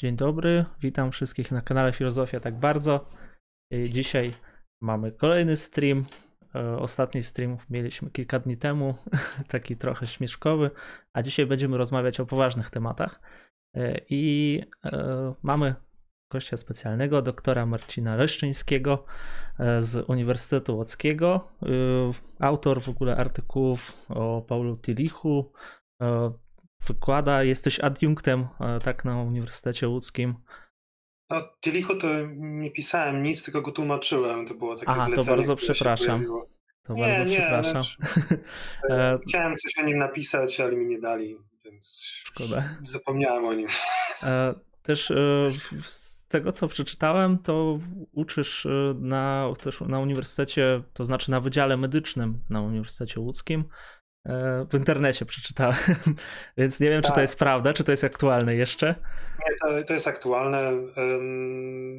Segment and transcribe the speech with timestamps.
[0.00, 3.10] Dzień dobry, witam wszystkich na kanale Filozofia tak bardzo.
[3.74, 4.32] Y, Dzisiaj
[4.82, 6.04] mamy kolejny stream.
[6.54, 8.94] E, Ostatni stream mieliśmy kilka dni temu,
[9.48, 10.70] taki trochę śmieszkowy,
[11.12, 13.20] a dzisiaj będziemy rozmawiać o poważnych tematach.
[13.76, 15.74] E, I e, mamy
[16.32, 19.04] gościa specjalnego, doktora Marcina Leszczyńskiego
[19.58, 21.48] e, z Uniwersytetu Łódzkiego.
[21.62, 21.66] E,
[22.38, 25.52] Autor w ogóle artykułów o Paulu Tillichu,
[26.02, 26.32] e,
[26.86, 30.34] wykłada, jesteś adiunktem e, tak na Uniwersytecie Łódzkim.
[31.30, 34.46] No, Tilichu to nie pisałem nic, tylko go tłumaczyłem.
[34.46, 36.24] To było takie Aha, to zlecenie, bardzo które się przepraszam.
[36.82, 37.82] To Nie, bardzo nie, przepraszam.
[38.90, 42.64] E, Chciałem coś o nim napisać, ale mi nie dali, więc Szkoda.
[42.82, 43.68] zapomniałem o nim.
[44.22, 47.78] E, Też e, z tego, co przeczytałem, to
[48.12, 53.64] uczysz e, na, też na uniwersytecie, to znaczy na Wydziale Medycznym na Uniwersytecie Łódzkim.
[54.26, 55.76] E, W internecie przeczytałem,
[56.58, 57.22] więc nie wiem, czy to Tak.
[57.22, 58.94] jest prawda, czy to jest aktualne jeszcze.
[59.38, 60.72] Nie, to, to jest aktualne.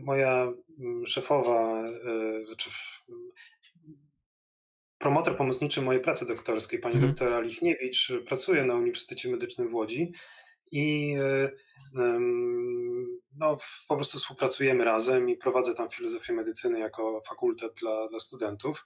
[0.04, 0.48] Moja
[0.80, 3.06] ym, szefowa, y, znaczy w-
[4.98, 7.12] promotor pomocniczy mojej pracy doktorskiej, pani Mhm.
[7.14, 10.12] doktor Alichniewicz, y, pracuje na Uniwersytecie Medycznym w Łodzi
[10.72, 11.16] i
[11.98, 18.20] ym, no, po prostu współpracujemy razem i prowadzę tam filozofię medycyny jako fakultet dla, dla
[18.20, 18.86] studentów,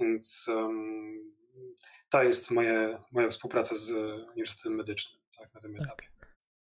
[0.00, 0.50] więc
[2.10, 3.90] to jest moje, moja współpraca z
[4.32, 5.84] Uniwersytetem Medycznym tak, na tym Tak.
[5.84, 6.06] etapie.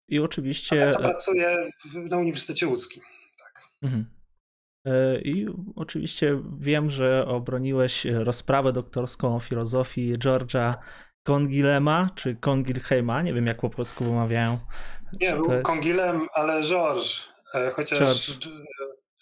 [0.08, 0.76] I A oczywiście.
[0.78, 3.02] tak to pracuję w, na Uniwersytecie Łódzkim.
[3.38, 3.62] Tak.
[3.82, 4.06] Mhm.
[4.86, 10.74] E, I oczywiście wiem, że obroniłeś rozprawę doktorską o filozofii George'a
[11.26, 14.58] Kongilema, czy Kongilheima, nie wiem jak po polsku wymawiają.
[15.20, 17.24] Nie, był jest- Kongilem, ale Georges.
[17.54, 18.48] E, chociaż George.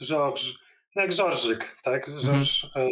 [0.02, 0.42] George.
[0.96, 2.06] No jak Żorżyk, tak?
[2.22, 2.64] Georges.
[2.76, 2.88] E,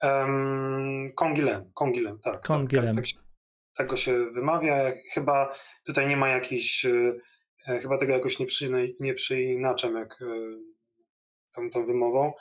[0.00, 2.34] em, Kongilem, Kongilem, tak.
[2.34, 2.86] tak, Kongilem.
[2.86, 3.16] Tak, tak, się,
[3.76, 4.92] tak go się wymawia.
[5.12, 6.84] Chyba tutaj nie ma jakiś.
[6.84, 7.12] e,
[7.68, 10.26] e, Chyba tego jakoś nie, przy, nie przyinaczam, jak e,
[11.54, 12.32] tą, tą wymową.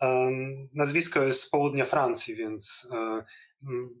[0.00, 3.24] Em, Nazwisko jest z południa Francji, więc e,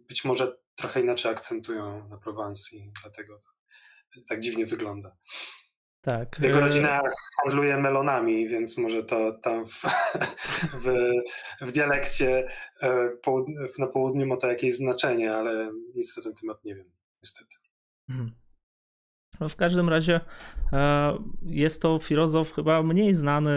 [0.08, 3.38] być może trochę inaczej akcentują na Prowansji, dlatego
[4.14, 5.16] to tak dziwnie wygląda.
[6.02, 6.38] Tak.
[6.40, 7.02] Jego e, rodzina
[7.42, 9.82] handluje melonami, więc może to tam w,
[10.84, 11.10] w,
[11.60, 12.46] w dialekcie
[12.80, 16.74] e, w południu, na południu ma to jakieś znaczenie, ale nic na ten temat nie
[16.74, 16.90] wiem,
[17.22, 17.56] niestety.
[18.08, 18.32] Mhm.
[19.40, 20.20] No w każdym razie
[20.72, 23.50] e, jest to filozof chyba mniej znany,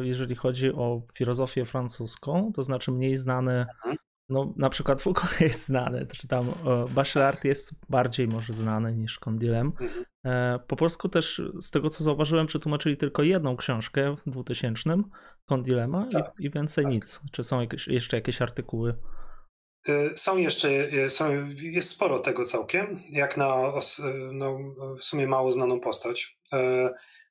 [0.00, 4.03] jeżeli chodzi o filozofię francuską, to znaczy mniej znany, Mhm.
[4.28, 6.52] No na przykład Foucault jest znany, czy tam e,
[6.90, 9.72] Bachelard jest bardziej może znany niż Condilem.
[9.80, 10.04] Mhm.
[10.24, 14.96] E, Po polsku też z tego co zauważyłem przetłumaczyli tylko jedną książkę w 2000
[15.46, 16.92] Condilema Tak, i, i więcej tak.
[16.92, 17.20] nic.
[17.32, 18.94] Czy są jakieś, jeszcze jakieś artykuły?
[19.88, 23.72] Y, Są jeszcze, y, są, jest sporo tego całkiem, jak na
[24.32, 24.58] no,
[25.00, 26.38] w sumie mało znaną postać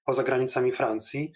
[0.06, 1.31] poza granicami Francji.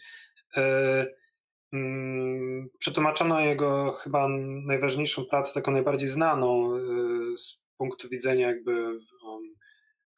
[1.73, 4.27] Mm, Przetłumaczono jego chyba
[4.65, 9.55] najważniejszą pracę, taką najbardziej znaną y, z punktu widzenia jakby um,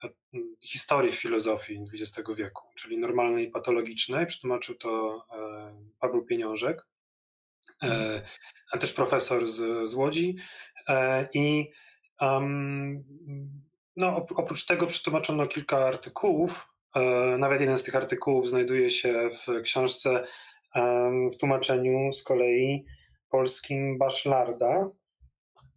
[0.03, 0.09] e,
[0.63, 4.25] historii filozofii XX wieku, czyli normalnej i patologicznej.
[4.25, 6.87] Przetłumaczył to e, Paweł Pieniążek,
[7.83, 8.21] e,
[8.71, 10.35] a też profesor z, z Łodzi.
[11.33, 11.71] I
[12.21, 13.03] um,
[13.95, 16.67] no, op- oprócz tego przetłumaczono kilka artykułów.
[17.37, 20.23] Nawet jeden z tych artykułów znajduje się w książce
[21.33, 22.85] w tłumaczeniu z kolei
[23.29, 24.89] polskim Baszlarda,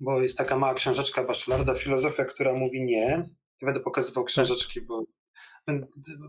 [0.00, 3.08] bo jest taka mała książeczka Baszlarda, filozofia, która mówi nie.
[3.62, 5.04] Nie będę pokazywał książeczki, bo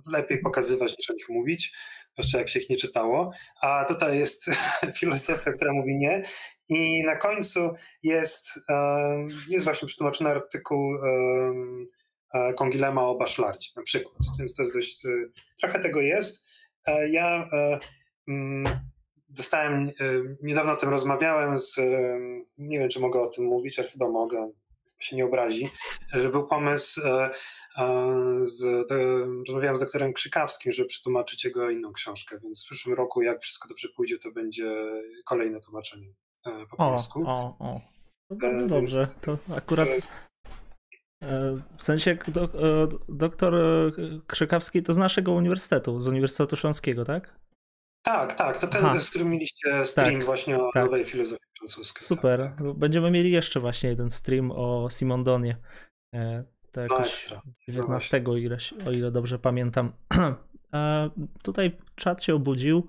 [0.07, 1.77] lepiej pokazywać niż o nich mówić,
[2.13, 3.31] zwłaszcza jak się ich nie czytało.
[3.61, 4.45] A tutaj jest
[4.99, 6.21] filozofia, która mówi nie.
[6.69, 7.73] I na końcu
[8.03, 8.59] jest,
[9.47, 10.95] jest właśnie przetłumaczony artykuł
[12.33, 14.17] e, Kongilema o Baszlardzie na przykład.
[14.39, 15.09] Więc to jest dość, e,
[15.61, 16.47] trochę tego jest.
[16.85, 17.49] E, Ja
[19.29, 19.91] dostałem, e,
[20.41, 22.19] niedawno o tym rozmawiałem z, e,
[22.57, 24.51] nie wiem czy mogę o tym mówić, ale chyba mogę,
[24.99, 25.69] się nie obrazi,
[26.13, 27.29] że był pomysł, e,
[28.41, 28.95] z, do,
[29.47, 33.67] rozmawiałem z doktorem Krzykawskim, żeby przetłumaczyć jego inną książkę, więc w przyszłym roku, jak wszystko
[33.67, 34.75] dobrze pójdzie, to będzie
[35.25, 36.07] kolejne tłumaczenie
[36.43, 37.23] po O, polsku.
[37.27, 37.81] o, o.
[38.29, 38.99] To E, bardzo dobrze.
[38.99, 40.17] więc To akurat To jest,
[41.23, 43.53] E, W sensie do, e, doktor
[44.27, 47.39] Krzykawski to z naszego uniwersytetu, z Uniwersytetu Śląskiego, tak?
[48.03, 48.99] Tak, tak, to ten, Aha.
[48.99, 50.83] z którym mieliście stream Tak, właśnie o tak.
[50.85, 52.07] nowej filozofii francuskiej.
[52.07, 52.39] Super.
[52.39, 52.73] Tak, tak.
[52.73, 55.57] Będziemy mieli jeszcze właśnie jeden stream o Simondonie.
[56.15, 57.41] E, To No jakoś ekstra.
[57.67, 59.91] 19, o ile, się- o ile dobrze pamiętam.
[60.73, 61.09] E,
[61.43, 62.87] Tutaj czat się obudził.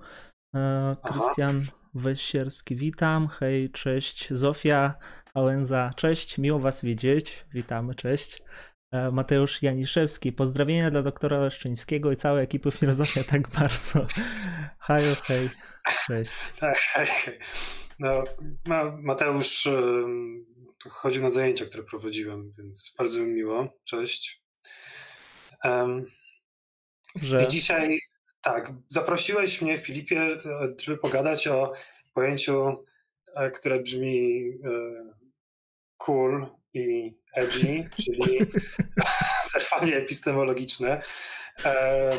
[0.55, 1.65] E, Krystian
[1.95, 3.29] Wesierski, witam.
[3.29, 4.29] Hej, cześć.
[4.33, 4.95] Zofia
[5.35, 6.39] Ałęza, cześć.
[6.39, 7.45] Miło Was widzieć.
[7.53, 8.43] Witamy, cześć.
[8.95, 10.33] E, Mateusz Janiszewski.
[10.33, 14.07] Pozdrowienia dla doktora Leszczyńskiego i całej ekipy Filozofia tak bardzo.
[14.81, 15.49] Hajo, hej,
[16.07, 16.33] cześć.
[16.61, 17.39] Tak, hej, hej.
[17.99, 18.25] No,
[19.03, 19.69] Mateusz
[20.91, 23.69] chodził na zajęcia, które prowadziłem, więc bardzo mi miło.
[23.85, 24.43] Cześć.
[25.65, 26.07] Um,
[27.45, 27.99] I dzisiaj,
[28.41, 31.73] tak, zaprosiłeś mnie, Filipie, e, żeby pogadać o
[32.13, 32.85] pojęciu,
[33.35, 34.51] e, które brzmi
[35.97, 38.39] cool i edgy, czyli
[39.51, 41.03] surfowanie epistemologiczne.
[41.65, 42.19] E,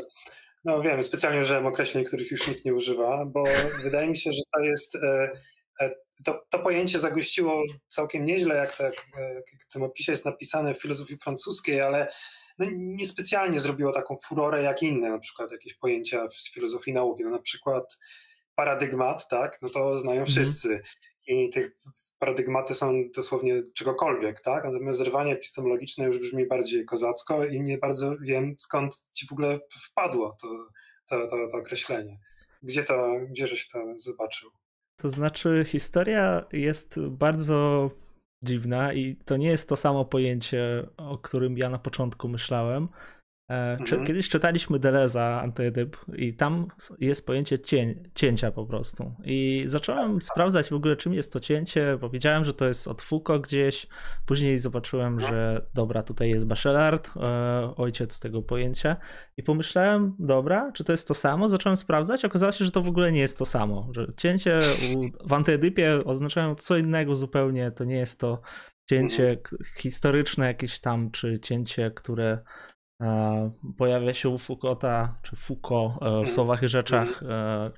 [0.66, 3.44] no wiem, specjalnie użyłem określeń, których już nikt nie używa, bo
[3.84, 5.31] wydaje mi się, że to jest e,
[5.81, 5.92] e,
[6.25, 8.94] to, to pojęcie zagościło całkiem nieźle, jak, tak,
[9.36, 12.07] jak w tym opisie jest napisane w filozofii francuskiej, ale
[12.60, 17.30] no, niespecjalnie zrobiło taką furorę jak inne, na przykład jakieś pojęcia z filozofii nauki, no,
[17.30, 17.98] na przykład
[18.56, 20.28] paradygmat, tak, no to znają mhm.
[20.28, 20.81] wszyscy
[21.54, 21.62] te
[22.19, 24.63] paradygmaty są dosłownie czegokolwiek, tak?
[24.63, 29.60] Natomiast zerwanie epistemologiczne już brzmi bardziej kozacko i nie bardzo wiem, skąd ci w ogóle
[29.88, 30.48] wpadło to,
[31.10, 32.19] to, to, to określenie.
[32.63, 34.50] Gdzie to, gdzie żeś to zobaczył?
[34.98, 37.92] To znaczy, historia jest bardzo
[38.44, 42.88] dziwna i to nie jest to samo pojęcie, o którym ja na początku myślałem.
[43.50, 44.06] E, mhm.
[44.06, 46.68] Kiedyś czytaliśmy Deleza Antyedyp i tam
[47.00, 49.15] jest pojęcie cię, cięcia po prostu.
[49.24, 53.01] I zacząłem sprawdzać w ogóle czym jest to cięcie, bo wiedziałem, że to jest od
[53.01, 53.88] Foucault gdzieś.
[54.25, 58.97] Później zobaczyłem, że dobra, tutaj jest Bachelard, e, ojciec tego pojęcia.
[59.38, 61.50] I pomyślałem, dobra, czy to jest to samo?
[61.50, 63.89] Zacząłem sprawdzać, okazało się, że to w ogóle nie jest to samo.
[63.92, 64.59] Że cięcie
[64.95, 67.71] u, w Antyedypie oznaczają co innego zupełnie.
[67.71, 68.42] To nie jest to
[68.89, 69.63] cięcie mhm.
[69.77, 72.39] historyczne jakieś tam, czy cięcie, które
[73.77, 76.31] pojawia się u Foucaulta, czy Foucault e, w mhm.
[76.31, 77.31] Słowach i Rzeczach mhm.
[77.31, 77.71] e,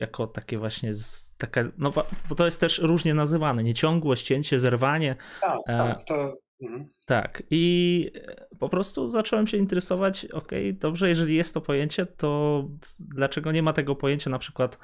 [0.00, 0.92] jako takie właśnie
[1.38, 1.92] takie, no
[2.28, 5.16] bo to jest też różnie nazywane, nieciągłość, cięcie, zerwanie.
[5.40, 6.34] Tak, tak, to...
[6.62, 6.88] Mhm.
[7.06, 8.10] Tak, i
[8.58, 12.62] po prostu zacząłem się interesować, ok, dobrze, jeżeli jest to pojęcie, to
[13.00, 14.78] dlaczego nie ma tego pojęcia na przykład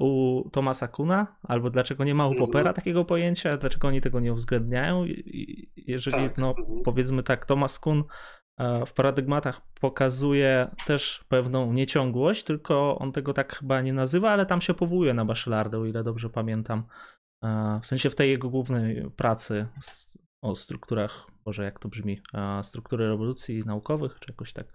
[0.00, 4.32] u Tomasa Kuna, albo dlaczego nie ma u Popera takiego pojęcia, dlaczego oni tego nie
[4.32, 5.04] uwzględniają,
[5.76, 6.38] jeżeli, tak.
[6.38, 6.54] no
[6.84, 8.06] powiedzmy tak, Thomas Kuhn E,
[8.86, 14.60] w paradygmatach pokazuje też pewną nieciągłość, tylko on tego tak chyba nie nazywa, ale tam
[14.60, 16.82] się powołuje na Bachelarda, o ile dobrze pamiętam.
[17.44, 19.66] E, w sensie w tej jego głównej pracy
[20.42, 24.66] o strukturach, może jak to brzmi, e, struktury rewolucji naukowych, czy jakoś tak.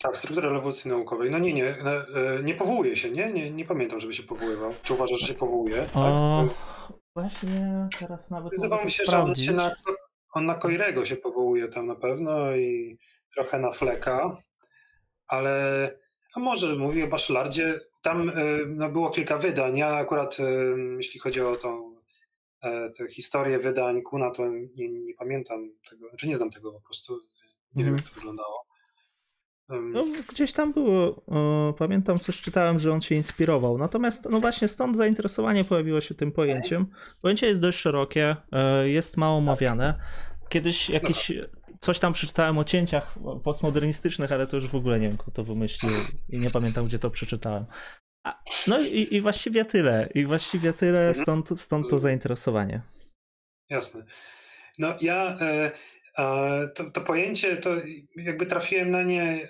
[0.00, 1.30] Tak, struktura rewolucji naukowej.
[1.30, 1.76] No nie, nie,
[2.42, 3.32] nie powołuje się, nie?
[3.32, 4.72] Nie, nie pamiętam, żeby się powoływał.
[4.82, 5.86] Czy uważasz, że się powołuje?
[5.94, 6.56] O, tak?
[7.16, 8.50] Właśnie teraz nawet.
[8.50, 9.70] Wydawało mi się, że on się na
[10.34, 12.98] on na Koirego się powołuje tam na pewno i
[13.34, 14.36] trochę na Fleka,
[15.26, 15.98] ale
[16.34, 17.80] a może mówi o Bachelardzie.
[18.02, 19.76] Tam y, no, było kilka wydań.
[19.78, 20.44] Ja akurat, y,
[20.96, 21.96] jeśli chodzi o tą
[22.62, 26.80] e, tę historię wydań Kuna, to nie, nie pamiętam tego, znaczy nie znam tego po
[26.80, 27.18] prostu.
[27.74, 27.96] Nie wiem, mhm.
[27.96, 28.67] jak to wyglądało.
[29.68, 31.22] No, gdzieś tam było,
[31.78, 33.78] pamiętam coś czytałem, że on się inspirował.
[33.78, 36.86] Natomiast no właśnie stąd zainteresowanie pojawiło się tym pojęciem.
[37.22, 39.94] Pojęcie jest dość szerokie, e, jest mało omawiane.
[40.48, 41.32] Kiedyś jakiś
[41.80, 45.44] coś tam przeczytałem o cięciach postmodernistycznych, ale to już w ogóle nie wiem, kto to
[45.44, 45.92] wymyślił
[46.28, 47.66] i nie pamiętam, gdzie to przeczytałem.
[48.24, 50.08] A, no i, i właściwie tyle.
[50.14, 51.14] I właściwie tyle, mhm.
[51.14, 52.82] stąd, stąd to zainteresowanie.
[53.70, 54.04] Jasne.
[54.78, 55.70] No ja e,
[56.74, 57.70] to, to pojęcie, to
[58.16, 59.48] jakby trafiłem na nie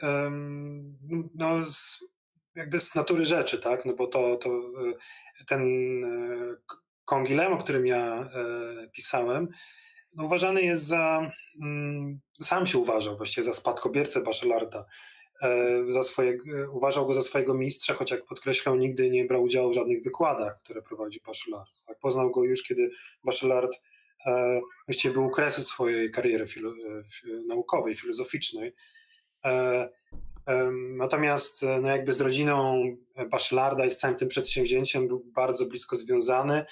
[1.34, 2.08] no, z,
[2.58, 3.84] jakby z natury rzeczy, tak?
[3.84, 5.62] No bo to, to e, ten
[6.04, 6.56] e,
[7.04, 9.48] Kongilem, o którym ja e, pisałem,
[10.14, 11.30] no uważany jest za,
[11.62, 14.84] mm, sam się uważał właściwie za spadkobiercę Bachelarda.
[15.86, 16.38] Za swoje,
[16.72, 20.58] uważał go za swojego mistrza, choć jak podkreślał, nigdy nie brał udziału w żadnych wykładach,
[20.58, 21.86] które prowadził Bachelard.
[21.86, 21.98] Tak?
[21.98, 22.90] Poznał go już, kiedy
[23.24, 23.97] Bachelard E,
[24.86, 27.02] właściwie był kresy swojej kariery filo, e,
[27.46, 28.74] naukowej, filozoficznej.
[29.44, 29.88] E,
[30.96, 32.82] natomiast no jakby z rodziną
[33.30, 36.64] Bachelarda i z całym tym przedsięwzięciem był bardzo blisko związany.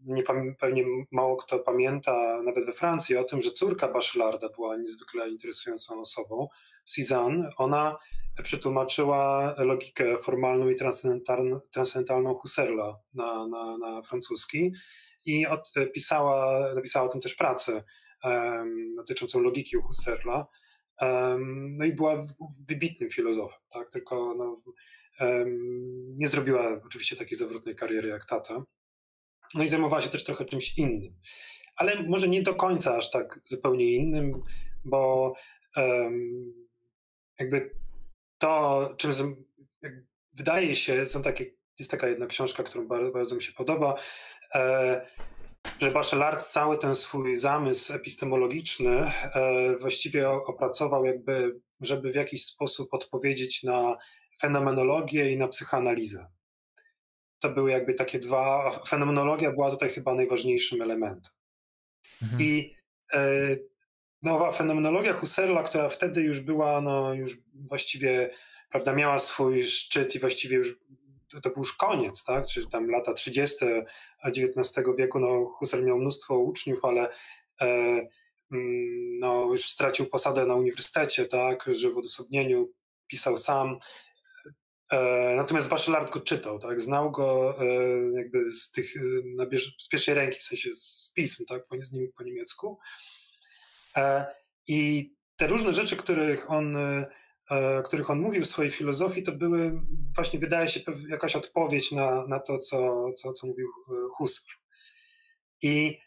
[0.00, 0.22] Nie,
[0.58, 6.00] pewnie mało kto pamięta, nawet we Francji, o tym, że córka Bachelarda była niezwykle interesującą
[6.00, 6.48] osobą,
[6.84, 7.50] Cézanne.
[7.56, 7.98] Ona
[8.42, 10.76] przetłumaczyła logikę formalną i
[11.70, 14.72] transcendentalną Husserla na, na, na francuski
[15.26, 17.84] i od, e, pisała, napisała o tym też pracę
[18.24, 20.46] um, dotyczącą logiki u Husserla.
[21.00, 22.26] Um, no i była
[22.68, 23.90] wybitnym filozofem, tak?
[23.90, 24.56] tylko no,
[25.20, 28.64] um, nie zrobiła oczywiście takiej zawrotnej kariery jak tata.
[29.54, 31.14] No i zajmowała się też trochę czymś innym.
[31.76, 34.32] Ale może nie do końca aż tak zupełnie innym,
[34.84, 35.34] bo
[37.38, 37.70] jakby
[38.38, 39.44] to, czym
[40.32, 43.94] wydaje się, są takie jest taka jedna książka, którą bardzo, bardzo mi się podoba.
[44.54, 45.06] E,
[45.80, 49.12] że Bachelard cały ten swój zamysł epistemologiczny
[49.80, 53.96] właściwie opracował jakby, żeby w jakiś sposób odpowiedzieć na
[54.40, 56.26] fenomenologię i na psychoanalizę.
[57.40, 61.32] To były jakby takie dwa, fenomenologia była tutaj chyba najważniejszym elementem.
[62.22, 62.42] Mhm.
[62.42, 62.74] I
[63.12, 63.56] e,
[64.22, 68.30] nowa fenomenologia Husserla, która wtedy już była, no już właściwie,
[68.70, 70.76] prawda, miała swój szczyt i właściwie już
[71.30, 72.46] to, to był już koniec, tak?
[72.46, 73.64] Czy tam lata 30.
[74.24, 77.10] XIX wieku, no Husserl miał mnóstwo uczniów, ale
[77.60, 77.66] e,
[78.52, 81.64] mm, no, już stracił posadę na uniwersytecie, tak?
[81.72, 82.72] Że w odosobnieniu
[83.06, 83.78] pisał sam.
[84.90, 86.80] E, natomiast Bachelard go czytał, tak?
[86.80, 87.64] Znał go e,
[88.12, 91.66] jakby z tych, e, z pierwszej ręki, w sensie z pism, tak?
[91.66, 92.78] Po, z nim po niemiecku.
[94.66, 96.76] I te różne rzeczy, których on,
[97.84, 99.80] których on mówił w swojej filozofii, to były
[100.14, 103.68] właśnie, wydaje się, jakaś odpowiedź na, na to, co, co, co mówił
[104.12, 104.56] Husserl.
[105.62, 105.98] I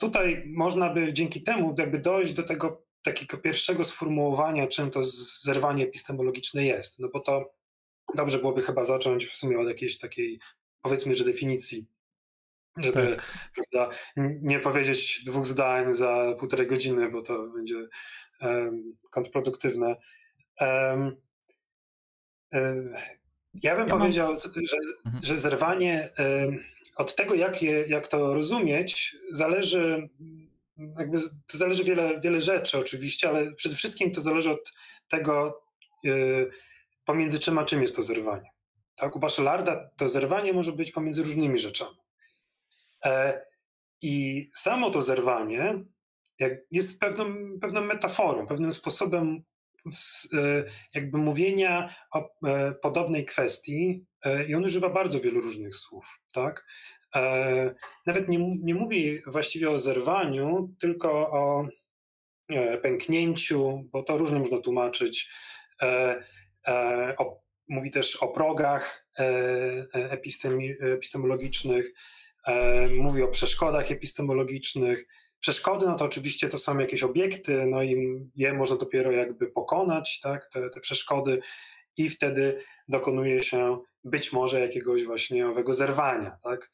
[0.00, 5.00] tutaj można by dzięki temu jakby dojść do tego takiego pierwszego sformułowania, czym to
[5.42, 6.98] zerwanie epistemologiczne jest.
[6.98, 7.54] No bo to
[8.14, 10.40] dobrze byłoby chyba zacząć w sumie od jakiejś takiej,
[10.82, 11.86] powiedzmy, że definicji,
[12.76, 13.50] żeby tak.
[13.54, 13.96] prawda,
[14.42, 17.88] nie powiedzieć dwóch zdań za półtorej godziny, bo to będzie
[18.40, 19.96] um, kontrproduktywne.
[20.60, 21.16] Um,
[22.52, 22.94] um,
[23.62, 24.40] ja bym ja powiedział, mam...
[24.40, 25.24] że, mhm.
[25.24, 26.10] że zerwanie
[26.96, 30.08] od tego, jak, je, jak to rozumieć, zależy
[30.98, 34.72] jakby, to zależy wiele, wiele rzeczy oczywiście, ale przede wszystkim to zależy od
[35.08, 35.62] tego,
[36.06, 36.50] y,
[37.04, 38.50] pomiędzy czym a czym jest to zerwanie.
[38.96, 39.16] Tak?
[39.16, 41.96] U Bachelarda to zerwanie może być pomiędzy różnymi rzeczami.
[43.04, 43.44] E,
[44.02, 45.84] I samo to zerwanie
[46.70, 47.24] jest pewną,
[47.60, 49.42] pewną metaforą, pewnym sposobem
[50.94, 54.06] jakby mówienia o e, podobnej kwestii
[54.48, 56.04] i on używa bardzo wielu różnych słów.
[56.32, 56.66] Tak?
[58.06, 61.68] Nawet nie, nie mówi właściwie o zerwaniu, tylko o
[62.82, 65.30] pęknięciu, bo to różnie można tłumaczyć
[66.66, 69.22] E, o, mówi też o progach e,
[69.94, 70.18] e,
[70.80, 71.92] epistemologicznych,
[72.98, 75.06] mówi o przeszkodach epistemologicznych.
[75.42, 80.20] Przeszkody, no to oczywiście to są jakieś obiekty, no i je można dopiero jakby pokonać,
[80.20, 81.40] tak, te, te przeszkody
[81.96, 86.70] i wtedy dokonuje się być może jakiegoś właśnie owego zerwania, tak.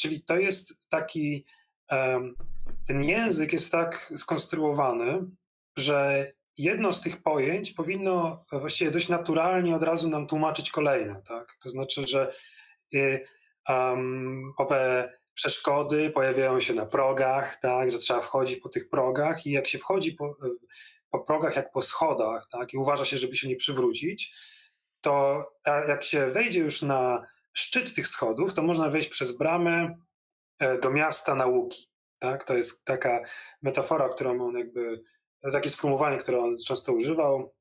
[0.00, 1.46] Czyli to jest taki,
[2.86, 5.24] ten język jest tak skonstruowany,
[5.76, 11.22] że jedno z tych pojęć powinno właściwie dość naturalnie od razu nam tłumaczyć kolejne.
[11.22, 11.56] Tak?
[11.62, 12.32] To znaczy, że
[13.68, 17.90] um, owe przeszkody pojawiają się na progach, tak?
[17.90, 20.36] że trzeba wchodzić po tych progach i jak się wchodzi po,
[21.10, 22.74] po progach jak po schodach tak?
[22.74, 24.34] i uważa się, żeby się nie przywrócić,
[25.00, 25.44] to
[25.88, 29.98] jak się wejdzie już na szczyt tych schodów, to można wejść przez bramę
[30.58, 31.86] e, do miasta nauki.
[32.18, 32.44] Tak?
[32.44, 33.20] To jest taka
[33.62, 35.02] metafora, którą on jakby
[35.52, 37.54] takie sformułowanie, które on często używał,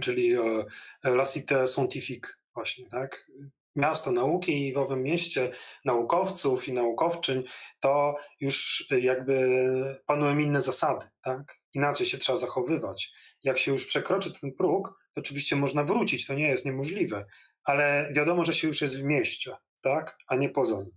[0.00, 0.64] czyli e,
[1.04, 3.30] la cité scientifique właśnie, tak?
[3.76, 5.52] Miasto nauki i w owym mieście
[5.84, 7.42] naukowców i naukowczyń
[7.80, 9.60] to już jakby
[10.06, 11.58] panują inne zasady, tak?
[11.74, 13.12] Inaczej się trzeba zachowywać.
[13.44, 17.26] Jak się już przekroczy ten próg, to oczywiście można wrócić, to nie jest niemożliwe,
[17.64, 20.16] ale wiadomo, że się już jest w mieście, tak?
[20.26, 20.96] A nie poza nim.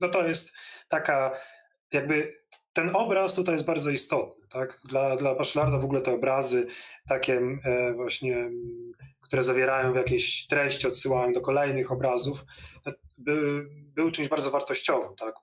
[0.00, 0.52] No to jest
[0.88, 1.38] taka
[1.92, 2.34] jakby
[2.72, 4.46] ten obraz tutaj jest bardzo istotny.
[4.50, 4.80] Tak?
[4.88, 6.66] Dla, dla Bachelarda w ogóle te obrazy
[7.08, 8.50] takie e, właśnie,
[9.28, 12.44] które zawierają jakieś treści, odsyłają do kolejnych obrazów,
[13.18, 15.16] by, były czymś bardzo wartościowym.
[15.16, 15.34] Tak?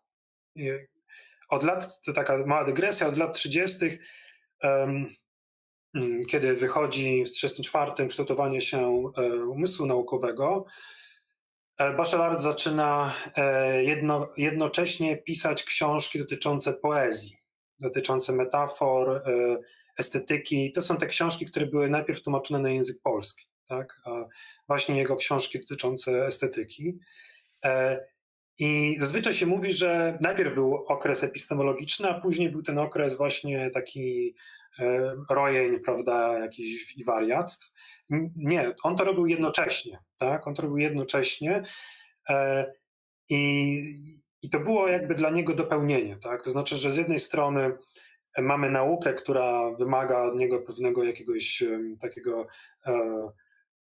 [1.49, 3.85] Od lat, to taka mała dygresja, od lat 30.,
[4.63, 5.07] um,
[6.29, 10.65] kiedy wychodzi w 1934 kształtowanie się e, umysłu naukowego,
[11.77, 17.37] E, Bachelard zaczyna e, jedno, jednocześnie pisać książki dotyczące poezji,
[17.79, 19.23] dotyczące metafor,
[19.97, 20.71] estetyki.
[20.71, 23.45] To są te książki, które były najpierw tłumaczone na język polski.
[23.67, 24.01] Tak?
[24.67, 26.99] Właśnie jego książki dotyczące estetyki.
[28.57, 33.69] I zazwyczaj się mówi, że najpierw był okres epistemologiczny, a później był ten okres właśnie
[33.69, 34.35] taki
[35.29, 37.71] rojeń, prawda, jakichś wariactw.
[38.35, 40.47] Nie, on to robił jednocześnie, tak?
[40.47, 41.63] On to robił jednocześnie
[42.29, 42.65] e,
[43.29, 46.43] i, i to było jakby dla niego dopełnienie, tak?
[46.43, 47.77] To znaczy, że z jednej strony
[48.37, 51.63] mamy naukę, która wymaga od niego pewnego jakiegoś
[52.01, 52.47] takiego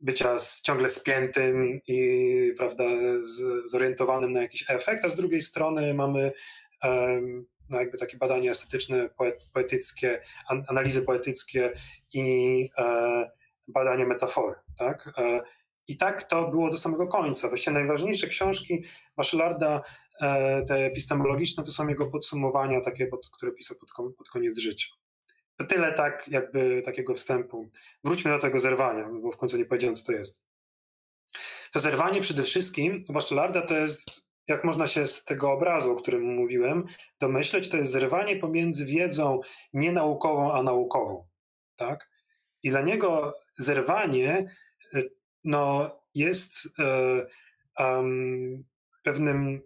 [0.03, 2.83] e, bycia ciągle spiętym i prawda,
[3.21, 6.31] z, zorientowanym na jakiś efekt, a z drugiej strony mamy
[7.69, 10.21] no jakby takie badania estetyczne, poet, poetyckie,
[10.67, 11.73] analizy poetyckie
[12.13, 13.31] i e,
[13.67, 14.55] badanie metafory.
[14.77, 15.13] Tak?
[15.17, 15.41] E,
[15.87, 17.47] I tak to było do samego końca.
[17.47, 18.83] Właściwie najważniejsze książki
[19.17, 19.81] Bachelarda
[20.67, 24.87] te epistemologiczne to są jego podsumowania, takie, pod, które pisał pod, pod koniec życia.
[25.57, 27.69] To tyle tak, jakby takiego wstępu.
[28.03, 30.43] Wróćmy do tego zerwania, bo w końcu nie powiedziałem, co to jest.
[31.73, 35.95] To zerwanie przede wszystkim u Bachelarda to jest, jak można się z tego obrazu, o
[35.95, 36.85] którym mówiłem,
[37.19, 39.39] domyśleć, to jest zerwanie pomiędzy wiedzą
[39.73, 41.27] nienaukową a naukową.
[41.75, 42.09] Tak?
[42.63, 44.47] I dla niego zerwanie
[44.95, 45.09] y,
[45.43, 46.79] no, jest
[47.79, 48.63] um,
[49.03, 49.61] pewnym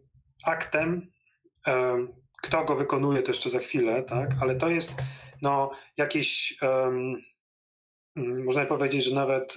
[0.45, 1.11] aktem.
[2.43, 4.29] Kto go wykonuje, to jeszcze za chwilę, tak?
[4.41, 5.01] ale to jest
[5.41, 7.21] no, jakieś, um,
[8.15, 9.55] można powiedzieć, że nawet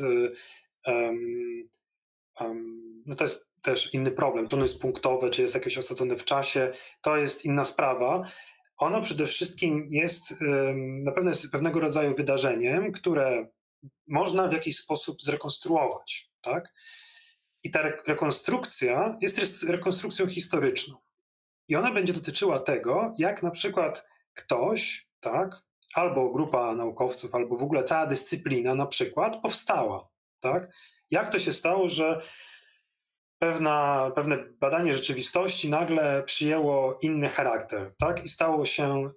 [3.06, 4.48] no to jest też inny problem.
[4.48, 8.22] To ono jest punktowe, czy jest jakieś osadzone w czasie, to jest inna sprawa.
[8.76, 10.34] Ono przede wszystkim jest
[10.78, 13.48] na pewno jest pewnego rodzaju wydarzeniem, które
[14.06, 16.28] można w jakiś sposób zrekonstruować.
[16.40, 16.72] Tak?
[17.62, 20.96] I ta rekonstrukcja jest rekonstrukcją historyczną.
[21.68, 25.62] I ona będzie dotyczyła tego, jak na przykład ktoś, tak,
[25.94, 30.08] albo grupa naukowców, albo w ogóle cała dyscyplina na przykład powstała.
[30.40, 30.72] Tak?
[31.10, 32.20] Jak to się stało, że
[33.38, 38.24] pewna, pewne badanie rzeczywistości nagle przyjęło inny charakter, tak?
[38.24, 39.10] I stało się,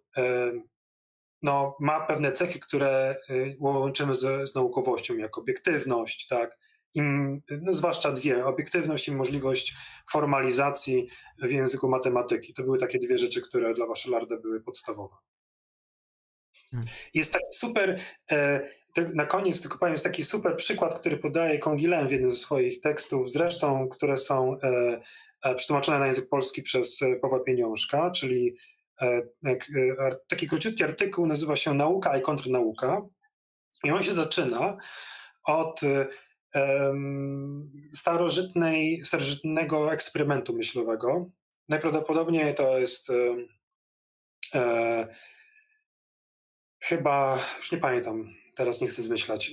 [1.42, 6.58] no, ma pewne cechy, które y, łączymy z, z naukowością, jak obiektywność, tak?
[6.94, 9.76] Im, no zwłaszcza dwie, obiektywność i możliwość
[10.12, 11.08] formalizacji
[11.44, 12.54] w języku matematyki.
[12.54, 15.16] To były takie dwie rzeczy, które dla Wachelarda były podstawowe.
[16.74, 16.90] Hmm.
[17.14, 18.00] Jest taki super
[18.32, 18.62] e,
[19.14, 22.82] na koniec tylko powiem, jest taki super przykład, który podaje Kongilem w jednym ze swoich
[22.82, 25.02] tekstów, zresztą, które są e,
[25.44, 28.56] e, przetłumaczone na język polski przez Pawła Pieniążka, czyli
[30.28, 33.02] taki króciutki artykuł nazywa się Nauka i kontrnauka.
[33.84, 34.78] I on się zaczyna
[35.44, 35.82] od
[37.94, 41.30] starożytnej, starożytnego eksperymentu myślowego.
[41.70, 43.12] Najprawdopodobniej to jest
[46.84, 49.52] chyba, już nie pamiętam, teraz nie chcę zmyślać.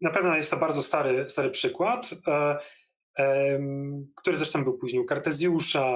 [0.00, 2.58] Na pewno jest to bardzo stary, stary przykład, e,
[4.14, 5.94] który zresztą był później u Kartezjusza,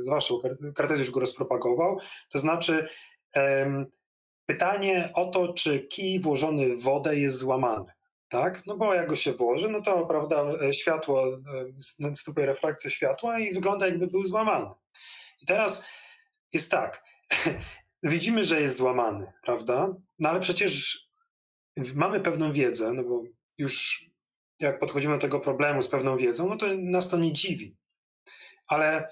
[0.00, 0.34] zwłaszcza
[0.74, 1.98] Kartezjusz go rozpropagował.
[2.30, 2.88] To znaczy
[4.46, 7.92] pytanie o to, czy kij włożony w wodę jest złamany.
[8.28, 8.66] Tak?
[8.66, 11.24] No bo jak go się włoży, no to prawda, światło,
[12.00, 14.66] następuje refrakcja światła i wygląda jakby był złamany.
[15.42, 15.86] I teraz
[16.52, 17.04] jest tak,
[18.02, 19.94] widzimy, że jest złamany, prawda?
[20.18, 21.06] No ale przecież
[21.94, 23.22] mamy pewną wiedzę, no bo
[23.58, 24.06] już
[24.58, 27.76] jak podchodzimy do tego problemu z pewną wiedzą, no to nas to nie dziwi.
[28.66, 29.08] Ale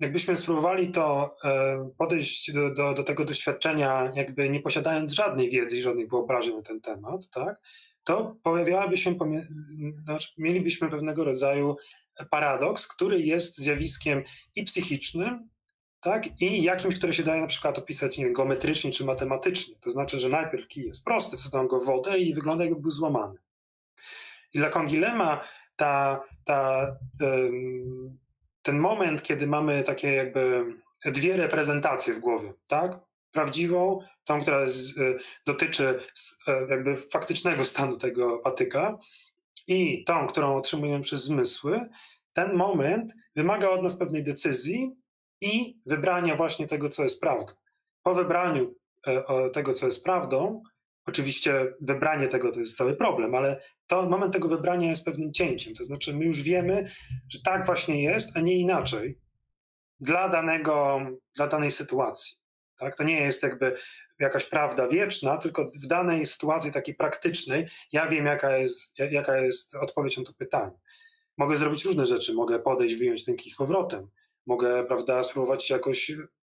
[0.00, 5.76] jakbyśmy spróbowali to e, podejść do, do, do tego doświadczenia, jakby nie posiadając żadnej wiedzy
[5.76, 7.60] i żadnej wyobrażeń na ten temat, tak,
[8.04, 9.14] to pojawiałaby się,
[10.04, 11.76] znaczy mielibyśmy pewnego rodzaju
[12.30, 14.22] paradoks, który jest zjawiskiem
[14.54, 15.48] i psychicznym,
[16.04, 16.40] tak?
[16.40, 19.74] I jakimś, które się daje na przykład opisać nie wiem, geometrycznie czy matematycznie.
[19.80, 22.90] To znaczy, że najpierw kij jest prosty, wsadzam go w wodę i wygląda jakby był
[22.90, 23.38] złamany.
[24.54, 25.44] I dla Kongilema
[25.76, 26.86] ta, ta,
[28.62, 30.64] ten moment, kiedy mamy takie jakby
[31.04, 33.00] dwie reprezentacje w głowie, tak?
[33.32, 34.98] Prawdziwą, tą, która jest,
[35.46, 36.00] dotyczy
[36.48, 38.98] e, jakby faktycznego stanu tego patyka
[39.66, 41.88] i tą, którą otrzymujemy przez zmysły,
[42.32, 45.03] ten moment wymaga od nas pewnej decyzji,
[45.40, 47.52] i wybrania właśnie tego, co jest prawdą.
[48.02, 48.74] Po wybraniu
[49.06, 50.62] e, tego, co jest prawdą,
[51.06, 55.74] oczywiście wybranie tego to jest cały problem, ale to moment tego wybrania jest pewnym cięciem.
[55.74, 56.84] To znaczy, my już wiemy,
[57.28, 59.18] że tak właśnie jest, a nie inaczej
[60.00, 61.00] dla, danego,
[61.36, 62.36] dla danej sytuacji.
[62.76, 62.96] Tak?
[62.96, 63.76] To nie jest jakby
[64.18, 69.76] jakaś prawda wieczna, tylko w danej sytuacji takiej praktycznej ja wiem, jaka jest, jaka jest
[69.76, 70.78] odpowiedź na to pytanie.
[71.38, 74.10] Mogę zrobić różne rzeczy, mogę podejść, wyjąć ten kij z powrotem,
[74.46, 76.12] Mogę, prawda, spróbować jakoś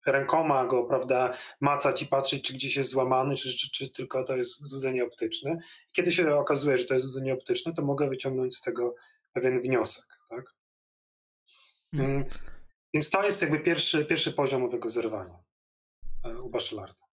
[0.05, 4.37] rękoma go, prawda, macać i patrzeć, czy gdzieś jest złamany, czy, czy, czy tylko to
[4.37, 5.57] jest złudzenie optyczne.
[5.91, 8.95] Kiedy się okazuje, że to jest złudzenie optyczne, to mogę wyciągnąć z tego
[9.33, 10.53] pewien wniosek, tak?
[11.91, 12.11] Hmm.
[12.11, 12.25] Mm.
[12.93, 15.39] Więc to jest jakby pierwszy, pierwszy poziom owego zerwania
[16.23, 17.07] e, u Bachelarda.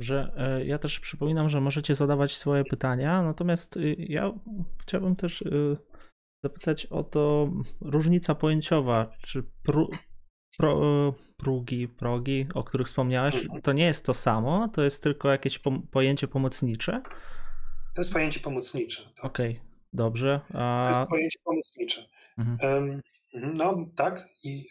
[0.00, 4.32] Że e, ja też przypominam, że możecie zadawać swoje pytania, natomiast y, ja
[4.82, 5.76] chciałbym też y,
[6.44, 9.90] zapytać o to różnica pojęciowa, czy pru,
[10.58, 13.62] pro, prugi, progi, o których wspomniałeś, mhm.
[13.62, 17.02] to nie jest to samo, to jest tylko jakieś po, pojęcie pomocnicze?
[17.94, 19.02] To jest pojęcie pomocnicze.
[19.02, 19.24] Tak.
[19.24, 20.40] Okej, okay, dobrze.
[20.54, 20.82] A...
[20.84, 22.02] To jest pojęcie pomocnicze.
[22.38, 22.74] Mhm.
[22.74, 23.02] Um,
[23.56, 24.28] no, tak.
[24.44, 24.66] I,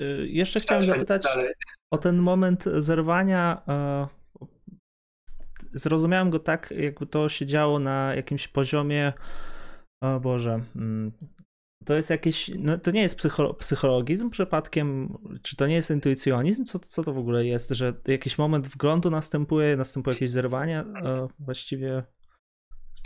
[0.00, 1.52] e, y, Jeszcze chciałem zapytać dalej.
[1.90, 3.62] o ten moment zerwania.
[3.68, 4.08] E,
[5.72, 9.12] zrozumiałem go tak, jakby to się działo na jakimś poziomie
[10.00, 10.64] o Boże.
[10.76, 11.12] Mm,
[11.84, 16.64] to jest jakieś, no to nie jest psycho, psychologizm przypadkiem, czy to nie jest intuicjonizm?
[16.64, 20.78] Co, co to w ogóle jest, że jakiś moment wglądu następuje, następuje jakieś zerwanie?
[20.78, 22.02] E, właściwie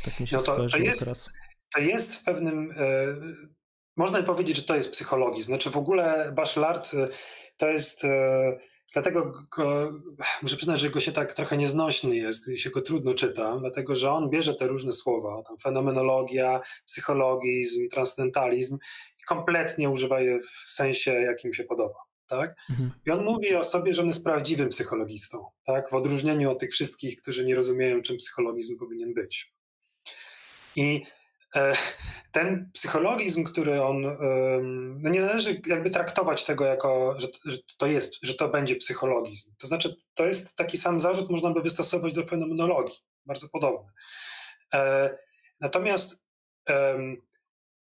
[0.05, 1.31] tak mi się no to, to jest, teraz.
[1.75, 3.07] To jest w pewnym, e,
[3.97, 5.47] można powiedzieć, że to jest psychologizm.
[5.47, 7.05] Znaczy w ogóle Bachelard e,
[7.59, 8.59] to jest, e,
[8.95, 9.93] dlatego go,
[10.43, 13.97] muszę przyznać, że go się tak trochę nieznośny jest i się go trudno czyta, dlatego
[13.97, 18.79] że on bierze te różne słowa, tam fenomenologia, psychologizm, transcendentalizm
[19.19, 21.99] i kompletnie używa je w sensie, jakim się podoba.
[22.27, 22.55] Tak?
[22.71, 22.91] Mhm.
[23.07, 25.91] I on mówi o sobie, że on jest prawdziwym psychologistą, tak?
[25.91, 29.55] w odróżnieniu od tych wszystkich, którzy nie rozumieją, czym psychologizm powinien być.
[30.77, 31.03] I
[32.33, 34.03] ten psychologizm, który on,
[34.99, 39.55] no nie należy jakby traktować tego jako, że, że, to jest, że to będzie psychologizm.
[39.59, 43.91] To znaczy, to jest taki sam zarzut, można by wystosować do fenomenologii, bardzo podobny.
[44.75, 45.11] E,
[45.61, 46.25] natomiast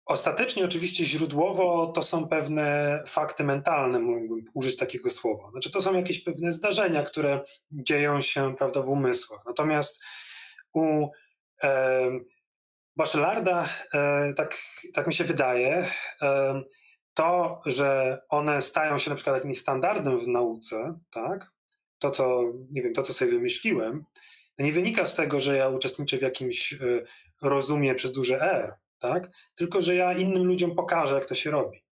[0.06, 5.50] ostatecznie oczywiście źródłowo to są pewne fakty mentalne, mógłbym użyć takiego słowa.
[5.50, 9.40] Znaczy, to są jakieś pewne zdarzenia, które dzieją się, prawda, w umysłach.
[9.46, 10.04] Natomiast
[10.72, 11.08] u
[13.00, 14.58] Bachelarda, e, tak,
[14.94, 15.86] tak mi się wydaje,
[16.22, 16.62] e,
[17.14, 21.52] to, że one stają się na przykład jakimś standardem w nauce, tak?
[21.98, 24.04] To, co, nie wiem, to, co sobie wymyśliłem,
[24.58, 26.78] nie wynika z tego, że ja uczestniczę w jakimś e,
[27.42, 29.30] rozumie przez duże R, tak?
[29.54, 31.84] Tylko, że ja innym ludziom pokażę, jak to się robi.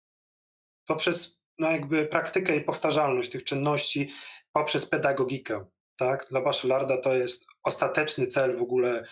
[0.88, 4.12] Poprzez no jakby praktykę i powtarzalność tych czynności,
[4.52, 5.66] poprzez pedagogikę,
[5.98, 6.26] tak?
[6.30, 9.04] Dla Bachelarda to jest ostateczny cel w ogóle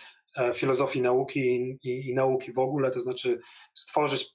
[0.54, 1.40] filozofii nauki
[1.84, 3.40] i, i, nauki w ogóle, to znaczy
[3.74, 4.26] stworzyć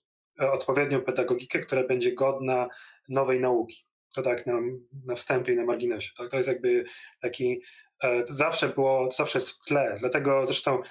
[0.41, 2.67] e, odpowiednią pedagogikę, która będzie godna
[3.09, 3.85] nowej nauki.
[4.13, 4.53] To tak na,
[5.05, 6.11] na wstępie i na marginesie.
[6.17, 6.29] Tak?
[6.29, 6.83] To jest jakby
[7.21, 7.61] taki,
[8.03, 9.95] e, to zawsze było, to zawsze jest w tle.
[9.99, 10.81] Dlatego zresztą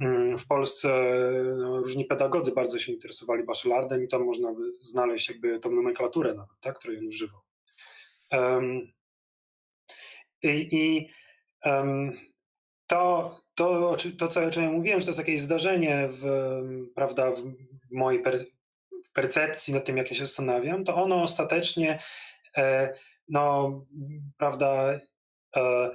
[0.00, 1.10] mm, w Polsce
[1.58, 6.60] różni pedagodzy bardzo się interesowali bachelardem i tam można by znaleźć jakby tą nomenklaturę nawet,
[6.60, 7.40] tak, której on używał.
[8.32, 8.92] Um,
[10.42, 11.08] I, i
[11.64, 12.12] um,
[12.90, 16.24] to, to, to, co, o czym mówiłem, że to jest jakieś zdarzenie w,
[16.94, 17.42] prawda, w
[17.90, 18.46] mojej per,
[19.12, 21.98] percepcji nad tym, jak ja się zastanawiam, to ono ostatecznie
[22.56, 22.94] e,
[23.28, 23.72] no,
[24.36, 25.00] prawda,
[25.56, 25.90] e,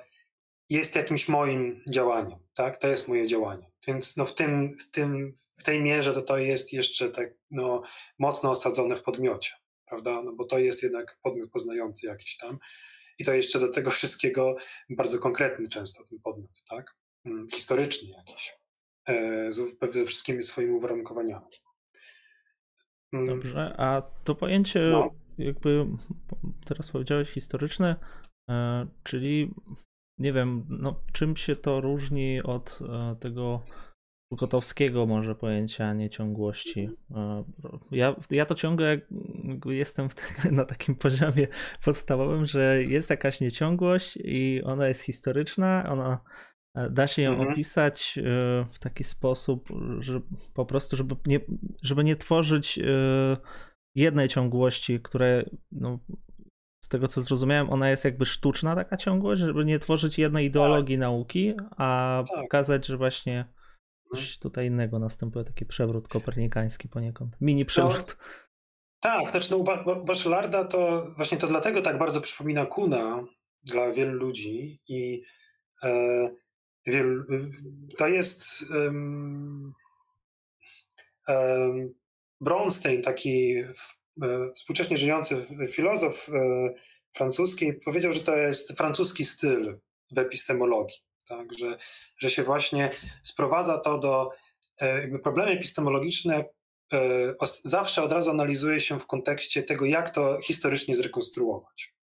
[0.70, 2.78] jest jakimś moim działaniem, tak?
[2.78, 3.72] To jest moje działanie.
[3.88, 7.82] Więc no, w, tym, w, tym, w tej mierze to to jest jeszcze tak no,
[8.20, 9.52] mocno osadzone w podmiocie,
[9.86, 10.22] prawda?
[10.22, 12.60] No, bo to jest jednak podmiot poznający jakiś tam.
[13.20, 14.56] I to jeszcze do tego wszystkiego
[14.90, 16.96] bardzo konkretny często ten podmiot, tak?
[17.26, 18.54] Mm, historyczny jakiś,
[19.10, 19.52] e,
[19.92, 21.46] ze wszystkimi swoimi uwarunkowaniami.
[23.14, 23.26] Mm.
[23.26, 25.10] Dobrze, a to pojęcie no.
[25.38, 25.86] jakby
[26.66, 27.96] teraz powiedziałeś historyczne,
[28.50, 29.54] e, czyli
[30.18, 33.62] nie wiem, no, czym się to różni od e, tego
[34.36, 36.90] Gotowskiego może pojęcia nieciągłości.
[37.16, 37.44] E,
[37.92, 39.02] ja, ja to ciągle
[39.66, 40.08] jestem
[40.52, 41.48] na takim poziomie
[41.86, 46.20] podstawowym, że jest jakaś nieciągłość i ona jest historyczna, ona
[46.76, 47.50] e, da się ją mhm.
[47.50, 48.22] opisać e,
[48.72, 49.70] w taki sposób,
[50.00, 50.22] że
[50.54, 51.40] po prostu, żeby nie,
[51.84, 52.80] żeby nie tworzyć
[53.96, 56.00] jednej ciągłości, które no,
[56.86, 60.96] z tego co zrozumiałem, ona jest jakby sztuczna taka ciągłość, żeby nie tworzyć jednej ideologii
[60.96, 61.00] tak.
[61.00, 62.44] nauki, a tak.
[62.44, 63.46] pokazać, że właśnie
[64.12, 67.38] coś tutaj innego następuje, taki przewrót kopernikański poniekąd.
[67.42, 68.18] Mini przewrót.
[68.20, 68.26] No,
[69.00, 73.26] tak, znaczy no, u Bachelarda to właśnie to dlatego tak bardzo przypomina Kuna
[73.64, 75.22] dla wielu ludzi i
[75.84, 76.30] e,
[76.88, 77.24] wielu,
[77.98, 79.74] to jest um,
[81.28, 81.94] um,
[82.42, 83.56] Bronstein, taki
[84.22, 86.70] e, współcześnie żyjący filozof e,
[87.16, 89.80] francuski, powiedział, że to jest francuski styl
[90.12, 91.54] w epistemologii tak?
[91.60, 91.78] że,
[92.18, 92.90] że się właśnie
[93.24, 94.32] sprowadza to do
[94.82, 96.46] e, jakby problemy epistemologiczne
[96.94, 97.34] e,
[97.64, 101.94] zawsze od razu analizuje się w kontekście tego, jak to historycznie zrekonstruować.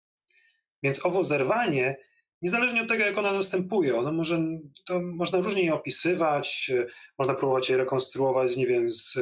[0.83, 1.97] Więc owo zerwanie,
[2.43, 4.39] niezależnie od tego, jak ona następuje, ono może,
[4.87, 6.87] to można różnie je opisywać, e,
[7.19, 9.19] można próbować je rekonstruować, nie wiem, z,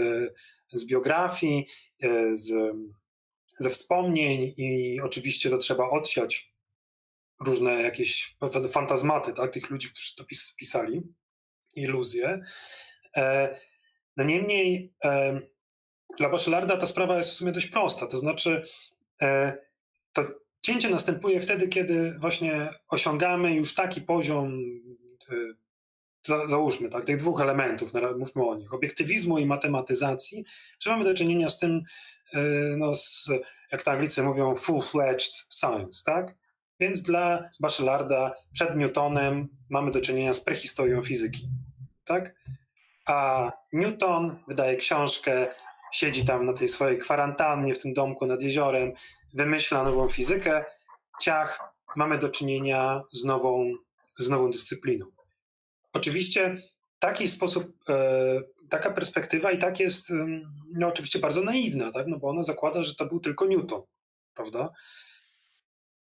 [0.72, 1.66] z biografii,
[2.32, 2.52] z,
[3.58, 6.49] ze wspomnień i oczywiście to trzeba odsiać
[7.40, 8.36] różne jakieś
[8.70, 11.02] fantazmaty tak, tych ludzi, którzy to pis pisali,
[11.74, 12.42] iluzje.
[13.16, 13.56] E,
[14.16, 15.40] no niemniej e,
[16.18, 18.64] dla Bachelarda ta sprawa jest w sumie dość prosta, to znaczy
[19.22, 19.58] e,
[20.12, 20.24] to
[20.60, 24.60] cięcie następuje wtedy, kiedy właśnie osiągamy już taki poziom
[25.30, 25.34] e,
[26.22, 30.44] za, załóżmy, tak, tych dwóch elementów, mówmy o nich, obiektywizmu i matematyzacji,
[30.80, 31.82] że mamy do czynienia z tym,
[32.34, 32.40] e,
[32.76, 33.28] no, z,
[33.72, 36.39] jak to Anglicy mówią, full-fledged science, tak?
[36.80, 41.48] Więc dla Bachelarda przed Newtonem mamy do czynienia z prehistorią fizyki.
[42.04, 42.34] Tak?
[43.06, 45.46] A Newton wydaje książkę
[45.92, 48.92] siedzi tam na tej swojej kwarantannie w tym domku nad jeziorem,
[49.34, 50.64] wymyśla nową fizykę,
[51.20, 53.72] ciach, mamy do czynienia z nową,
[54.18, 55.06] z nową dyscypliną.
[55.92, 56.56] Oczywiście
[56.98, 60.12] taki sposób, e, taka perspektywa i tak jest
[60.72, 62.06] no, oczywiście bardzo naiwna, tak?
[62.06, 63.82] no bo ona zakłada, że to był tylko Newton,
[64.34, 64.70] prawda?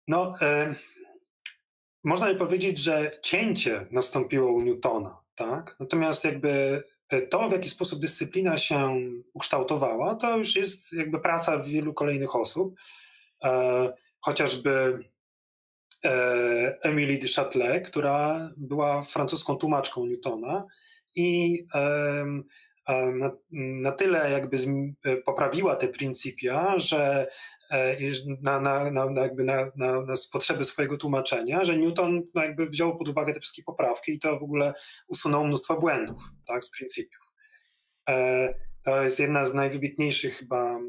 [0.10, 0.76] No, e,
[2.04, 5.76] można by powiedzieć, że cięcie nastąpiło u Newtona, tak?
[5.80, 8.96] Natomiast jakby e, to, w jaki sposób dyscyplina się
[9.34, 12.76] ukształtowała, to już jest jakby praca wielu kolejnych osób.
[13.44, 15.04] E, chociażby
[16.06, 20.66] e, Emily de Châtelet, która była francuską tłumaczką Newtona
[21.16, 22.26] i e,
[23.14, 24.68] na, na, tyle jakby z,
[25.06, 27.28] e, poprawiła te pryncypia, że
[28.42, 32.98] na, na, na, jakby na, na, na potrzeby swojego tłumaczenia, że Newton no jakby wziął
[32.98, 34.74] pod uwagę te wszystkie poprawki i to w ogóle
[35.08, 37.24] usunął mnóstwo błędów tak, z pryncypiów.
[38.10, 38.54] E,
[38.84, 40.80] to jest jedna z najwybitniejszych chyba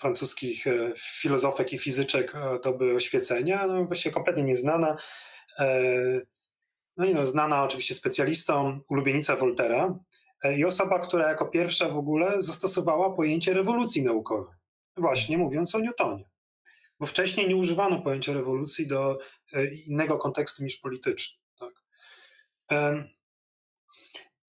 [0.00, 0.64] francuskich
[0.96, 4.96] filozofek i fizyczek to były oświecenia, no właściwie kompletnie nieznana.
[6.96, 9.98] No i no, znana oczywiście specjalistą, ulubienica Voltera
[10.42, 14.54] e, i osoba, która jako pierwsza w ogóle zastosowała pojęcie rewolucji naukowej,
[14.96, 16.24] właśnie mówiąc o Newtonie.
[17.00, 19.18] Bo wcześniej nie używano pojęcia rewolucji do
[19.52, 21.38] e, innego kontekstu niż polityczny.
[21.58, 21.72] Tak?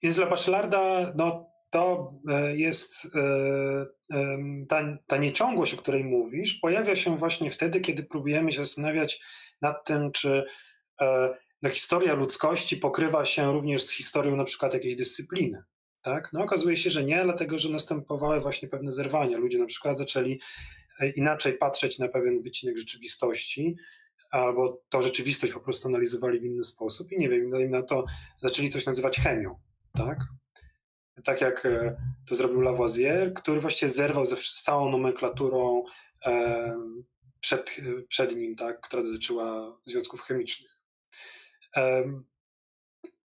[0.04, 3.18] Więc dla Bachelarda no, to e, jest
[4.70, 9.22] ta, ta nieciągłość, o której mówisz, pojawia się właśnie wtedy, kiedy próbujemy się zastanawiać
[9.62, 10.44] nad tym, czy
[11.62, 15.64] no, historia ludzkości pokrywa się również z historią na przykład jakiejś dyscypliny.
[16.02, 16.30] Tak?
[16.34, 19.38] No, okazuje się, że nie, dlatego że następowały właśnie pewne zerwania.
[19.38, 20.40] Ludzie na przykład zaczęli
[21.00, 23.76] e, inaczej patrzeć na pewien wycinek rzeczywistości,
[24.32, 28.06] albo to rzeczywistość po prostu analizowali w inny sposób i nie wiem, na to
[28.42, 29.60] zaczęli coś nazywać chemią.
[29.94, 30.20] Tak?
[31.24, 35.84] Tak jak e, to zrobił Lavoisier, który właściwie zerwał ze całą nomenklaturą
[36.26, 36.76] e,
[37.40, 40.80] przed, przed nim, tak, która dotyczyła związków chemicznych.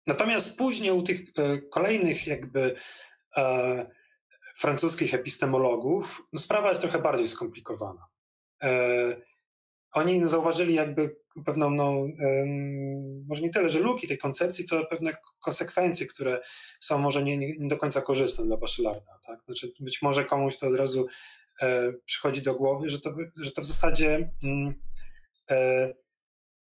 [0.06, 2.74] Natomiast później u tych e, kolejnych jakby
[3.36, 3.90] e,
[4.56, 8.06] francuskich epistemologów no sprawa jest trochę bardziej skomplikowana.
[8.62, 9.16] E,
[9.92, 12.06] oni zauważyli jakby pewną, no,
[13.28, 16.40] może nie tyle, że luki tej koncepcji, co pewne konsekwencje, które
[16.80, 19.18] są może nie, nie do końca korzystne dla Bachelarda.
[19.26, 19.40] Tak?
[19.46, 21.06] Znaczy być może komuś to od razu
[22.04, 24.74] przychodzi do głowy, że to, że to w zasadzie mm,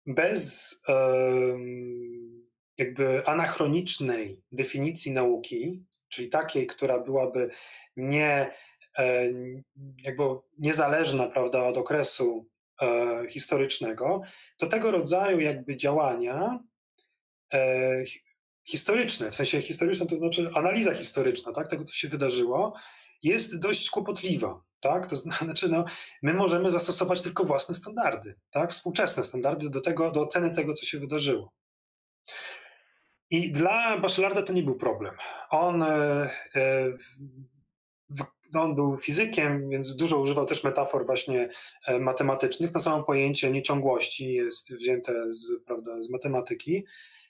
[0.07, 0.75] bez
[2.79, 7.51] jakby anachronicznej definicji nauki, czyli takiej, która byłaby
[7.97, 8.51] nie,
[10.05, 10.23] jakby
[10.59, 12.49] niezależna prawda, od okresu
[12.83, 14.23] e, historycznego,
[14.57, 16.59] to tego rodzaju jakby działania
[17.53, 18.03] e,
[18.65, 22.75] historyczne, w sensie historyczne to znaczy analiza historyczna tak, tego, co się wydarzyło,
[23.23, 24.62] jest dość kłopotliwa.
[24.81, 25.07] Tak?
[25.07, 25.85] To znaczy, no,
[26.23, 28.73] my możemy zastosować tylko własne standardy, tak?
[28.73, 31.53] współczesne standardy do, tego, do oceny tego, co się wydarzyło.
[33.31, 35.15] I dla Bachelarda to nie był problem.
[35.51, 36.93] On, e, e,
[38.53, 41.49] no, on był fizykiem, więc dużo używał też metafor właśnie
[41.87, 42.75] e, matematycznych.
[42.75, 46.85] Na samo pojęcie nieciągłości jest wzięte z, prawda, z matematyki.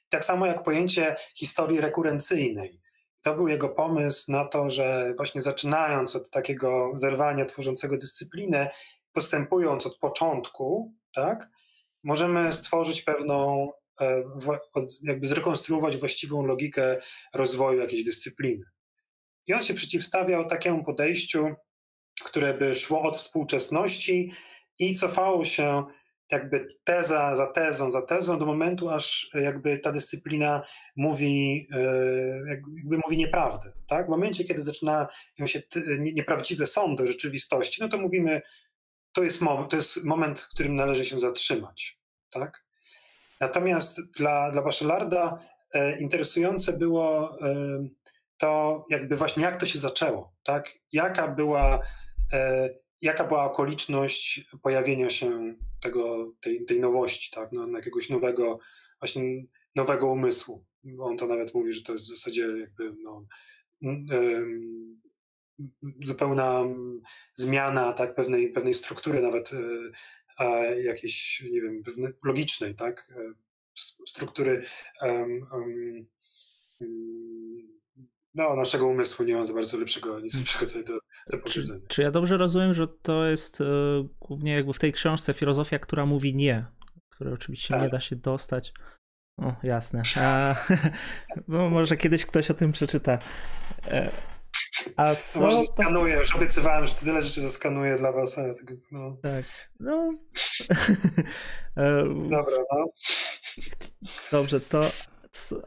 [0.09, 2.81] Tak samo jak pojęcie historii rekurencyjnej
[3.27, 8.71] to był jego pomysł na to, że właśnie zaczynając od takiego zerwania tworzącego dyscyplinę,
[9.13, 11.49] postępując od początku, tak,
[12.05, 13.71] możemy stworzyć pewną,
[15.03, 17.01] jakby zrekonstruować właściwą logikę
[17.35, 18.65] rozwoju jakiejś dyscypliny.
[19.47, 21.55] I on się przeciwstawiał takiemu podejściu,
[22.25, 24.33] które by szło od współczesności
[24.79, 25.85] i cofało się
[26.31, 30.63] jakby teza za tezą, za tezą do momentu, aż jakby ta dyscyplina
[30.97, 31.81] mówi, e,
[32.49, 33.73] jakby mówi nieprawdę.
[33.89, 34.07] Tak?
[34.07, 35.07] W momencie, kiedy zaczynają
[35.45, 35.63] się
[35.99, 38.43] nieprawdziwe sądy o rzeczywistości, no to mówimy,
[39.13, 41.99] to jest moment, to jest moment w którym należy się zatrzymać.
[42.31, 42.65] Tak?
[43.40, 45.38] Natomiast dla, dla Bachelarda
[45.75, 47.88] e, interesujące było e,
[48.38, 50.70] to jakby właśnie jak to się zaczęło, tak?
[50.92, 51.81] jaka była
[53.01, 58.59] jaka była okoliczność pojawienia się tego, tej, tej nowości, tak, no, jakiegoś nowego,
[59.01, 59.22] właśnie
[59.75, 60.64] nowego umysłu.
[60.99, 63.27] On to nawet mówi, że to jest w zasadzie jakby no,
[66.05, 66.64] zupełna
[67.35, 69.59] zmiana tak, pewnej, pewnej struktury, nawet e,
[70.83, 71.83] jakiejś, nie wiem,
[72.25, 73.35] logicznej, tak, e,
[74.07, 74.64] struktury
[75.03, 76.07] um, um,
[78.37, 80.99] no, naszego umysłu nie mam za bardzo lepszego, nic lepszego tutaj do,
[81.31, 81.81] do powiedzenia.
[81.81, 83.64] Czy, czy ja dobrze rozumiem, że to jest y,
[84.20, 86.66] głównie jakby w tej książce filozofia, która mówi nie,
[87.11, 87.83] której oczywiście tak.
[87.83, 88.72] nie da się dostać.
[89.38, 90.03] O, jasne.
[90.20, 90.55] A,
[91.49, 93.18] no, może kiedyś ktoś o tym przeczyta.
[94.87, 95.40] E, A co?
[95.40, 99.16] Może skanuję, już obiecywałem, że tyle rzeczy zaskanuję dla was, ale tego, no.
[99.22, 99.44] Tak,
[99.81, 100.09] no.
[102.31, 102.87] Dobra, no.
[104.33, 104.90] Dobrze, to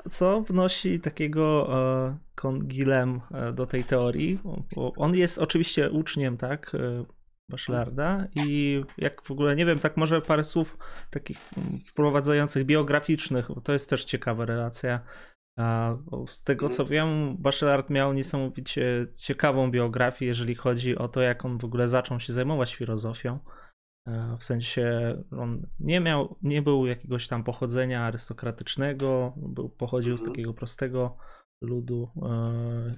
[0.09, 1.69] co wnosi takiego
[2.07, 4.39] e, Kongilem e, do tej teorii?
[4.75, 6.75] Bo on jest oczywiście uczniem, tak?
[6.75, 7.05] E,
[7.49, 10.77] Bachelarda i jak w ogóle, nie wiem, tak może parę słów
[11.09, 11.37] takich
[11.85, 14.99] wprowadzających biograficznych, bo to jest też ciekawa relacja.
[16.27, 21.57] Z tego co wiem, Bachelard miał niesamowicie ciekawą biografię, jeżeli chodzi o to, jak on
[21.57, 23.39] w ogóle zaczął się zajmować filozofią.
[24.07, 30.21] E, w sensie on nie miał, nie był jakiegoś tam pochodzenia arystokratycznego, był, pochodził z
[30.21, 30.33] mhm.
[30.33, 31.17] takiego prostego
[31.63, 32.11] ludu.
[32.23, 32.95] E,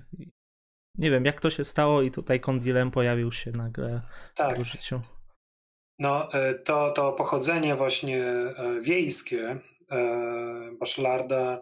[0.98, 4.02] nie wiem, jak to się stało i tutaj Kondilem pojawił się nagle
[4.36, 4.60] tak.
[4.60, 5.02] w życiu.
[6.00, 8.26] No, e, to, to pochodzenie właśnie
[8.82, 9.60] wiejskie
[10.80, 11.62] Bachelarda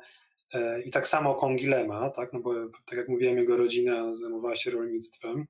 [0.85, 2.53] i tak samo Kongilema, tak, no bo
[2.85, 5.45] tak jak mówiłem, jego rodzina zajmowała się rolnictwem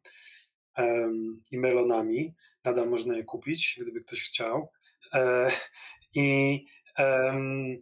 [1.51, 2.33] i melonami
[2.65, 4.71] nadal można je kupić, gdyby ktoś chciał.
[5.13, 5.51] E,
[6.15, 6.65] I
[6.97, 7.81] um,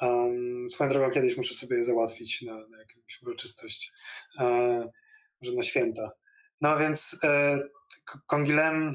[0.00, 3.92] um, swoją drogą kiedyś muszę sobie je załatwić na, na jakąś uroczystość,
[4.38, 4.44] e,
[5.42, 6.10] może na święta.
[6.60, 7.58] No więc e,
[8.26, 8.94] Kongilem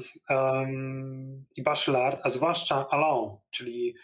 [1.56, 3.94] i Bachelard, a zwłaszcza Alain, czyli e,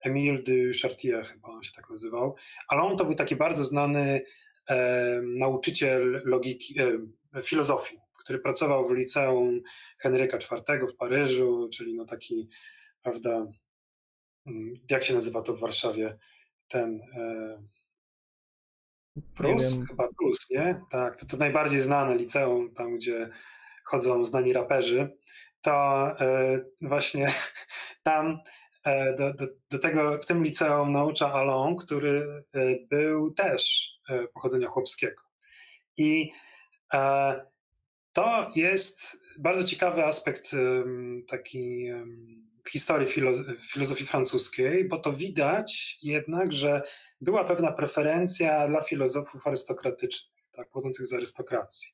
[0.00, 2.34] Emile de Chartier, chyba on się tak nazywał.
[2.68, 4.24] Alain to był taki bardzo znany
[4.68, 9.60] e, nauczyciel logiki, e, filozofii który pracował w liceum
[9.98, 12.48] Henryka IV w Paryżu, czyli no taki,
[13.02, 13.46] prawda,
[14.46, 16.18] mm, jak się nazywa to w Warszawie,
[16.68, 17.62] ten e,
[19.34, 20.80] Prus, chyba Prus, nie?
[20.90, 23.30] Tak, to to najbardziej znane liceum, tam gdzie
[23.84, 25.16] chodzą znani raperzy,
[25.60, 25.72] to
[26.20, 27.26] e, właśnie
[28.02, 28.40] tam e,
[29.18, 34.68] do, do, do, tego, w tym liceum naucza Alon, który e, był też e, pochodzenia
[34.68, 35.22] chłopskiego.
[35.96, 36.30] I
[36.92, 37.46] e,
[38.12, 40.50] to jest bardzo ciekawy aspekt
[41.28, 41.88] taki
[42.64, 43.08] w historii
[43.72, 46.82] filozofii francuskiej, bo to widać jednak, że
[47.20, 51.90] była pewna preferencja dla filozofów arystokratycznych, tak, pochodzących z arystokracji.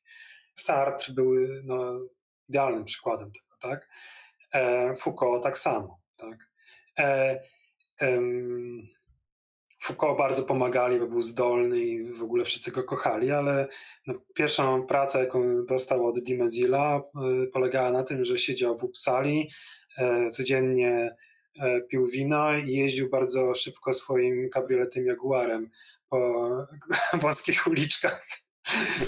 [0.54, 1.32] Sartre był
[1.64, 2.00] no,
[2.48, 3.88] idealnym przykładem tego, tak?
[4.52, 6.55] E, Foucault tak samo, tak?
[6.98, 7.40] E,
[9.86, 13.68] Foucault bardzo pomagali, bo był zdolny i w ogóle wszyscy go kochali, ale
[14.06, 17.02] no, pierwszą pracę, jaką dostał od Dimezila,
[17.44, 19.50] y, polegała na tym, że siedział w Uppsali,
[19.98, 21.16] y, codziennie
[21.56, 25.70] y, pił wino i jeździł bardzo szybko swoim kabrioletem Jaguarem
[26.08, 26.50] po
[27.22, 28.26] wąskich uliczkach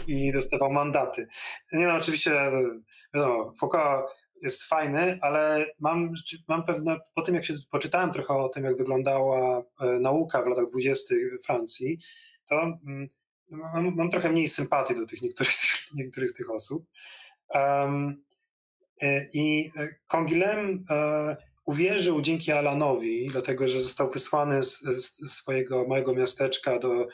[0.07, 1.27] i dostawał mandaty.
[1.73, 2.51] Nie no, oczywiście,
[3.15, 4.11] wiadomo, Foucault
[4.43, 6.13] jest fajny, ale mam,
[6.49, 10.47] mam pewne, po tym jak się poczytałem trochę o tym, jak wyglądała e, nauka w
[10.47, 11.99] latach dwudziestych Francji,
[12.47, 13.09] to mm,
[13.51, 16.87] mam, mam, trochę mniej sympatii do tych niektórych, tych, niektórych z tych osób.
[17.55, 18.25] Um,
[19.33, 19.71] I
[20.07, 20.85] Kongilem
[21.65, 27.09] uwierzył dzięki Alanowi, dlatego że został wysłany z, z swojego małego miasteczka do,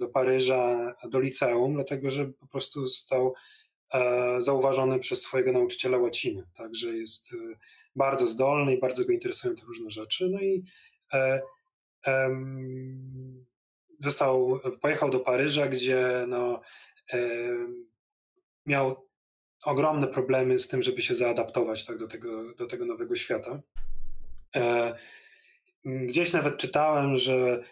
[0.00, 3.34] do Paryża, do liceum, dlatego że po prostu został E,
[4.38, 7.36] zauważony przez swojego nauczyciela łaciny, także jest e,
[7.96, 10.28] bardzo zdolny i bardzo go interesują te różne rzeczy.
[10.30, 10.64] No i
[11.12, 11.40] e,
[14.00, 16.60] został, pojechał do Paryża, gdzie no,
[18.66, 19.08] miał
[19.64, 23.60] ogromne problemy z tym, żeby się zaadaptować tak, do, tego, do tego nowego świata.
[25.84, 27.62] Gdzieś nawet czytałem, że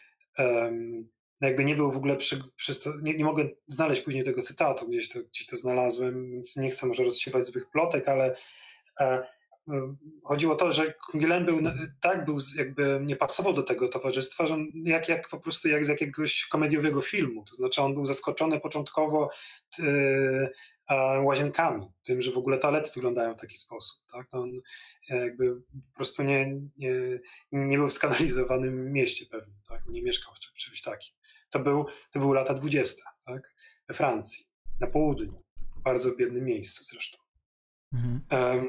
[1.40, 2.72] jakby nie był w ogóle przy, przy
[3.02, 6.86] nie, nie, mogę znaleźć później tego cytatu, gdzieś to, gdzieś to znalazłem, więc nie chcę
[6.86, 8.36] może rozsiewać złych plotek, ale
[9.00, 9.04] e,
[9.68, 11.60] e chodziło o to, że Kungilem był,
[12.00, 15.88] tak był jakby nie pasował do tego towarzystwa, że jak, jak po prostu jak z
[15.88, 19.30] jakiegoś komediowego filmu, to znaczy on był zaskoczony początkowo
[19.82, 20.50] e,
[21.22, 24.06] łazienkami, tym, że w ogóle toalety wyglądają w taki sposób.
[24.12, 24.26] Tak?
[24.32, 24.60] No on
[25.08, 25.54] jakby
[25.90, 26.92] po prostu nie, nie,
[27.52, 29.86] nie był w skanalizowanym mieście pewnie, tak?
[29.88, 31.14] nie mieszkał w czymś takim.
[31.50, 33.54] To, był, to były lata 20, tak?
[33.88, 34.46] we Francji,
[34.80, 35.42] na południu,
[35.76, 37.18] w bardzo biednym miejscu zresztą.
[37.92, 38.20] Mhm.
[38.30, 38.68] Um,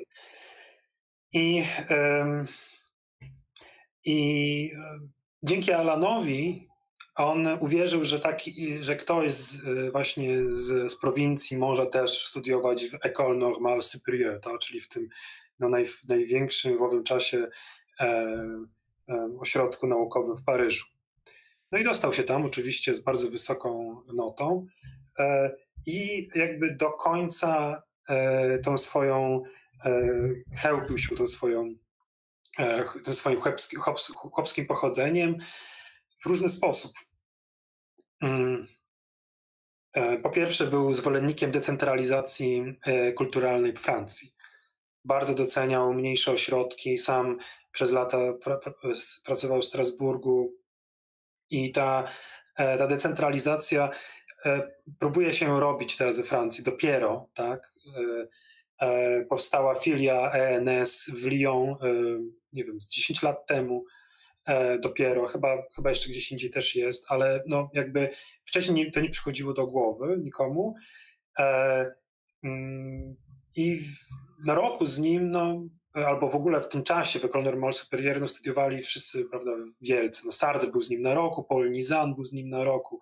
[1.33, 2.47] I, um,
[4.05, 4.71] I
[5.43, 6.67] dzięki Alanowi
[7.17, 12.93] on uwierzył, że, taki, że ktoś z, właśnie z, z prowincji może też studiować w
[12.93, 14.59] École Normale Supérieure, tak?
[14.59, 15.09] czyli w tym
[15.59, 17.47] no, naj, największym w owym czasie
[17.99, 18.05] e,
[19.09, 20.85] e, ośrodku naukowym w Paryżu.
[21.71, 24.65] No i dostał się tam oczywiście z bardzo wysoką notą
[25.19, 25.55] e,
[25.85, 29.43] i jakby do końca e, tą swoją
[29.85, 30.09] e,
[30.57, 31.73] chełpił się tą swoją,
[33.03, 33.79] tym swoim chłopskim,
[34.15, 35.37] chłopskim pochodzeniem
[36.23, 36.91] w różny sposób.
[38.21, 38.67] Mm.
[40.23, 42.79] po pierwsze był zwolennikiem decentralizacji
[43.15, 44.31] kulturalnej w Francji.
[45.05, 47.37] Bardzo doceniał mniejsze ośrodki, sam
[47.71, 48.73] przez lata pra, pra,
[49.25, 50.57] pracował w Strasburgu
[51.49, 52.03] i ta,
[52.55, 53.89] ta decentralizacja
[54.99, 57.73] próbuje się robić teraz we Francji dopiero, tak?
[58.81, 61.75] E, powstała filia ENS w Lyon, e,
[62.53, 63.85] nie wiem, z 10 lat temu
[64.45, 68.09] e, dopiero, chyba, chyba jeszcze gdzieś indziej też jest, ale no jakby
[68.43, 70.75] wcześniej to nie przychodziło do głowy nikomu.
[72.43, 73.15] Mm,
[73.55, 73.79] I
[74.45, 78.19] na roku z nim, no, albo w ogóle w tym czasie w École Normale Supérieure
[78.19, 80.21] no, studiowali wszyscy, prawda, wielcy.
[80.25, 82.99] No, Sartre był z nim na roku, Paul Nizan był z nim na roku.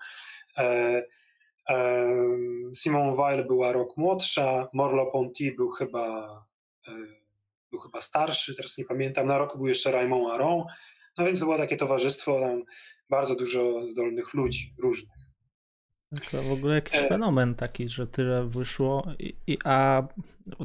[2.73, 6.27] Simon Weil była rok młodsza, Morlo-Ponty był chyba,
[6.87, 6.91] e,
[7.71, 10.63] był chyba starszy, teraz nie pamiętam, na roku był jeszcze Raymond Aron,
[11.17, 12.63] no więc to było takie towarzystwo, tam
[13.09, 15.24] bardzo dużo zdolnych ludzi, różnych.
[16.31, 17.07] To w ogóle jakiś e...
[17.07, 20.07] fenomen taki, że tyle wyszło, I, i, a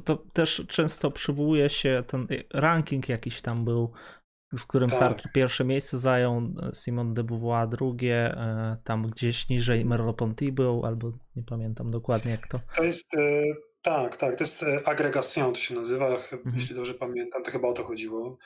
[0.05, 3.93] to też często przywołuje się ten ranking jakiś tam był
[4.53, 4.99] w którym tak.
[4.99, 6.43] Sartre pierwsze miejsce zajął,
[6.75, 12.47] Simon de Beauvoir drugie, e, tam gdzieś niżej Merleau-Ponty był, albo nie pamiętam dokładnie jak
[12.49, 12.61] to.
[12.77, 13.43] To jest, e,
[13.83, 16.41] tak, tak, to jest agregation, to się nazywa, mhm.
[16.55, 18.39] jeśli dobrze pamiętam, to chyba o to chodziło.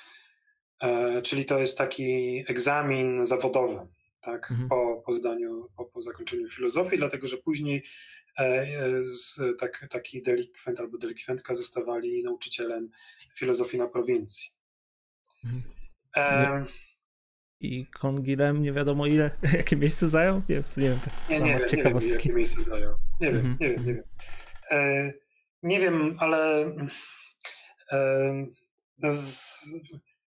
[1.23, 3.87] Czyli to jest taki egzamin zawodowy,
[4.25, 4.69] tak, mhm.
[4.69, 7.85] po, po zdaniu, po, po zakończeniu filozofii, dlatego że później
[9.03, 12.91] z, tak, taki delikwent albo delikwentka zostawali nauczycielem
[13.37, 14.51] filozofii na prowincji.
[15.45, 16.67] Mhm.
[17.61, 20.43] I Kongilem nie wiadomo ile, jakie miejsce zajął?
[20.49, 20.99] Jest, nie wiem,
[21.31, 22.95] nie, nie, wiem, nie wiem, jakie miejsce zajął.
[23.21, 23.61] Nie wiem, -hmm.
[23.61, 24.05] nie wiem, nie wiem.
[24.71, 25.13] E,
[25.63, 26.67] nie wiem, ale
[27.93, 28.47] e,
[28.99, 29.67] no z,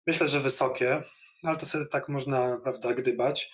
[0.08, 1.04] myślę, że wysokie,
[1.44, 3.52] ale to sobie tak można, prawda, gdybać.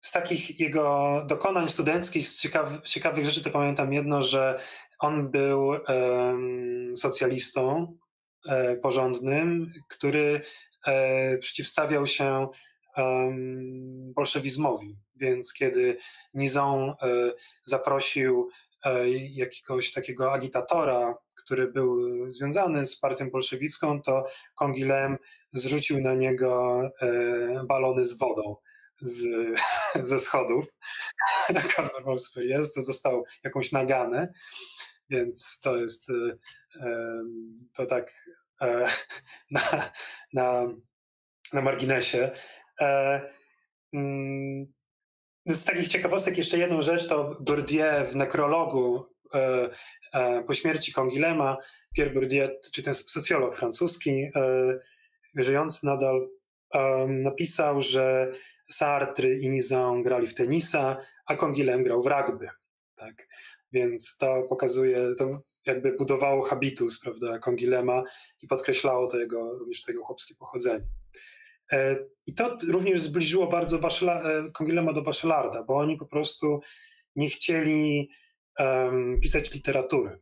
[0.00, 4.60] Z takich jego dokonań studenckich, z ciekawych, ciekawych rzeczy, to pamiętam jedno, że
[4.98, 5.72] on był
[6.96, 7.96] socjalistą,
[8.48, 10.42] E, porządnym, który
[10.86, 12.48] e, przeciwstawiał się
[14.14, 14.96] bolszewizmowi.
[15.16, 15.96] Więc kiedy
[16.34, 16.94] Nizon e,
[17.64, 18.48] zaprosił
[19.30, 25.16] jakiegoś takiego agitatora, który był związany z partią bolszewicką, to Kongilem
[25.52, 26.80] zrzucił na niego
[27.68, 28.56] balony z wodą
[29.00, 29.26] z,
[30.08, 30.64] ze schodów.
[31.76, 34.32] Karnawał co dostał jakąś naganę,
[35.10, 36.12] więc to jest
[37.74, 38.12] to tak
[38.60, 38.86] e,
[39.50, 39.90] na,
[40.32, 40.66] na,
[41.52, 42.30] na marginesie.
[42.80, 43.20] E,
[43.92, 44.72] mm,
[45.46, 49.19] z takich ciekawostek jeszcze jedną rzecz, to Bourdieu w nekrologu e,
[50.46, 51.56] po śmierci Kongilema,
[51.96, 54.30] Pierre Bourdieu, czy ten socjolog francuski,
[55.34, 56.28] żyjący nadal,
[57.08, 58.32] napisał, że
[58.70, 62.48] Sartre i Nizan grali w tenisa, a Kongilem grał w rugby.
[62.96, 63.28] Tak?
[63.72, 68.02] Więc to pokazuje, to jakby budowało habitus, prawda, Kongilema
[68.42, 70.86] i podkreślało to jego, również to jego chłopskie pochodzenie.
[71.72, 76.60] E, I to również zbliżyło bardzo Baszela, e, Kongilema do Bachelarda, bo oni po prostu
[77.16, 78.10] nie chcieli
[78.62, 80.18] um, pisać literatury,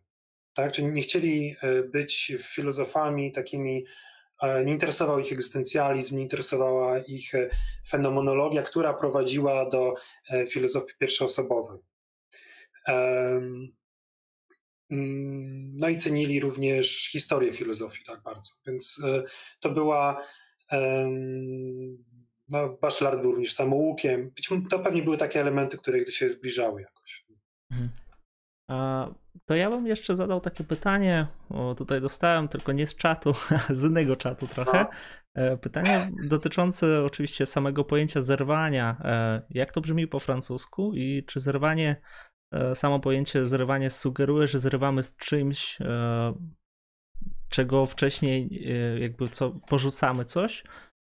[0.55, 0.73] tak?
[0.73, 3.85] Czyli nie chcieli e, być filozofami takimi,
[4.65, 7.33] nie interesował ich egzystencjalizm, nie interesowała ich
[7.89, 9.95] fenomenologia, która prowadziła do
[10.49, 11.79] filozofii pierwszoosobowej.
[14.91, 18.53] Mm, no i cenili również historię filozofii tak bardzo.
[18.67, 19.23] Więc e,
[19.61, 20.23] to była.
[22.51, 24.31] No, Bachelard był również samoukiem.
[24.71, 27.27] To pewnie były takie elementy, które gdy się zbliżały jakoś.
[27.71, 27.91] Mhm.
[29.47, 33.33] To ja bym jeszcze zadał takie pytanie, bo tutaj dostałem tylko nie z czatu,
[33.71, 34.87] z innego czatu trochę.
[35.37, 35.59] No.
[35.59, 38.97] Pytanie dotyczące oczywiście samego pojęcia zerwania.
[39.05, 41.97] E, jak to brzmi po francusku i czy zerwanie
[42.53, 46.35] E, samo pojęcie zrywanie sugeruje, że zrywamy z czymś, e,
[47.49, 50.65] czego wcześniej e, jakby co, porzucamy coś?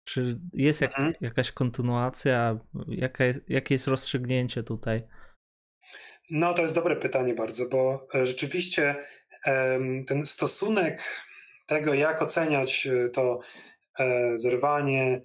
[0.04, 1.14] Czy jest jak, mhm.
[1.20, 2.58] jakaś kontynuacja?
[2.88, 5.02] Jaka jest, jakie jest rozstrzygnięcie tutaj?
[6.30, 8.96] No, to jest dobre pytanie bardzo, bo rzeczywiście
[10.06, 11.24] ten stosunek
[11.66, 13.40] tego, jak oceniać to
[14.34, 15.22] zerwanie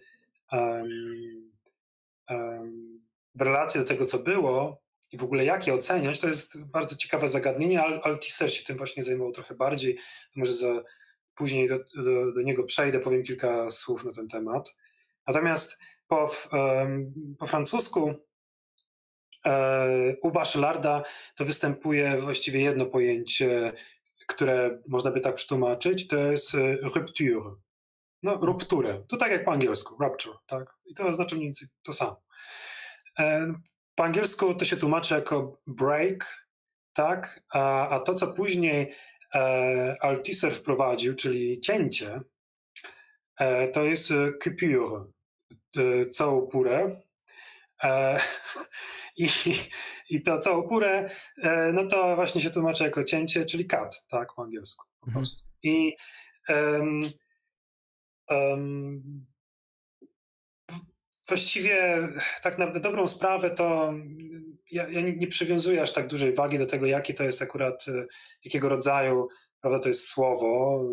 [3.36, 6.96] w relacji do tego, co było, i w ogóle jak je oceniać, to jest bardzo
[6.96, 9.98] ciekawe zagadnienie, ale Althusser się tym właśnie zajmował trochę bardziej.
[10.36, 10.84] Może za,
[11.36, 14.78] później do, do, do, niego przejdę, powiem kilka słów na ten temat.
[15.28, 16.32] Natomiast po,
[17.40, 18.16] po francusku e,
[20.22, 21.04] u Bachelarda
[21.36, 23.74] to występuje właściwie jedno pojęcie,
[24.28, 27.56] które można by tak przetłumaczyć, to jest e, rupture.
[28.24, 29.04] No, rupturę.
[29.08, 30.76] To tak jak po angielsku, rupture, tak?
[30.86, 32.24] I to oznacza mniej więcej to samo.
[33.96, 36.48] Po angielsku to się tłumaczy jako break,
[36.94, 37.44] tak?
[37.54, 38.94] A, a to, co później
[39.36, 42.22] e, Althusser wprowadził, czyli cięcie,
[43.40, 44.14] e, to jest
[44.44, 45.06] coupure,
[45.78, 46.90] e, całą purę.
[49.20, 49.30] E, I,
[50.10, 51.10] I to całą purę,
[51.44, 55.24] e, no to właśnie się tłumaczy jako cięcie, czyli cut, tak, po angielsku po mhm.
[55.24, 55.48] prostu.
[55.64, 55.96] I
[56.50, 57.02] um,
[58.30, 59.26] um,
[61.28, 62.08] właściwie
[62.42, 63.94] tak na dobrą sprawę to
[64.72, 67.86] ja, ja nie, nie, przywiązuję aż tak dużej wagi do tego, jakie to jest akurat,
[67.88, 68.06] e,
[68.46, 69.28] jakiego rodzaju,
[69.62, 70.84] prawda, to jest słowo.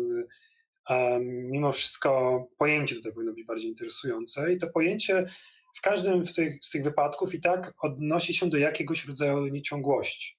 [0.89, 5.25] Um, mimo wszystko pojęcie tutaj powinno być bardziej interesujące i to pojęcie
[5.73, 10.37] w każdym z tych, z tych wypadków i tak odnosi się do jakiegoś rodzaju nieciągłości.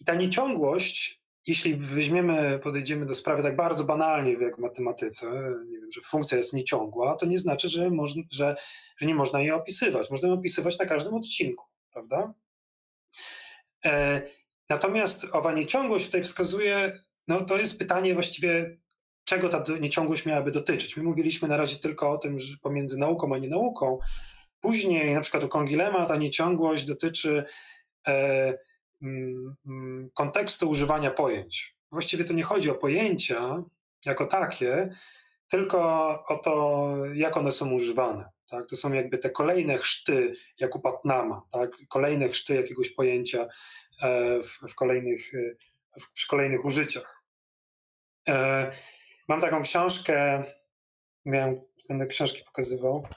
[0.00, 5.26] I ta nieciągłość, jeśli weźmiemy, podejdziemy do sprawy tak bardzo banalnie jak w matematyce,
[5.68, 7.90] nie wiem, że funkcja jest nieciągła, to nie znaczy, że,
[8.30, 8.56] że,
[8.98, 10.10] że nie można jej opisywać.
[10.10, 12.34] Można ją opisywać na każdym odcinku, prawda?
[13.84, 14.22] E,
[14.68, 16.98] natomiast owa nieciągłość tutaj wskazuje,
[17.28, 18.78] no to jest pytanie właściwie,
[19.26, 20.96] czego ta nieciągłość miałaby dotyczyć.
[20.96, 23.98] My mówiliśmy na razie tylko o tym, że pomiędzy nauką a nienauką.
[24.60, 27.44] Później, na przykład u Kongilema, ta nieciągłość dotyczy
[28.06, 28.58] e,
[29.02, 31.76] mm, mm, kontekstu używania pojęć.
[31.92, 33.62] Właściwie to nie chodzi o pojęcia
[34.04, 34.90] jako takie,
[35.48, 35.78] tylko
[36.28, 38.30] o to, jak one są używane.
[38.50, 38.66] Tak?
[38.66, 41.70] To są jakby te kolejne chrzty, jak u Patnama, tak?
[41.88, 43.46] kolejne chrzty jakiegoś pojęcia
[44.02, 47.22] e, w, w kolejnych, e, w, przy kolejnych użyciach.
[48.28, 48.72] E,
[49.28, 50.44] Mam taką książkę,
[51.24, 53.08] miałem, będę książki pokazywał.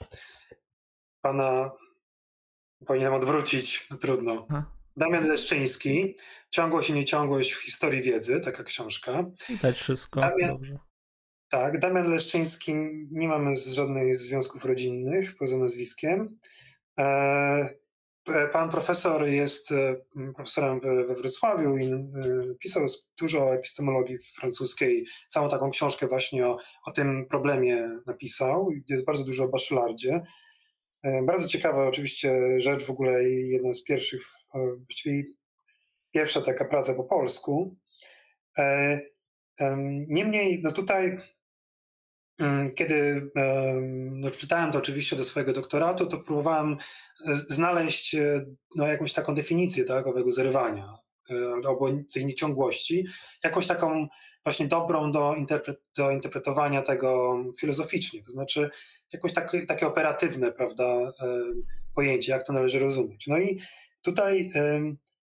[1.22, 1.70] Pana
[2.86, 4.46] powinienem odwrócić, no trudno.
[4.96, 6.14] Damian Leszczyński,
[6.50, 9.24] Ciągłość i nieciągłość w historii wiedzy, taka książka.
[9.48, 10.20] Widać wszystko.
[10.20, 10.78] Damian, Dobrze.
[11.48, 12.74] Tak, Damian Leszczyński,
[13.10, 16.38] nie mamy żadnych związków rodzinnych poza nazwiskiem.
[16.98, 17.68] E, E,
[18.52, 19.96] pan profesor jest e,
[20.34, 21.98] profesorem we, Wrocławiu i e,
[22.58, 22.86] pisał
[23.20, 25.06] dużo epistemologii francuskiej.
[25.28, 28.70] Całą taką książkę właśnie o, o tym problemie napisał.
[28.88, 30.20] Jest bardzo dużo o Bachelardzie.
[31.22, 34.22] Bardzo ciekawa oczywiście rzecz w ogóle i jedna z pierwszych,
[34.54, 35.24] właściwie
[36.10, 37.76] pierwsza taka praca po polsku.
[40.08, 41.18] Niemniej, no tutaj
[42.74, 43.30] kiedy
[44.10, 46.76] no, czytałem to oczywiście do swojego doktoratu, to próbowałem
[47.28, 50.98] e, znaleźć e, no, jakąś taką definicję tak, owego zerwania
[51.30, 51.34] e,
[51.66, 53.06] albo tej nieciągłości,
[53.44, 54.08] jakąś taką
[54.44, 58.70] właśnie dobrą do, interpre do interpretowania tego filozoficznie, to znaczy
[59.12, 61.12] jakieś takie, takie operatywne prawda,
[61.94, 63.26] pojęcie, jak to należy rozumieć.
[63.26, 63.60] No i
[64.02, 64.52] tutaj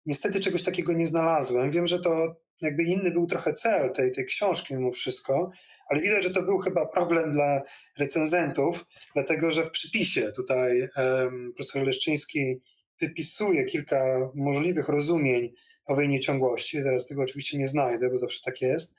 [0.06, 1.70] niestety czegoś takiego nie znalazłem.
[1.70, 5.50] Wiem, że to jakby inny był trochę cel tej, tej książki mimo wszystko,
[5.88, 7.62] ale widać, że to był chyba problem dla
[7.98, 8.84] recenzentów,
[9.14, 12.60] dlatego że w przypisie tutaj um, profesor Leszczyński
[13.00, 15.52] wypisuje kilka możliwych rozumień
[15.86, 16.82] owej nieciągłości.
[16.82, 18.96] Teraz tego oczywiście nie znajdę, bo zawsze tak jest,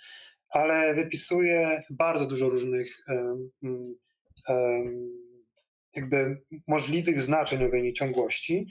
[0.49, 3.49] ale wypisuje bardzo dużo różnych um,
[4.47, 5.28] um,
[5.93, 8.67] jakby możliwych znaczeń owej nieciągłości.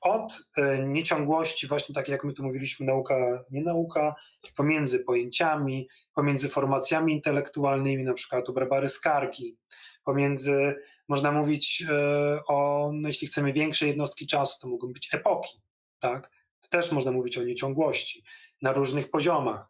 [0.00, 4.14] Od e, nieciągłości, właśnie tak jak my tu mówiliśmy, nauka, nie nauka,
[4.56, 9.56] pomiędzy pojęciami, pomiędzy formacjami intelektualnymi, na przykład u Barbary Skargi,
[10.04, 10.74] pomiędzy,
[11.08, 15.60] można mówić e, o, no jeśli chcemy większe jednostki czasu, to mogą być epoki,
[15.98, 16.30] tak?
[16.70, 18.22] Też można mówić o nieciągłości
[18.62, 19.68] na różnych poziomach.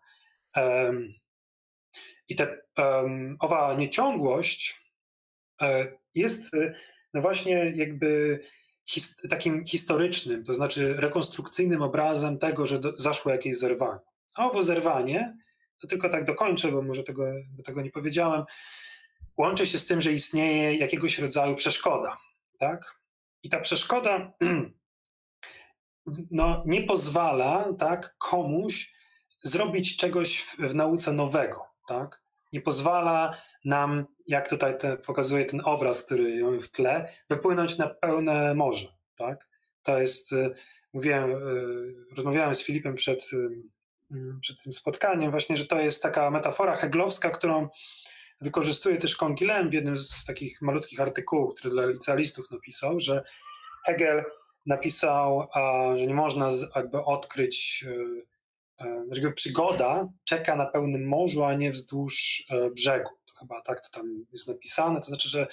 [2.28, 2.62] I te,
[3.38, 4.85] owa nieciągłość
[6.14, 6.50] jest
[7.14, 8.40] no właśnie jakby
[8.84, 14.00] his, takim historycznym, to znaczy rekonstrukcyjnym obrazem tego, że do, zaszło jakieś zerwanie.
[14.36, 15.36] A owo zerwanie,
[15.80, 17.24] to tylko tak dokończę, bo może tego,
[17.64, 18.44] tego nie powiedziałem,
[19.36, 22.16] łączy się z tym, że istnieje jakiegoś rodzaju przeszkoda.
[22.58, 23.00] Tak?
[23.42, 24.32] I ta przeszkoda
[26.30, 28.94] no, nie pozwala tak, komuś
[29.42, 31.66] zrobić czegoś w, w nauce nowego.
[31.88, 32.22] Tak?
[32.52, 33.36] Nie pozwala
[33.66, 38.88] nam, jak tutaj te, pokazuje ten obraz, który mamy w tle, wypłynąć na pełne morze.
[39.16, 39.48] Tak?
[39.82, 40.54] To jest, y,
[40.92, 43.30] mówiłem, y, rozmawiałem z Filipem przed,
[44.12, 47.68] y, przed tym spotkaniem, właśnie, że to jest taka metafora heglowska, którą
[48.40, 53.22] wykorzystuje też Kongilem w jednym z takich malutkich artykułów, który dla licealistów napisał, że
[53.86, 54.24] Hegel
[54.66, 55.48] napisał,
[55.96, 57.84] że nie można jakby odkryć,
[59.10, 63.10] że przygoda czeka na pełnym morzu, a nie wzdłuż brzegu
[63.40, 65.46] chyba tak to tam jest napisane, to znaczy, że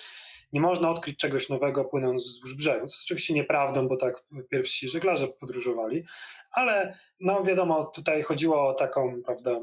[0.54, 4.90] nie można odkryć czegoś nowego płynąc wzdłuż brzegu, co jest oczywiście nieprawdą, bo tak pierwsi
[4.90, 6.06] żeglarze podróżowali,
[6.52, 9.60] ale no wiadomo, tutaj chodziło o taką, prawda,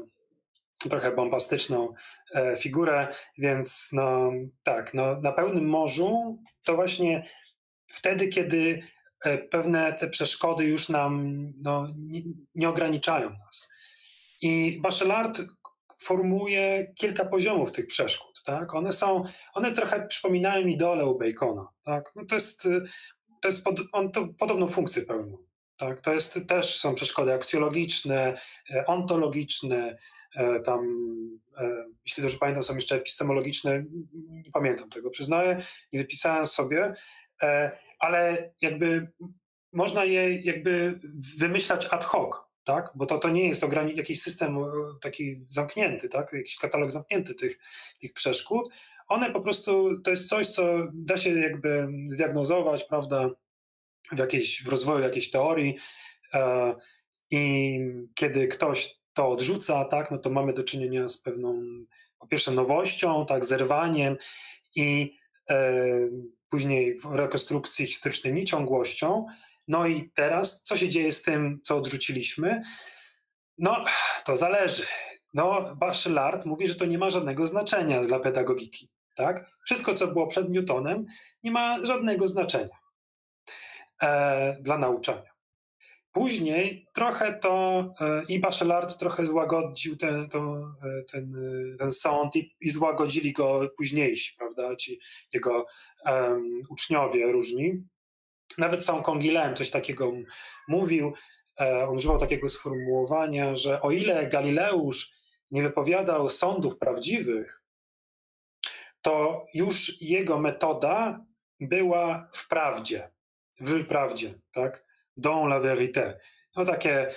[0.89, 1.93] trochę bombastyczną
[2.35, 3.07] e, figurę,
[3.37, 4.31] więc no
[4.63, 7.25] tak, no, na pełnym morzu to właśnie
[7.93, 8.81] wtedy, kiedy
[9.49, 12.21] pewne te przeszkody już nam no, nie,
[12.55, 13.71] nie ograniczają nas.
[14.41, 15.41] I Bachelard
[16.01, 18.43] formuje kilka poziomów tych przeszkód.
[18.45, 18.75] Tak?
[18.75, 19.23] One są,
[19.53, 21.67] one trochę przypominają idole u Bacona.
[21.85, 22.11] Tak?
[22.15, 22.67] No to jest,
[23.41, 25.37] to jest pod, on to podobną funkcję pełnią.
[25.77, 26.01] Tak?
[26.01, 28.37] To jest, też są przeszkody aksjologiczne,
[28.69, 29.97] e, ontologiczne,
[30.35, 30.79] e, tam,
[31.57, 33.83] e, jeśli dobrze pamiętam, są jeszcze epistemologiczne,
[34.29, 35.61] nie pamiętam tego, przyznaję,
[35.93, 36.93] nie wypisałem sobie,
[37.99, 39.11] ale jakby
[39.73, 40.99] można je jakby
[41.37, 42.91] wymyślać ad hoc, tak?
[42.95, 44.57] Bo to, to nie jest ograni- jakiś system
[45.01, 46.33] taki zamknięty, tak?
[46.33, 47.59] Jakiś katalog zamknięty tych,
[48.01, 48.73] tych przeszkód.
[49.07, 53.29] One po prostu, to jest coś, co da się jakby zdiagnozować, prawda,
[54.11, 55.77] w, jakiejś, w rozwoju jakiejś teorii
[56.33, 56.75] e,
[57.31, 57.79] i
[58.15, 61.63] kiedy ktoś to odrzuca, tak, no to mamy do czynienia z pewną,
[62.19, 64.17] po pierwsze nowością, tak, zerwaniem
[64.75, 65.17] i
[65.49, 65.79] e,
[66.49, 69.25] później w rekonstrukcji historycznej nieciągłością,
[69.67, 72.61] no i teraz, co się dzieje z tym, co odrzuciliśmy?
[73.57, 73.85] No,
[74.25, 74.83] to zależy.
[75.33, 78.89] No, Bachelard mówi, że to nie ma żadnego znaczenia dla pedagogiki.
[79.15, 79.51] Tak?
[79.65, 81.05] Wszystko, co było przed Newtonem,
[81.43, 82.77] nie ma żadnego znaczenia
[84.01, 85.31] e, dla nauczania.
[86.11, 91.35] Później trochę to e, i Bachelard trochę złagodził ten, to, e, ten,
[91.73, 94.99] e, ten sąd i, i, złagodzili go późniejsi, prawda, ci
[95.33, 95.65] jego
[96.05, 97.83] um, uczniowie różni.
[98.57, 100.11] Nawet sam Kongilem coś takiego
[100.67, 101.13] mówił,
[101.59, 105.13] e, on używał takiego sformułowania, że o ile Galileusz
[105.51, 107.61] nie wypowiadał sądów prawdziwych,
[109.01, 111.25] to już jego metoda
[111.59, 113.09] była w prawdzie,
[113.59, 114.85] w prawdzie, tak?
[115.17, 116.19] Dans la vérité.
[116.55, 117.15] No takie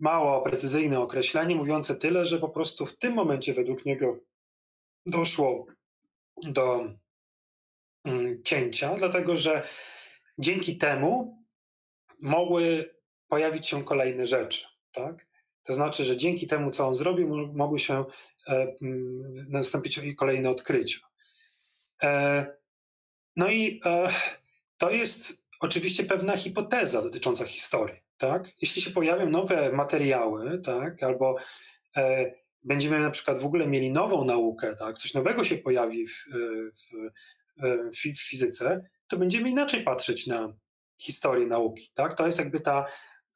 [0.00, 4.18] mało precyzyjne określenie, mówiące tyle, że po prostu w tym momencie według niego
[5.06, 5.66] doszło
[6.42, 6.84] do
[8.44, 9.62] cięcia, dlatego że
[10.38, 11.42] dzięki temu
[12.20, 12.94] mogły
[13.28, 14.66] pojawić się kolejne rzeczy.
[14.92, 15.26] Tak?
[15.62, 18.04] To znaczy, że dzięki temu, co on zrobił, mogły się
[18.48, 18.74] e,
[19.48, 20.98] nastąpić kolejne odkrycia.
[22.02, 22.46] E,
[23.36, 24.08] no i e,
[24.78, 28.00] to jest oczywiście pewna hipoteza dotycząca historii.
[28.16, 28.50] Tak?
[28.62, 31.36] Jeśli się pojawią nowe materiały, tak, albo
[31.96, 36.26] e, będziemy na przykład w ogóle mieli nową naukę, tak, coś nowego się pojawi w,
[36.74, 37.10] w,
[37.56, 40.56] w, w fizyce, to będziemy inaczej patrzeć na
[40.98, 41.90] historię nauki.
[41.94, 42.14] Tak?
[42.14, 42.84] To jest jakby ta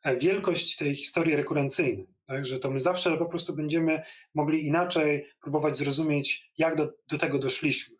[0.04, 2.08] e, wielkość tej historii rekurencyjnej.
[2.26, 2.46] Tak?
[2.46, 4.02] Że to my zawsze po prostu będziemy
[4.34, 7.96] mogli inaczej próbować zrozumieć, jak do, do tego doszliśmy.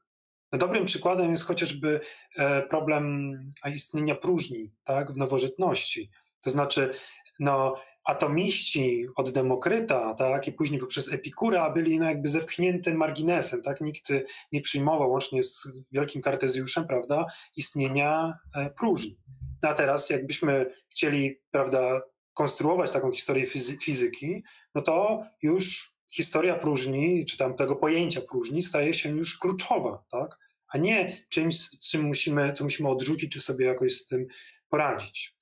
[0.53, 2.01] No dobrym przykładem jest chociażby
[2.37, 3.35] e, problem
[3.75, 6.11] istnienia próżni tak, w nowożytności.
[6.41, 6.95] To znaczy,
[7.41, 7.75] no,
[8.05, 14.13] atomiści od Demokryta, tak, i później poprzez Epikura byli no, jakby zepchniętym marginesem, tak, nikt
[14.53, 17.27] nie przyjmował, łącznie z wielkim Kartezjuszem, prawda,
[17.57, 19.19] istnienia e, próżni.
[19.63, 22.01] A teraz jakbyśmy chcieli, prawda,
[22.35, 23.47] konstruować taką historię
[23.81, 24.43] fizyki,
[24.75, 30.39] no to już historia próżni, czy tam tego pojęcia próżni staje się już kluczowa, tak?
[30.69, 34.27] a nie czymś, czym musimy, co musimy odrzucić, czy sobie jakoś z tym
[34.69, 35.36] poradzić.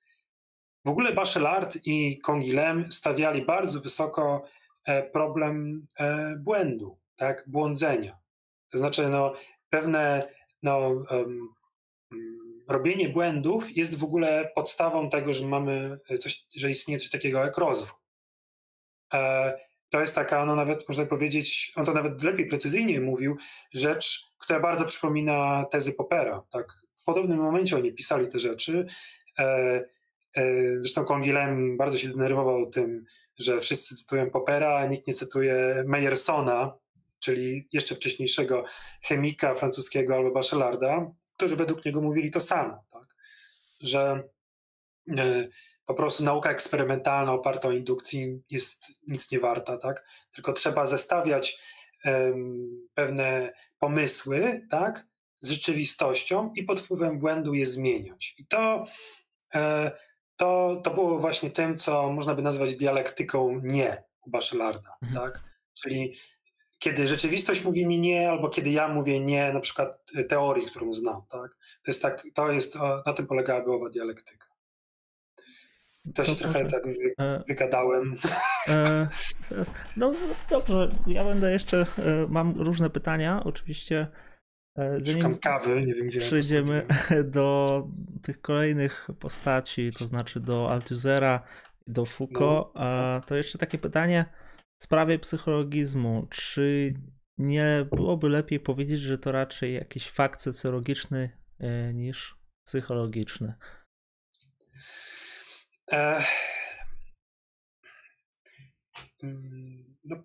[0.85, 4.45] W ogóle Bachelard i Kongilem stawiali bardzo wysoko
[4.85, 8.19] e, problem e, błędu, tak, błądzenia.
[8.71, 9.33] To znaczy, no,
[9.71, 10.29] pewne
[10.63, 10.79] no,
[11.11, 11.49] um,
[12.69, 17.59] robienie błędów jest w ogóle podstawą tego, że mamy coś, że istnieje coś takiego jak
[17.59, 17.99] rozwój.
[19.15, 19.59] E,
[19.91, 23.37] to jest taka, no nawet można powiedzieć, on to nawet lepiej, precyzyjnie mówił,
[23.75, 26.43] rzecz, która bardzo przypomina tezy Popera.
[26.51, 26.73] Tak?
[26.97, 28.87] W podobnym momencie oni pisali te rzeczy.
[29.39, 29.85] E,
[30.81, 33.05] zresztą Kongilem bardzo się denerwował tym,
[33.39, 36.79] że wszyscy cytują Popera, a nikt nie cytuje Meyersona,
[37.21, 38.65] czyli jeszcze wcześniejszego
[39.03, 43.17] chemika francuskiego albo Bachelarda, którzy według niego mówili to samo, tak?
[43.81, 44.23] że
[45.19, 45.49] e,
[45.87, 50.05] po prostu nauka eksperymentalna oparta o indukcji jest nic nie warta, tak?
[50.33, 51.59] tylko trzeba zestawiać
[52.95, 55.07] pewne pomysły tak?
[55.41, 58.35] z rzeczywistością i pod wpływem błędu je zmieniać.
[58.39, 58.85] I to
[59.55, 59.91] e,
[60.37, 65.23] to, to było właśnie tym, co można by nazwać dialektyką nie u Bachelarda, mhm.
[65.23, 65.45] tak?
[65.83, 66.15] Czyli
[66.79, 71.23] kiedy rzeczywistość mówi mi nie, albo kiedy ja mówię nie, na przykład teorii, którą znam,
[71.31, 71.51] tak?
[71.55, 74.47] To jest tak, to jest, na tym polegałaby owa dialektyka.
[76.15, 78.17] To się trochę tak wy, e, wygadałem.
[78.69, 79.09] E,
[79.97, 80.13] no
[80.51, 81.87] dobrze, ja będę jeszcze, e,
[82.29, 84.07] mam różne pytania, oczywiście
[84.79, 86.21] E, zanim kawy, nie wiem gdzie.
[86.21, 86.87] Przejdziemy
[87.25, 87.89] do
[88.23, 91.45] tych kolejnych postaci, to znaczy do Althusera
[91.87, 93.21] i do Foucault, no.
[93.27, 94.25] to jeszcze takie pytanie
[94.79, 96.27] w sprawie psychologizmu.
[96.31, 96.95] Czy
[97.39, 103.55] nie byłoby lepiej powiedzieć, że to raczej jakiś fakt socjologiczny e, niż psychologiczny?
[105.93, 106.25] E,
[109.23, 110.17] mm, no,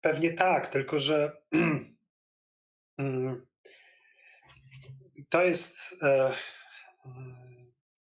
[0.00, 1.42] pewnie tak, tylko że
[5.30, 6.34] to jest e,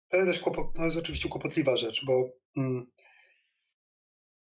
[0.08, 2.86] to jest, kłopot, to jest oczywiście kłopotliwa rzecz, bo mm,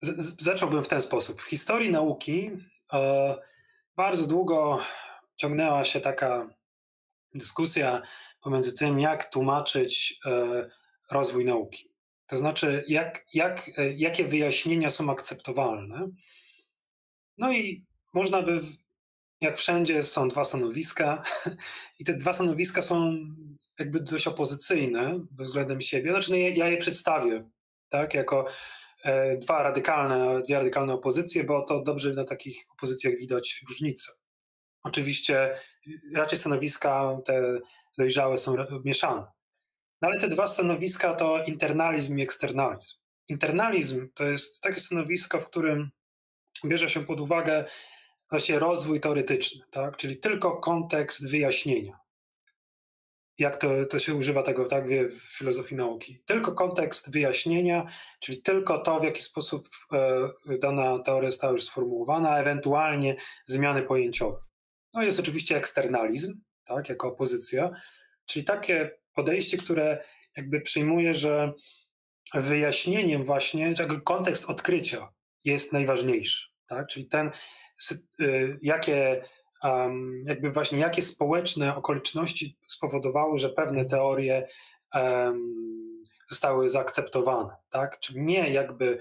[0.01, 1.43] z, zacząłbym w ten sposób.
[1.43, 2.51] W historii nauki
[2.93, 3.37] e,
[3.97, 4.81] bardzo długo
[5.37, 6.55] ciągnęła się taka
[7.35, 8.03] dyskusja
[8.41, 10.71] pomiędzy tym, jak tłumaczyć e,
[11.11, 11.93] rozwój nauki.
[12.27, 16.09] To znaczy, jak, jak, jakie wyjaśnienia są akceptowalne.
[17.39, 18.61] No i można by,
[19.43, 21.23] jak wszędzie, są dwa stanowiska,
[22.01, 23.19] i te dwa stanowiska są
[23.79, 26.11] jakby dość opozycyjne względem siebie.
[26.11, 27.51] Znaczy, no ja, je przedstawię
[27.89, 28.47] tak, jako
[29.05, 34.13] e, dwa radykalne, dwie radykalne opozycje, bo to dobrze na takich opozycjach widać różnice.
[34.85, 35.51] Oczywiście
[36.15, 37.59] raczej stanowiska te
[37.99, 39.27] dojrzałe są mieszane.
[40.03, 42.97] No ale te dwa stanowiska to internalizm i eksternalizm.
[43.29, 45.91] Internalizm to jest takie stanowisko, w którym
[46.65, 47.65] bierze się pod uwagę
[48.33, 49.97] właśnie rozwój teoretyczny, tak?
[49.97, 51.99] czyli tylko kontekst wyjaśnienia.
[53.39, 56.23] Jak to, to się używa tego tak, w filozofii nauki?
[56.27, 57.87] Tylko kontekst wyjaśnienia,
[58.21, 63.17] czyli tylko to, w jaki sposób e, dana teoria została już sformułowana, ewentualnie
[63.47, 64.39] zmiany pojęciowe.
[64.95, 67.71] No jest oczywiście eksternalizm, tak, jako opozycja,
[68.27, 70.05] czyli takie podejście, które
[70.37, 71.53] jakby przyjmuje, że
[72.35, 73.75] wyjaśnieniem właśnie,
[74.05, 75.09] kontekst odkrycia
[75.45, 77.31] jest najważniejszy, tak, czyli ten,
[78.63, 79.25] jakie
[79.63, 84.49] um, jakby właśnie jakie społeczne okoliczności spowodowały, że pewne teorie
[86.29, 88.99] zostały zaakceptowane, tak, czyli nie jakby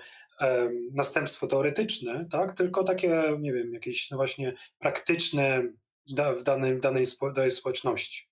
[0.91, 5.63] następstwo teoretyczne, tak, tylko takie, nie wiem, jakieś no właśnie praktyczne
[6.07, 6.13] w
[6.43, 8.27] danej, danej, danej społeczności.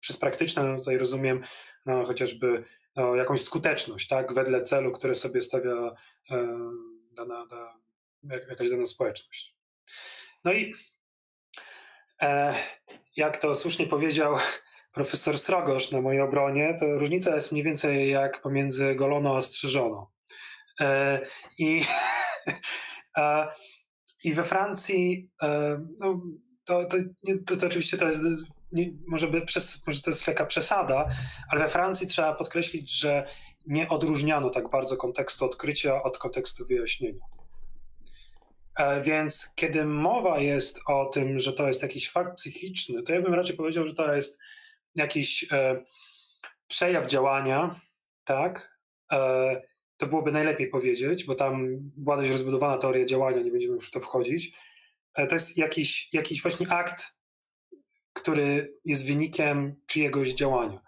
[0.00, 1.40] Przez praktyczne no tutaj rozumiem
[1.86, 2.64] no, chociażby
[2.96, 5.94] no, jakąś skuteczność, tak, wedle celu, który sobie stawia
[7.12, 7.78] dana, da,
[8.22, 9.57] jakaś dana społeczność.
[10.44, 10.74] No i
[12.22, 12.54] e,
[13.16, 14.36] jak to słusznie powiedział
[14.92, 20.06] profesor Srogosz na mojej obronie, to różnica jest mniej więcej jak pomiędzy goloną a strzyżoną.
[20.80, 21.20] E,
[21.58, 21.84] I,
[24.24, 26.22] I we Francji e, no,
[26.64, 26.96] to, to,
[27.46, 28.22] to, to oczywiście to jest
[28.72, 31.08] nie, może, by przez, może to jest lekka przesada,
[31.50, 33.28] ale we Francji trzeba podkreślić, że
[33.66, 37.20] nie odróżniano tak bardzo kontekstu odkrycia od kontekstu wyjaśnienia.
[38.78, 43.22] E, więc kiedy mowa jest o tym, że to jest jakiś fakt psychiczny, to ja
[43.22, 44.40] bym raczej powiedział, że to jest
[44.94, 45.84] jakiś e,
[46.66, 47.80] przejaw działania,
[48.24, 48.78] tak?
[49.12, 49.62] E,
[49.96, 53.90] to byłoby najlepiej powiedzieć, bo tam była dość rozbudowana teoria działania, nie będziemy już w
[53.90, 54.52] to wchodzić
[55.26, 57.16] to jest jakiś, jakiś właśnie akt,
[58.12, 60.80] który jest wynikiem czyjegoś działania.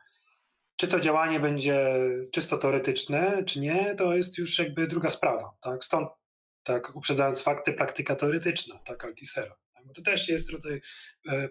[0.77, 1.99] Czy to działanie będzie
[2.33, 5.51] czysto teoretyczne, czy nie, to jest już jakby druga sprawa.
[5.61, 5.85] Tak?
[5.85, 6.09] Stąd,
[6.73, 9.57] tak, uprzedzając fakty, praktyka teoretyczna, tak, Altisera.
[9.85, 10.81] Bo to też jest rodzaj
[11.29, 11.49] e,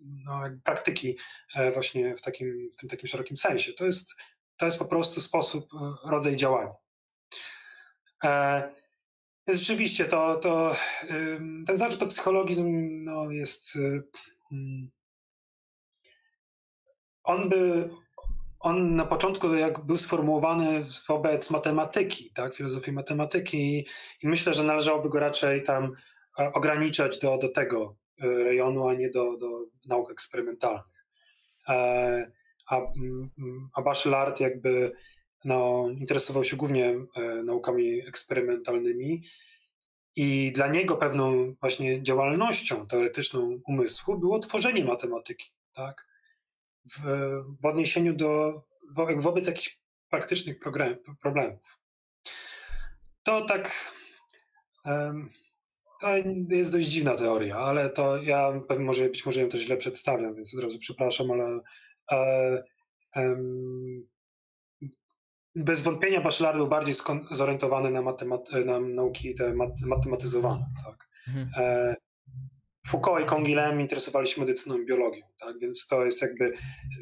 [0.00, 1.16] no, praktyki
[1.54, 3.72] e, właśnie w, takim, w tym takim szerokim sensie.
[3.72, 4.14] To jest,
[4.56, 6.72] to jest po prostu sposób, e, rodzaj działania.
[9.48, 10.76] Rzeczywiście, to, to
[11.66, 13.78] ten zarzut o psychologizm no, jest.
[17.22, 17.90] On by.
[18.60, 23.86] On na początku jak był sformułowany wobec matematyki, tak, filozofii matematyki
[24.22, 25.92] i myślę, że należałoby go raczej tam
[26.38, 31.06] e, ograniczać do, do tego e, rejonu, a nie do, do nauk eksperymentalnych.
[31.68, 32.32] E,
[32.66, 33.30] a, mm,
[33.74, 34.92] a Bachelard jakby
[35.44, 36.94] no, interesował się głównie
[37.44, 39.22] naukami eksperymentalnymi
[40.16, 46.09] i dla niego pewną właśnie działalnością teoretyczną umysłu było tworzenie matematyki, tak?
[46.92, 47.02] W,
[47.62, 48.62] w odniesieniu do,
[48.94, 49.80] wo, wobec jakichś
[50.10, 50.58] praktycznych
[51.20, 51.78] problemów.
[53.22, 53.94] To tak,
[56.00, 56.08] to
[56.48, 60.34] jest dość dziwna teoria, ale to ja pewnie może, być może ją też źle przedstawiam,
[60.34, 61.60] więc od razu przepraszam, ale
[62.12, 63.36] e,
[65.54, 66.94] bez wątpienia Bachelard był bardziej
[67.30, 70.66] zorientowany na, matemat- na nauki te mat- matematyzowane.
[70.84, 71.08] Tak.
[71.28, 71.50] Mhm.
[71.56, 71.96] E,
[72.86, 75.58] Foucault i Kongilem interesowali się medycyną i biologią, tak?
[75.58, 76.52] więc to jest jakby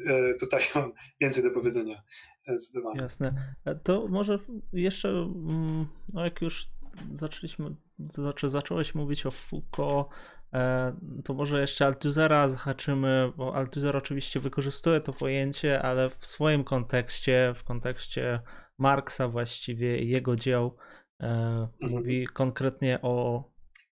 [0.07, 2.03] e, tutaj mam więcej do powiedzenia
[2.47, 2.97] zdecydowanie.
[3.01, 3.55] Jasne.
[3.65, 4.39] E, to może
[4.73, 6.69] jeszcze, mm, no jak już
[7.13, 10.07] zaczęliśmy, znaczy zacząłeś mówić o Foucault,
[10.53, 16.63] e, to może jeszcze Althusera zahaczymy, bo Althusser oczywiście wykorzystuje to pojęcie, ale w swoim
[16.63, 18.39] kontekście, w kontekście
[18.77, 20.77] Marksa właściwie i jego dzieł
[21.19, 21.91] e, mhm.
[21.91, 23.43] mówi konkretnie o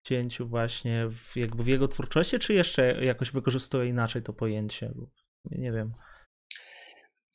[0.07, 4.93] cięciu właśnie w, jakby w jego twórczości, czy jeszcze jakoś wykorzystuje inaczej to pojęcie?
[5.45, 5.93] Nie wiem.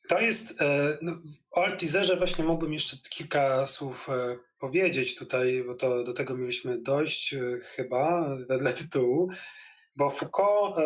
[0.09, 1.13] To jest, e, no,
[1.51, 6.81] o Altizerze właśnie mógłbym jeszcze kilka słów e, powiedzieć tutaj, bo to do tego mieliśmy
[6.81, 9.29] dojść e, chyba wedle tytułu,
[9.97, 10.77] bo Foucault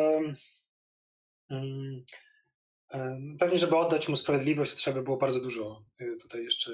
[1.50, 2.06] um,
[3.40, 5.86] pewnie, żeby oddać mu sprawiedliwość, to trzeba było bardzo dużo
[6.22, 6.72] tutaj jeszcze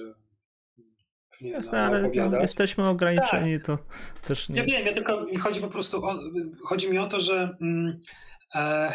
[1.42, 3.66] Jasne, ale no, jesteśmy ograniczeni, tak.
[3.66, 3.78] to
[4.28, 4.60] też nie...
[4.60, 6.16] Ja wiem, ja tylko mi chodzi po prostu o,
[6.68, 8.02] chodzi mi o to, że mm,
[8.56, 8.94] e,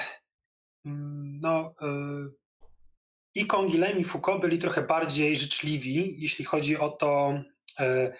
[0.87, 1.87] mm, no e,
[3.35, 7.43] i Kongilem i Foucault byli trochę bardziej życzliwi, jeśli chodzi o to,
[7.81, 8.13] e,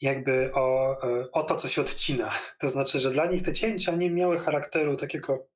[0.00, 2.30] jakby o, e, o to, co się odcina.
[2.60, 5.48] To znaczy, że dla nich te cięcia nie miały charakteru takiego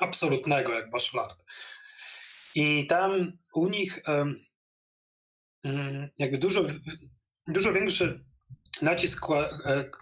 [0.00, 1.44] absolutnego, jak Bachelard.
[2.54, 4.02] I tam u nich
[6.18, 6.64] jakby dużo,
[7.46, 8.24] dużo większy
[8.82, 9.26] nacisk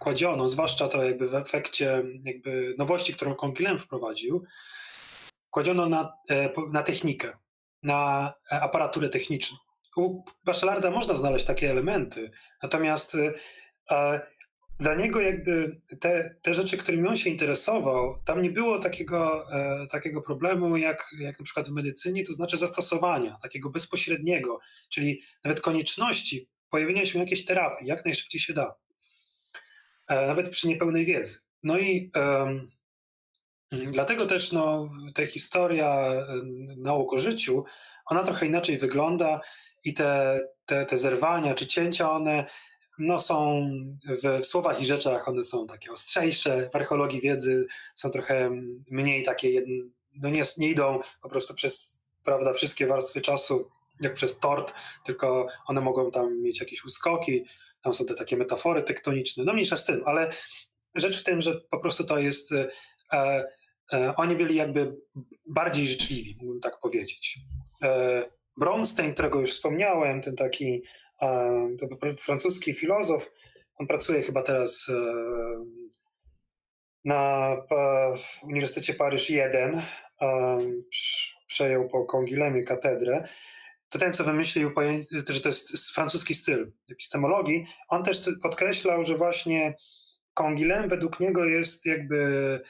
[0.01, 4.45] kładziono, zwłaszcza to jakby w efekcie jakby nowości, którą Kongilem wprowadził,
[5.51, 6.13] kładziono na,
[6.73, 7.33] na technikę
[7.83, 9.59] na e, aparaturę techniczną.
[9.97, 12.31] U Bachelarda można znaleźć takie elementy,
[12.63, 13.33] natomiast e,
[13.91, 14.21] e,
[14.83, 19.87] dla niego jakby te, te rzeczy, którymi on się interesował, tam nie było takiego, e,
[19.87, 24.59] takiego problemu jak, jak na przykład w medycynie, to znaczy zastosowania, takiego bezpośredniego,
[24.89, 28.75] czyli nawet konieczności pojawienia się jakiejś terapii, jak najszybciej się da,
[30.09, 31.39] e, nawet przy niepełnej wiedzy.
[31.63, 32.11] No i
[33.73, 33.93] Mhm.
[33.93, 36.09] Dlatego też no, ta historia
[36.77, 37.65] nauk o życiu,
[38.07, 39.41] ona trochę inaczej wygląda
[39.85, 42.47] i te, te, te zerwania czy cięcia, one
[43.07, 43.67] no, są
[44.23, 48.51] w, w słowach i rzeczach, one są takie ostrzejsze, w archeologii wiedzy są trochę
[48.91, 49.63] mniej takie,
[50.15, 54.75] no nie, nie idą po prostu przez prawda, wszystkie warstwy czasu, jak przez tort,
[55.05, 57.45] tylko one mogą tam mieć jakieś uskoki,
[57.83, 60.31] tam są te takie metafory tektoniczne, no mniejsza z tym, ale
[60.95, 62.53] rzecz w tym, że po prostu to jest
[63.13, 63.45] e,
[63.93, 64.97] E, oni byli jakby
[65.47, 67.39] bardziej życzliwi, mógłbym tak powiedzieć.
[67.83, 68.25] E,
[68.57, 70.83] Bronstein, którego już wspomniałem, ten taki
[72.19, 73.31] francuski filozof,
[73.75, 74.91] on pracuje chyba teraz
[77.05, 77.57] na
[78.43, 79.83] Uniwersytecie Paryż 1,
[81.47, 83.29] przejął po Kongilemie katedrę.
[83.89, 84.71] To ten, co wymyślił,
[85.29, 89.75] że to jest francuski styl epistemologii, on też podkreślał, że właśnie
[90.35, 92.61] Kongilem według niego jest jakby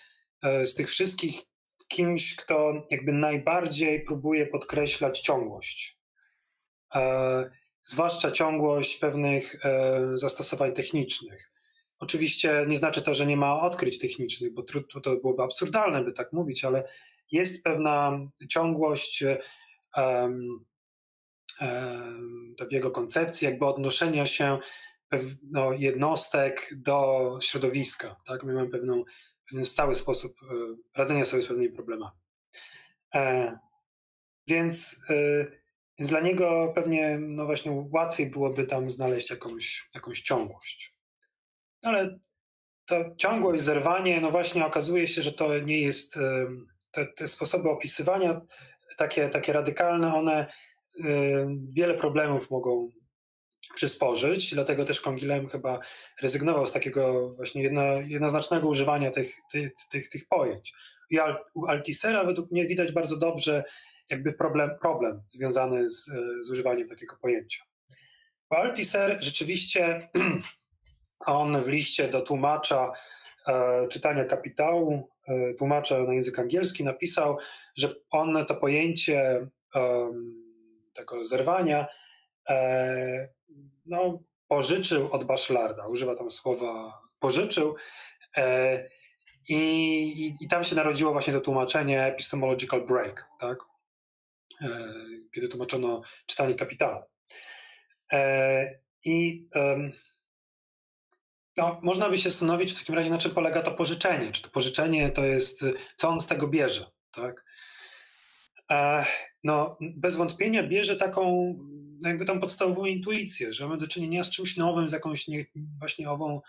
[0.42, 1.40] E, z tych wszystkich
[1.88, 5.98] kimś, kto jakby najbardziej próbuje podkreślać ciągłość.
[7.82, 11.52] E, zwłaszcza ciągłość pewnych e, zastosowań technicznych.
[11.98, 14.62] Oczywiście nie znaczy to, że nie ma odkryć technicznych, bo
[15.02, 16.88] to, byłoby absurdalne, by tak mówić, ale
[17.32, 19.24] jest pewna ciągłość
[22.68, 24.58] w jego koncepcji, jakby odnoszenia się
[25.50, 28.16] no, jednostek do środowiska.
[28.26, 28.44] Tak?
[28.44, 29.04] My mamy pewną
[29.52, 30.54] pewien stały sposób e,
[30.96, 32.16] radzenia sobie z pewnymi problemami.
[33.14, 33.58] E,
[34.46, 35.46] więc, e,
[36.02, 40.94] więc dla niego pewnie no właśnie łatwiej byłoby tam znaleźć jakąś, jakąś ciągłość.
[41.84, 42.18] Ale
[42.86, 46.18] to ciągłość, zerwanie, no właśnie okazuje się, że to nie jest,
[46.90, 48.40] te, te sposoby opisywania
[48.96, 50.46] takie, takie radykalne, one
[51.74, 52.90] wiele problemów mogą
[53.74, 55.78] przysporzyć, dlatego też Kongilem chyba
[56.22, 60.72] rezygnował z takiego właśnie jedno, jednoznacznego używania tych, tych, tych, tych pojęć.
[61.10, 61.18] I
[61.54, 63.64] u Altisera według mnie widać bardzo dobrze
[64.10, 66.04] jakby problem, problem związany z,
[66.40, 67.64] z używaniem takiego pojęcia.
[68.50, 68.56] Bo
[69.18, 70.08] rzeczywiście,
[71.26, 72.92] on w liście do tłumacza
[73.48, 77.38] e, czytania kapitału, e, tłumacza na język angielski napisał,
[77.76, 80.10] że on to pojęcie e,
[80.92, 81.86] tego zerwania
[82.48, 83.28] e,
[83.86, 87.76] no, pożyczył od Bachelarda, używa tam słowa pożyczył.
[88.36, 88.88] E,
[89.48, 93.58] i, i, I, tam się narodziło właśnie to tłumaczenie epistemological break, tak?
[94.62, 94.94] E,
[95.34, 97.02] kiedy tłumaczono czytanie kapitału.
[98.12, 99.48] E, I
[101.56, 104.32] no, można by się zastanowić w takim razie, na czym polega to pożyczenie.
[104.32, 105.64] Czy to pożyczenie to jest,
[105.96, 107.44] co on z tego bierze, tak?
[108.70, 109.04] E,
[109.44, 111.54] no, bez wątpienia bierze taką
[112.04, 115.46] jakby tą podstawową intuicję, że mamy do czynienia z czymś nowym, z jakąś nie,
[115.78, 116.40] właśnie ową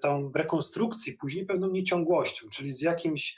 [0.00, 3.36] tą rekonstrukcji, później pewną nieciągłością, czyli z jakimś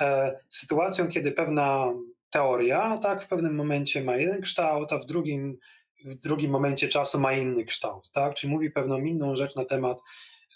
[0.00, 1.92] e, sytuacją, kiedy pewna
[2.30, 5.58] teoria tak, w pewnym momencie ma jeden kształt, a w drugim,
[6.04, 8.10] w drugim momencie czasu ma inny kształt.
[8.12, 8.34] Tak?
[8.34, 9.98] Czyli mówi pewną inną rzecz na temat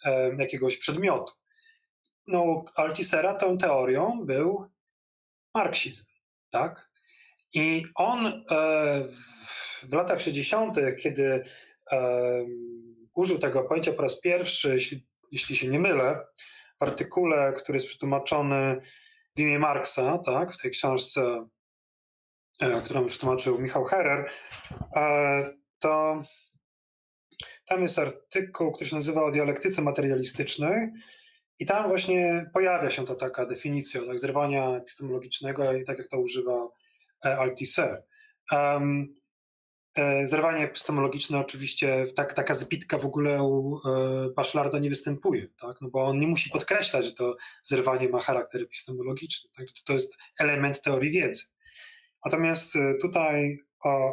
[0.05, 1.33] e, jakiegoś przedmiotu.
[2.27, 4.71] No, Altisera tą teorią był
[5.55, 6.05] marksizm.
[6.51, 6.91] Tak?
[7.55, 8.33] I on e,
[9.83, 11.43] w latach 60., kiedy
[13.15, 16.27] użył tego pojęcia po raz pierwszy, jeśli, jeśli się nie mylę,
[16.79, 18.81] w artykule, który jest przetłumaczony
[19.37, 21.47] w imię Marksa, tak, w tej książce
[22.85, 23.19] którą już
[23.59, 24.31] Michał Herer,
[25.79, 26.23] to
[27.67, 30.89] tam jest artykuł, który się nazywa o dialektyce materialistycznej
[31.59, 36.19] i tam właśnie pojawia się ta taka definicja tak, zerwania epistemologicznego i tak jak to
[36.19, 36.69] używa
[37.23, 38.05] Althusser.
[38.53, 39.21] Um,
[40.23, 43.81] zerwanie epistemologiczne oczywiście, tak, taka zbitka w ogóle u e,
[44.37, 45.81] Baszlarda nie występuje, tak?
[45.81, 49.67] no bo on nie musi podkreślać, że to zerwanie ma charakter epistemologiczny, tak?
[49.67, 51.43] to, to jest element teorii wiedzy.
[52.25, 53.59] Natomiast e, tutaj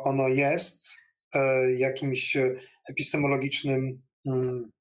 [0.03, 0.99] ono jest
[1.33, 2.37] e, jakimś
[2.89, 4.71] epistemologicznym, hmm,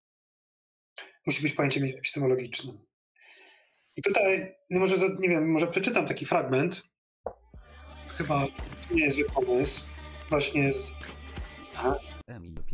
[1.26, 2.78] musi być pojęciem epistemologicznym.
[3.96, 6.82] I tutaj, no może, nie wiem, może przeczytam taki fragment,
[8.08, 8.46] chyba
[8.90, 9.84] nie jest zły pomysł,
[10.30, 10.92] właśnie jest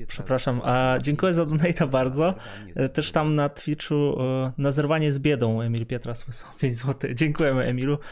[0.09, 2.34] Przepraszam, a dziękuję za donata bardzo.
[2.76, 7.14] E, też tam na Twitchu e, nazerwanie z biedą Emil Pietras wysłał 5 zł.
[7.14, 7.98] Dziękujemy Emilu.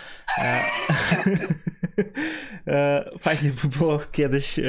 [2.66, 4.60] E, fajnie by było kiedyś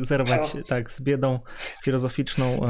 [0.00, 1.38] zerwać tak z biedą
[1.84, 2.60] filozoficzną,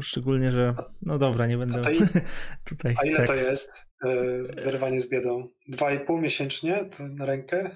[0.00, 1.98] szczególnie, że no dobra, nie będę i,
[2.70, 2.94] tutaj.
[3.02, 3.26] A ile tak.
[3.26, 3.86] to jest
[4.56, 5.48] zerwanie z biedą?
[5.72, 7.70] 2,5 miesięcznie to na rękę?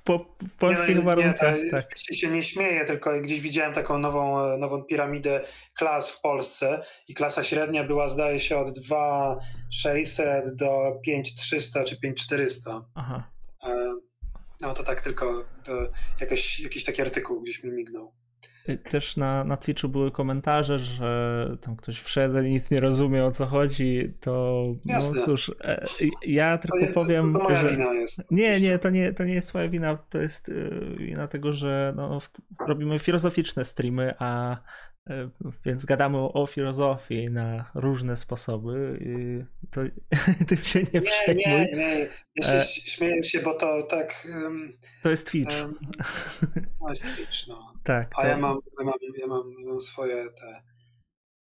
[0.00, 1.58] W, po, w polskich nie, warunkach.
[1.64, 1.98] Nie, tak.
[1.98, 5.44] się nie śmieję, tylko gdzieś widziałem taką nową, nową piramidę
[5.74, 12.84] klas w Polsce i klasa średnia była zdaje się od 2600 do 5300 czy 5400.
[12.94, 13.30] Aha.
[13.64, 13.94] E,
[14.60, 15.72] no to tak tylko to
[16.20, 18.12] jakiś, jakiś taki artykuł gdzieś mi mignął.
[18.90, 23.30] Też na, na Twitchu były komentarze, że tam ktoś wszedł i nic nie rozumie o
[23.30, 25.20] co chodzi, to no Jasne.
[25.20, 25.86] no cóż, e,
[26.26, 27.32] ja tylko to jest, powiem.
[27.32, 27.76] To moja że...
[28.30, 31.92] Nie, nie, to nie, to nie jest twoja wina, to jest y, wina tego, że
[31.96, 32.18] no,
[32.66, 34.56] robimy filozoficzne streamy, a
[35.64, 38.98] więc gadamy o, filozofii na różne sposoby.
[39.70, 39.80] To,
[40.48, 41.44] tym się nie przejmuj.
[41.46, 42.08] Nie, nie, nie.
[42.36, 42.64] Ja się e...
[42.64, 44.26] śmieję się, bo to tak...
[44.42, 45.62] Um, to jest Twitch.
[45.62, 45.78] Um,
[46.80, 47.74] to jest Twitch, no.
[47.84, 48.10] Tak.
[48.18, 48.28] A to...
[48.28, 50.62] ja, mam, ja, mam, ja mam, swoje te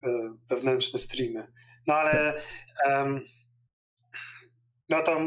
[0.04, 1.48] e, wewnętrzne streamy.
[1.88, 2.34] No ale
[2.90, 3.22] um,
[4.90, 5.20] no to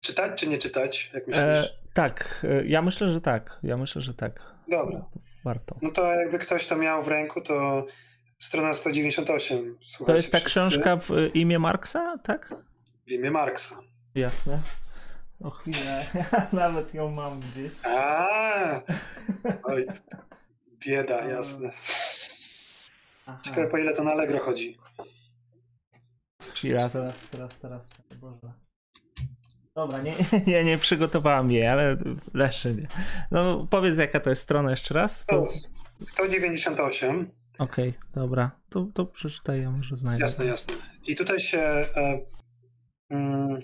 [0.00, 1.44] czytać czy nie czytać, jak myślisz?
[1.44, 3.60] E, tak, e, ja myślę, że tak.
[3.62, 4.54] Ja myślę, że tak.
[4.68, 5.10] Dobra
[5.46, 5.78] warto.
[5.82, 7.86] No to jakby ktoś to miał w ręku, to
[8.38, 9.78] strona 198.
[9.86, 10.60] Słuchajcie, to jest ta wszyscy.
[10.60, 12.54] książka w imię Marksa, tak?
[13.06, 13.76] W imię Marksa.
[14.14, 14.58] Jasne.
[15.40, 17.72] O chwilę, ja nawet ją mam gdzieś.
[17.84, 18.82] A,
[19.62, 19.86] oj,
[20.86, 21.70] bieda, jasne.
[23.26, 23.38] Aha.
[23.44, 24.76] Ciekawe po ile to na Allegro chodzi.
[26.54, 27.90] Chwila, teraz, teraz, teraz.
[28.20, 28.65] Boże.
[29.76, 30.14] Dobra, nie,
[30.52, 31.96] nie, nie przygotowałam jej, ale
[32.34, 32.86] nie.
[33.30, 35.26] No powiedz jaka to jest strona jeszcze raz.
[35.26, 35.46] To...
[36.06, 37.30] 198.
[37.58, 38.50] Okej, okay, dobra.
[38.68, 40.22] To, to przeczytaj, ja może znajdę.
[40.22, 40.74] Jasne, jasne.
[41.06, 41.58] I tutaj się...
[41.58, 42.20] E,
[43.10, 43.62] mm,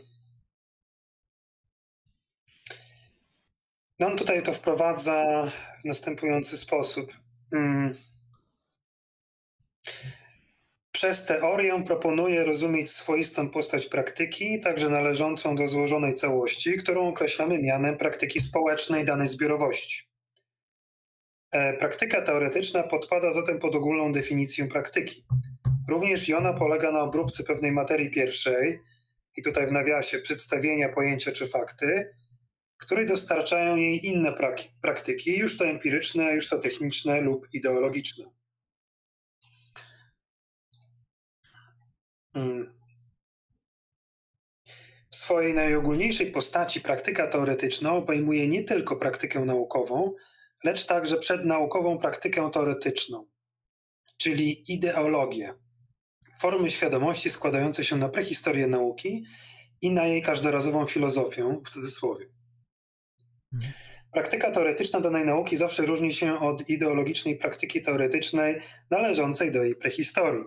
[3.99, 5.47] no on tutaj to wprowadza
[5.83, 7.13] w następujący sposób.
[7.53, 7.95] Mm.
[11.03, 17.97] Przez teorię proponuje rozumieć swoistą postać praktyki, także należącą do złożonej całości, którą określamy mianem
[17.97, 20.03] praktyki społecznej danej zbiorowości.
[21.53, 25.25] E, praktyka teoretyczna podpada zatem pod ogólną definicję praktyki.
[25.89, 28.81] Również i ona polega na obróbce pewnej materii pierwszej,
[29.37, 32.15] i tutaj w nawiasie przedstawienia pojęcia czy fakty,
[32.79, 34.35] której dostarczają jej inne
[34.83, 38.42] praktyki, już to empiryczne, już to techniczne lub ideologiczne.
[45.11, 50.13] W swojej najogólniejszej postaci praktyka teoretyczna obejmuje nie tylko praktykę naukową,
[50.65, 53.27] lecz także przednaukową praktykę teoretyczną,
[54.19, 55.55] czyli ideologię,
[56.41, 59.25] formy świadomości składające się na prehistorię nauki
[59.81, 62.27] i na jej każdorazową filozofię, w cudzysłowie.
[63.53, 63.73] Mhm.
[64.13, 68.61] Praktyka teoretyczna danej nauki zawsze różni się od ideologicznej praktyki teoretycznej
[68.91, 70.45] należącej do jej prehistorii.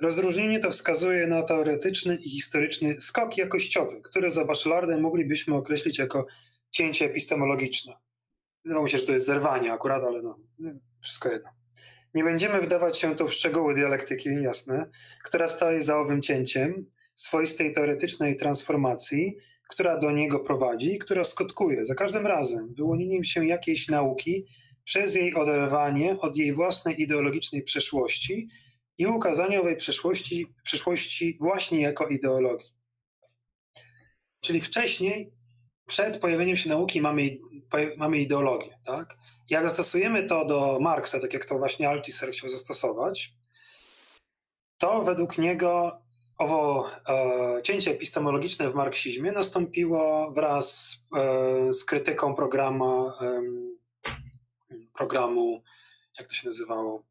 [0.00, 6.26] Rozróżnienie to wskazuje na teoretyczny i historyczny skok jakościowy, który za Bachelardem moglibyśmy określić jako
[6.70, 7.92] cięcie epistemologiczne.
[8.64, 10.38] Wydawało mi się, że to jest zerwanie akurat, ale no,
[11.00, 11.50] wszystko jedno.
[12.14, 14.90] Nie będziemy wdawać się tu w szczegóły dialektyki, jasne,
[15.24, 19.36] która staje za owym cięciem swoistej teoretycznej transformacji,
[19.68, 24.46] która do niego prowadzi i która skutkuje za każdym razem wyłonieniem się jakiejś nauki
[24.84, 28.48] przez jej oderwanie od jej własnej ideologicznej przeszłości
[28.98, 32.74] i ukazanie owej przyszłości, przyszłości właśnie jako ideologii.
[34.40, 35.32] Czyli wcześniej,
[35.86, 37.38] przed pojawieniem się nauki, mamy,
[37.96, 38.78] mamy ideologię.
[38.84, 39.16] Tak?
[39.50, 43.32] Jak zastosujemy to do Marksa, tak jak to właśnie Althusser chciał zastosować,
[44.78, 46.00] to według niego
[46.38, 53.42] owo e, cięcie epistemologiczne w marksizmie nastąpiło wraz e, z krytyką programu, e,
[54.94, 55.62] programu,
[56.18, 57.04] jak to się nazywało?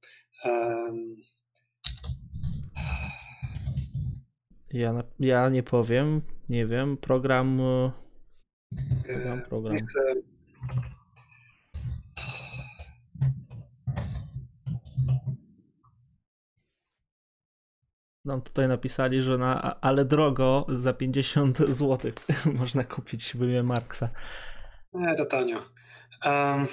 [4.74, 7.62] Ja, ja nie powiem, nie wiem, program.
[7.62, 7.92] E,
[9.04, 9.74] program, program.
[9.74, 10.00] Nie chcę
[18.28, 22.12] nam tutaj napisali, że na ale drogo za 50 zł
[22.60, 24.10] można kupić William Marksa.
[24.94, 25.58] Nie, to tanio.
[26.26, 26.68] Um,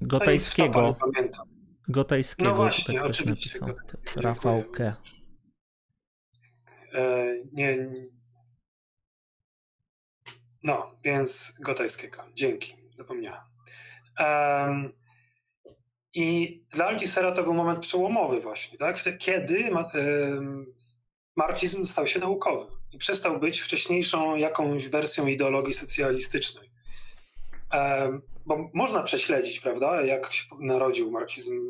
[0.00, 0.96] Gotajskiego.
[1.88, 2.50] Gotajskiego.
[2.50, 3.58] No właśnie, oczywiście.
[4.16, 4.96] Rafał K.
[6.94, 7.90] E, nie,
[10.62, 12.24] no, więc Gotajskiego.
[12.34, 13.42] Dzięki, zapomniałem.
[14.18, 14.92] Um,
[16.14, 18.96] i dla Altisera to był moment przełomowy właśnie, tak?
[19.18, 19.70] kiedy
[21.36, 26.70] marksizm stał się naukowy i przestał być wcześniejszą jakąś wersją ideologii socjalistycznej.
[28.46, 31.68] Bo można prześledzić, prawda, jak się narodził marksizm,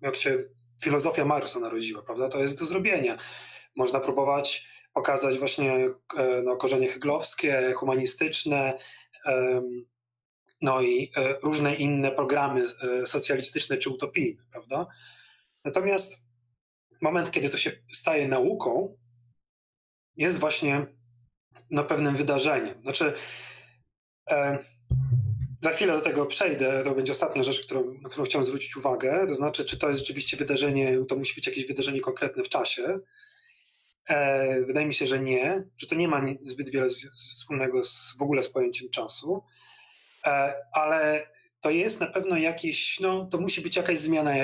[0.00, 0.44] jak się
[0.82, 2.28] filozofia Marksa narodziła, prawda?
[2.28, 3.18] To jest do zrobienia.
[3.76, 5.72] Można próbować pokazać właśnie
[6.16, 8.78] e, no, korzenie heglowskie, humanistyczne,
[10.64, 14.86] no i e, różne inne programy e, socjalistyczne czy utopijne, prawda?
[15.64, 16.26] Natomiast
[17.02, 18.96] moment, kiedy to się staje nauką,
[20.16, 20.86] jest właśnie
[21.70, 22.82] no, pewnym wydarzeniem.
[22.82, 23.12] Znaczy,
[24.30, 24.58] e,
[25.60, 29.24] za chwilę do tego przejdę, to będzie ostatnia rzecz, którą, na którą chciałem zwrócić uwagę,
[29.28, 32.98] to znaczy, czy to jest rzeczywiście wydarzenie, to musi być jakieś wydarzenie konkretne w czasie.
[34.08, 38.22] E, wydaje mi się, że nie, że to nie ma zbyt wiele wspólnego z, w
[38.22, 39.42] ogóle z pojęciem czasu.
[40.26, 41.26] E, ale
[41.60, 44.34] to jest na pewno jakiś, no to musi być jakaś zmiana,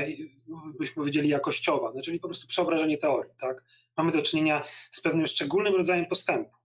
[0.79, 3.65] byśmy powiedzieli, jakościowa, no, czyli po prostu przeobrażenie teorii, tak?
[3.97, 6.57] Mamy do czynienia z pewnym szczególnym rodzajem postępu.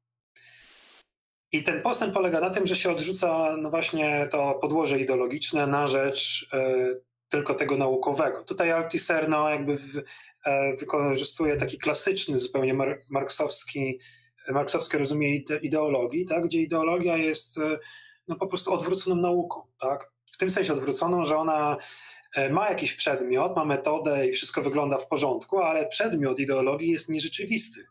[1.52, 5.88] I ten postęp polega na tym, że się odrzuca no właśnie to podłoże ideologiczne na
[5.88, 8.44] rzecz y, tylko tego naukowego.
[8.44, 10.04] Tutaj Althusser no, jakby w, y,
[10.80, 14.00] wykorzystuje taki klasyczny, zupełnie mar marksowski,
[14.50, 16.44] marksowskie rozumienie ideologii, tak?
[16.46, 17.80] gdzie ideologia jest y,
[18.28, 20.12] no po prostu odwróconą nauką, tak?
[20.32, 21.78] W tym sensie odwróconą, że ona
[22.36, 27.10] e, ma jakiś przedmiot, ma metodę i wszystko wygląda w porządku, ale przedmiot ideologii jest
[27.10, 27.86] nierzeczywisty,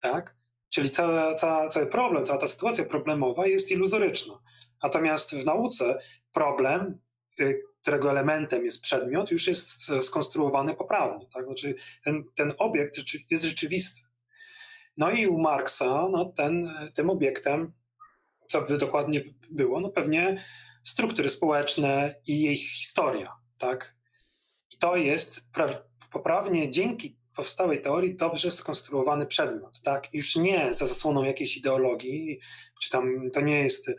[0.00, 0.36] tak?
[0.68, 4.38] Czyli cały, cały, cały problem, cała ta sytuacja problemowa jest iluzoryczna.
[4.82, 5.98] Natomiast w nauce
[6.32, 6.98] problem,
[7.40, 11.26] y, którego elementem jest przedmiot, już jest skonstruowany poprawnie.
[11.34, 11.44] Tak?
[11.44, 11.74] Znaczy
[12.04, 12.96] ten, ten obiekt
[13.30, 14.00] jest rzeczywisty.
[14.96, 17.72] No i u Marksa no ten, tym obiektem
[18.50, 19.80] co by dokładnie było?
[19.80, 20.44] No pewnie
[20.84, 23.96] struktury społeczne i jej historia, tak?
[24.70, 25.50] I to jest
[26.12, 30.14] poprawnie dzięki powstałej teorii dobrze skonstruowany przedmiot, tak?
[30.14, 32.40] Już nie za zasłoną jakiejś ideologii,
[32.82, 33.94] czy tam to nie jest e,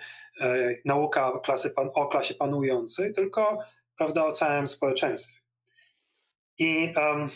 [0.85, 3.59] nauka klasy pan, o klasie panującej, tylko
[3.97, 5.39] prawda o całym społeczeństwie.
[6.57, 7.29] I um,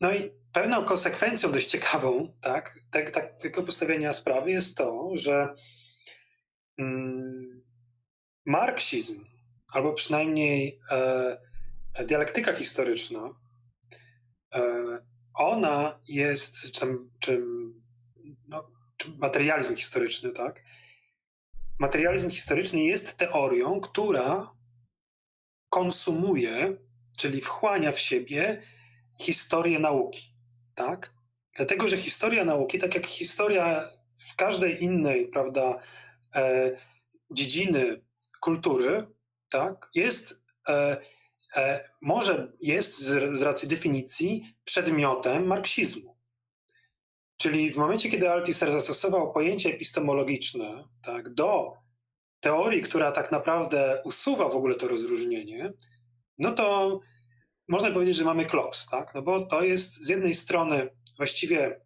[0.00, 5.54] no i pewną konsekwencją dość ciekawą tak, tak, takiego postawienia sprawy jest to, że
[6.78, 7.62] mm,
[8.46, 9.24] marksizm,
[9.72, 13.41] albo przynajmniej e, dialektyka historyczna,
[15.34, 17.42] ona jest, czy, tam, czy,
[18.48, 20.64] no, czy materializm historyczny, tak?
[21.78, 24.54] Materializm historyczny jest teorią, która
[25.68, 26.76] konsumuje,
[27.18, 28.62] czyli wchłania w siebie
[29.20, 30.32] historię nauki
[30.74, 31.14] tak?
[31.56, 33.90] Dlatego, że historia nauki, tak jak historia
[34.30, 35.80] w każdej innej, prawda,
[36.34, 36.70] e,
[37.30, 38.04] dziedziny
[38.40, 39.06] kultury,
[39.50, 41.00] tak, jest, e, e,
[42.00, 46.16] może jest z, z racji definicji przedmiotem marksizmu.
[47.36, 51.72] Czyli w momencie, kiedy Althusser zastosował pojęcie epistemologiczne tak, do
[52.40, 55.72] teorii, która tak naprawdę usuwa w ogóle to rozróżnienie,
[56.38, 57.00] no to
[57.68, 59.14] można powiedzieć, że mamy klops, tak?
[59.14, 61.80] No bo to jest z jednej strony właściwie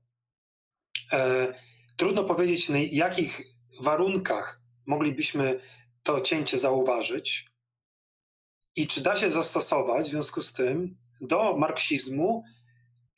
[1.12, 1.54] e,
[1.96, 3.40] trudno powiedzieć, na jakich
[3.80, 5.60] warunkach moglibyśmy
[6.02, 7.55] to cięcie zauważyć
[8.76, 12.44] i czy da się zastosować w związku z tym do marksizmu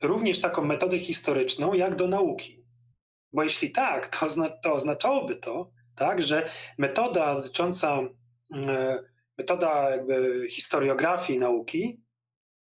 [0.01, 2.65] również taką metodę historyczną, jak do nauki.
[3.33, 4.27] Bo jeśli tak, to,
[4.63, 7.99] to oznaczałoby to, tak, że metoda dotycząca,
[8.53, 9.03] e,
[9.37, 12.03] metoda jakby historiografii nauki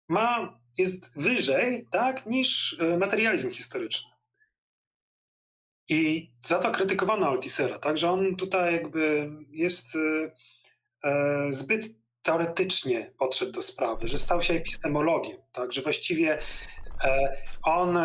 [0.08, 4.10] ma, jest wyżej tak, niż e, materializm historyczny.
[5.88, 9.96] I za to krytykowano Altisera, tak, że on tutaj jakby jest
[11.04, 11.97] e, zbyt
[12.28, 15.72] teoretycznie podszedł do sprawy, że stał się epistemologiem, tak?
[15.72, 16.38] że właściwie
[17.04, 17.98] e, on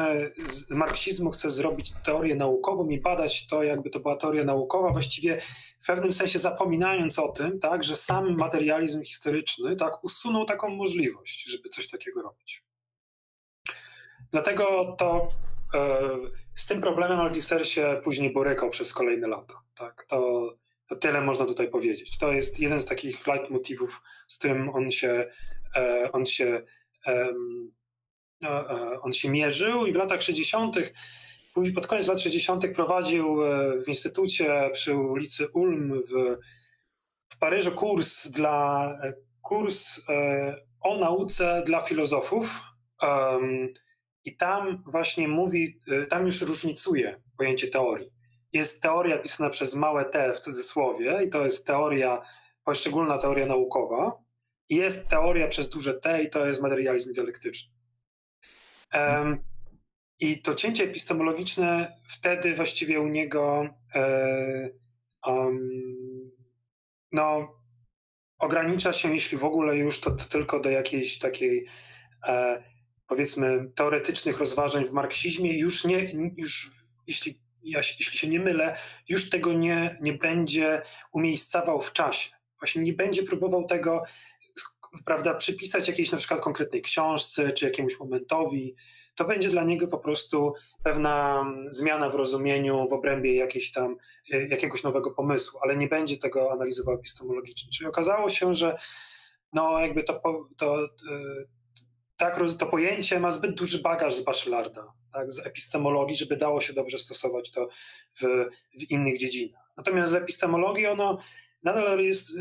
[0.45, 5.41] z marksizmu chce zrobić teorię naukową i badać to, jakby to była teoria naukowa, właściwie
[5.81, 11.51] w pewnym sensie zapominając o tym, tak, że sam materializm historyczny tak, usunął taką możliwość,
[11.51, 12.63] żeby coś takiego robić.
[14.31, 15.27] Dlatego to
[15.73, 15.99] e,
[16.55, 19.61] z tym problemem Althusser się później borykał przez kolejne lata.
[19.75, 20.05] Tak?
[20.09, 20.49] To,
[20.87, 22.17] to tyle można tutaj powiedzieć.
[22.17, 25.27] To jest jeden z takich leitmotivów, z którym on się,
[25.75, 26.61] e, on się,
[27.07, 27.33] e,
[29.01, 30.77] on się mierzył i w latach 60.
[31.53, 32.67] Później pod koniec lat 60.
[32.75, 33.37] prowadził
[33.85, 36.37] w instytucie przy ulicy Ulm w,
[37.29, 38.97] w Paryżu kurs dla
[39.41, 40.01] kurs
[40.81, 42.61] o nauce dla filozofów.
[44.25, 45.79] I tam właśnie mówi,
[46.09, 48.12] tam już różnicuje pojęcie teorii.
[48.53, 52.21] Jest teoria pisana przez małe t w cudzysłowie, i to jest teoria,
[52.63, 54.23] poszczególna teoria naukowa.
[54.69, 57.71] Jest teoria przez duże T, i to jest materializm dialektyczny.
[58.93, 59.43] Um,
[60.19, 63.69] I to cięcie epistemologiczne wtedy właściwie u niego
[65.25, 65.69] um,
[67.11, 67.55] no,
[68.39, 71.67] ogranicza się, jeśli w ogóle już, to, to tylko do jakiejś takiej
[72.27, 72.63] e,
[73.07, 76.71] powiedzmy teoretycznych rozważań w marksizmie już nie, już
[77.07, 78.77] jeśli, ja, jeśli się nie mylę,
[79.09, 80.81] już tego nie, nie będzie
[81.13, 82.29] umiejscawał w czasie.
[82.59, 84.03] Właśnie nie będzie próbował tego
[85.05, 88.75] prawda, przypisać jakiejś na przykład konkretnej książce czy jakiemuś momentowi.
[89.15, 90.53] To będzie dla niego po prostu
[90.83, 93.97] pewna zmiana w rozumieniu w obrębie jakiejś tam,
[94.33, 97.71] e, jakiegoś nowego pomysłu, ale nie będzie tego analizował epistemologicznie.
[97.71, 98.77] Czyli okazało się, że
[99.53, 100.21] no jakby to,
[100.57, 100.87] to, e,
[102.23, 106.73] tak, to pojęcie ma zbyt duży bagaż z Bachelarda, tak, z epistemologii, żeby dało się
[106.73, 107.69] dobrze stosować to
[108.13, 108.21] w,
[108.79, 109.63] w innych dziedzinach.
[109.77, 111.17] Natomiast w epistemologii ono
[111.63, 112.33] nadal jest y,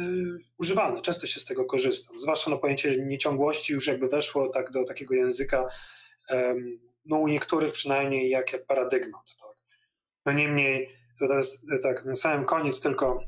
[0.59, 2.19] używane, często się z tego korzystam.
[2.19, 5.69] Zwłaszcza na pojęcie nieciągłości już jakby weszło tak do takiego języka,
[6.31, 9.37] um, no u niektórych przynajmniej jak, jak paradygmat.
[9.41, 9.57] Tak.
[10.27, 10.89] No niemniej,
[11.19, 13.21] to jest tak na samym koniec tylko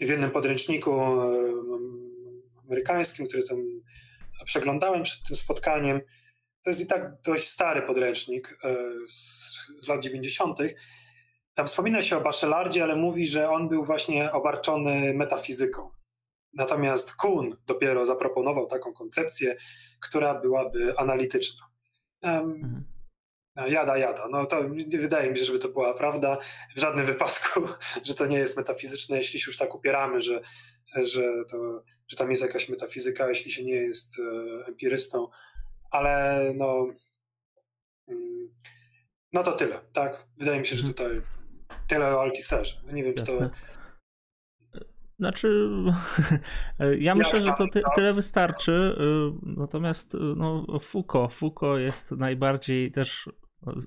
[0.00, 2.12] w jednym podręczniku um,
[2.64, 3.58] amerykańskim, który tam
[4.46, 6.00] przeglądałem przed tym spotkaniem.
[6.64, 8.76] To jest i tak dość stary podręcznik e,
[9.08, 10.58] z, z lat 90.
[11.54, 15.90] Tam wspomina się o Bachelardzie, ale mówi, że on był właśnie obarczony metafizyką.
[16.52, 19.56] Natomiast Kuhn dopiero zaproponował taką koncepcję,
[20.00, 21.66] która byłaby analityczna.
[22.22, 22.84] Um,
[23.66, 24.28] Jada, jada.
[24.28, 26.38] No to nie wydaje mi się, żeby to była prawda
[26.76, 27.60] w żadnym wypadku,
[28.06, 30.40] że to nie jest metafizyczne, jeśli się już tak upieramy, że,
[30.96, 35.28] że to że tam jest jakaś metafizyka, jeśli się nie jest e, empirystą,
[35.90, 36.86] ale no,
[38.08, 38.50] mm,
[39.32, 40.26] no to tyle, tak?
[40.36, 40.94] Wydaje mi się, że mhm.
[40.94, 41.20] tutaj
[41.88, 42.80] tyle o Altisserze.
[42.92, 43.26] Nie wiem, Jasne.
[43.26, 43.50] czy to...
[45.18, 45.68] Znaczy,
[46.98, 48.72] ja myślę, że to ty, tyle wystarczy.
[48.72, 53.28] Y, natomiast no, Foucault, Foucault jest najbardziej też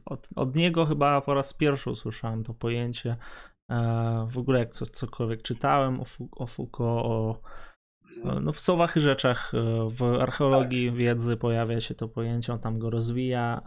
[0.05, 3.17] od, od niego chyba po raz pierwszy usłyszałem to pojęcie.
[3.69, 6.01] E, w ogóle jak co, cokolwiek czytałem
[6.31, 7.41] o Foucault, o
[8.23, 10.95] no, w słowach i rzeczach, e, w archeologii tak.
[10.95, 13.61] wiedzy pojawia się to pojęcie, on tam go rozwija.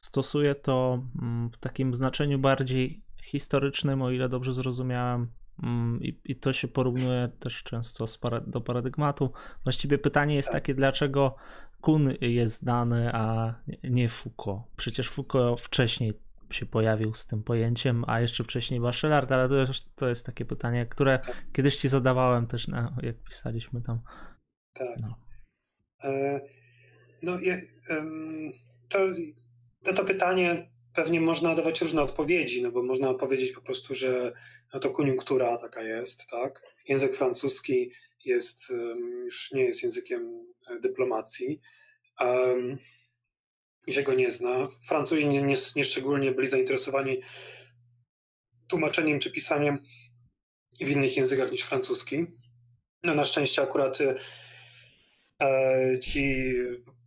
[0.00, 5.28] Stosuje to mm, w takim znaczeniu bardziej historycznym, o ile dobrze zrozumiałem.
[5.62, 8.04] Mm, I, I, to się porównuje też często
[8.46, 9.32] do paradygmatu.
[9.64, 10.54] Właściwie pytanie jest tak.
[10.54, 11.36] takie, dlaczego
[11.80, 13.54] Kun jest znany, a
[13.84, 14.62] nie Foucault?
[14.76, 16.12] Przecież Foucault wcześniej
[16.50, 20.44] się pojawił z tym pojęciem, a jeszcze wcześniej Bachelard, ale to jest, to jest takie
[20.44, 21.46] pytanie, które tak.
[21.52, 24.00] kiedyś ci zadawałem też, na, jak pisaliśmy tam.
[24.72, 24.96] Tak.
[25.00, 25.16] No,
[26.04, 26.40] e,
[27.22, 27.62] no je,
[28.88, 28.98] to,
[29.82, 34.32] to, to pytanie pewnie można dawać różne odpowiedzi, no bo można powiedzieć po prostu, że
[34.74, 36.62] no to koniunktura taka jest, tak?
[36.88, 37.90] Język francuski
[38.24, 38.72] jest,
[39.24, 41.60] już nie jest językiem e, dyplomacji.
[42.20, 42.76] Um,
[43.86, 44.68] i się go nie zna.
[44.86, 47.20] Francuzi nie, nie, nie szczególnie byli zainteresowani
[48.68, 49.78] tłumaczeniem czy pisaniem
[50.80, 52.26] w innych językach niż francuski.
[53.02, 53.98] No na szczęście akurat
[55.42, 56.54] e, ci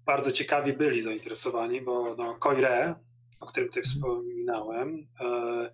[0.06, 2.96] bardzo ciekawi byli zainteresowani, bo no, Coire,
[3.40, 5.72] o którym tutaj wspominałem, e,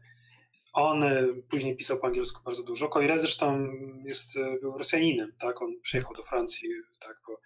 [0.73, 1.03] on
[1.49, 2.89] później pisał po angielsku bardzo dużo.
[2.89, 3.67] Coire zresztą
[4.05, 5.61] jest, był Rosjaninem, tak?
[5.61, 6.69] On przyjechał do Francji
[6.99, 7.39] tak, po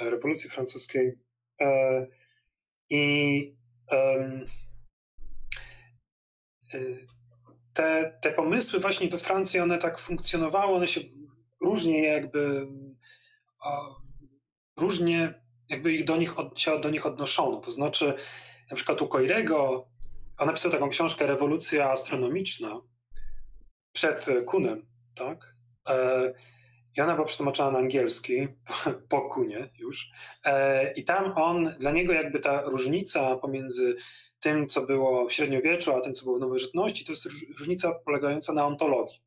[0.00, 1.18] rewolucji francuskiej.
[1.60, 2.06] E,
[2.92, 3.56] i
[3.90, 4.46] um,
[7.72, 11.00] te, te pomysły właśnie we Francji, one tak funkcjonowały, one się
[11.60, 12.66] różnie jakby
[14.76, 17.56] różnie jakby ich do nich, od, się do nich odnoszono.
[17.56, 18.14] To znaczy
[18.70, 19.88] na przykład u Coirego,
[20.38, 22.80] on napisał taką książkę Rewolucja astronomiczna
[23.92, 25.54] przed Kunem, tak?
[26.96, 28.48] I ona była przetłumaczona na angielski,
[29.08, 30.10] po Kunie już.
[30.44, 33.96] E, I tam on, dla niego jakby ta różnica pomiędzy
[34.40, 37.28] tym, co było w średniowieczu, a tym, co było w nowożytności, to jest
[37.58, 39.20] różnica polegająca na ontologii.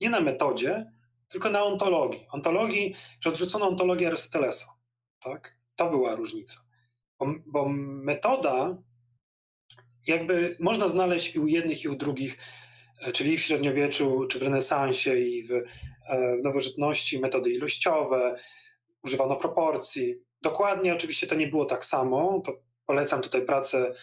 [0.00, 0.92] Nie na metodzie,
[1.28, 2.26] tylko na ontologii.
[2.32, 4.66] Ontologii, że odrzucono ontologię Arystotelesa.
[5.20, 5.56] Tak?
[5.76, 6.60] To była różnica.
[7.18, 8.76] Bo, bo metoda
[10.06, 12.38] jakby można znaleźć i u jednych, i u drugich,
[13.12, 18.36] czyli w średniowieczu, czy w renesansie, i w, e, w nowożytności metody ilościowe,
[19.04, 20.14] używano proporcji.
[20.42, 22.42] Dokładnie oczywiście to nie było tak samo.
[22.46, 23.94] To polecam tutaj pracę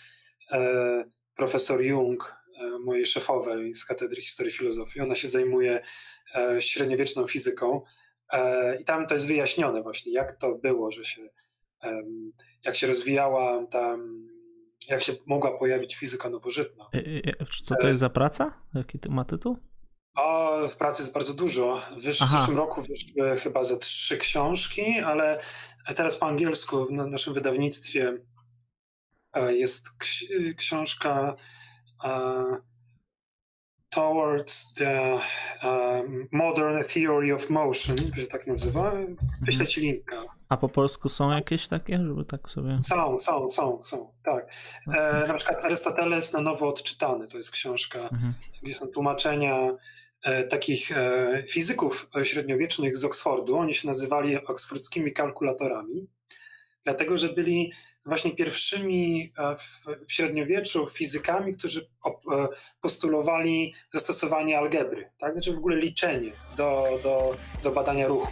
[0.52, 1.03] e,
[1.36, 5.02] profesor Jung, e, mojej szefowej z Katedry Historii Filozofii.
[5.02, 5.82] Ona się zajmuje
[6.36, 7.82] e, średniowieczną fizyką
[8.34, 11.30] e, i tam to jest wyjaśnione właśnie, jak to było, że się,
[12.64, 13.98] jak się rozwijała ta
[14.88, 16.90] jak się mogła pojawić fizyka nowożytna.
[17.64, 18.54] Co to jest za praca?
[18.74, 19.58] Jaki ma tytuł?
[20.16, 21.82] O, pracy jest bardzo dużo.
[21.98, 25.42] W zeszłym roku wyszły chyba za trzy książki, ale
[25.96, 28.18] teraz po angielsku w naszym wydawnictwie
[29.34, 29.88] e, jest
[30.58, 31.36] książka
[33.90, 35.20] Towards the
[36.32, 38.94] Modern Theory of Motion, że tak nazywa.
[39.42, 40.37] Wyślę ci linka.
[40.49, 42.80] A po polsku są jakieś takie, żeby tak sobie...
[42.82, 44.48] Są, są, są, są, tak.
[44.98, 48.34] E, na przykład Arystoteles na nowo odczytany, to jest książka, mhm.
[48.64, 49.78] gdzie są tłumaczenia
[50.24, 53.57] e, takich e, fizyków średniowiecznych z Oksfordu.
[53.57, 56.07] Oni się nazywali oksfordzkimi kalkulatorami,
[56.84, 57.72] dlatego że byli
[58.07, 62.48] właśnie pierwszymi e, w, w średniowieczu fizykami, którzy e,
[62.82, 65.34] postulowali zastosowanie algebry, tak?
[65.34, 68.32] znaczy w ogóle liczenie do, do, do badania ruchu.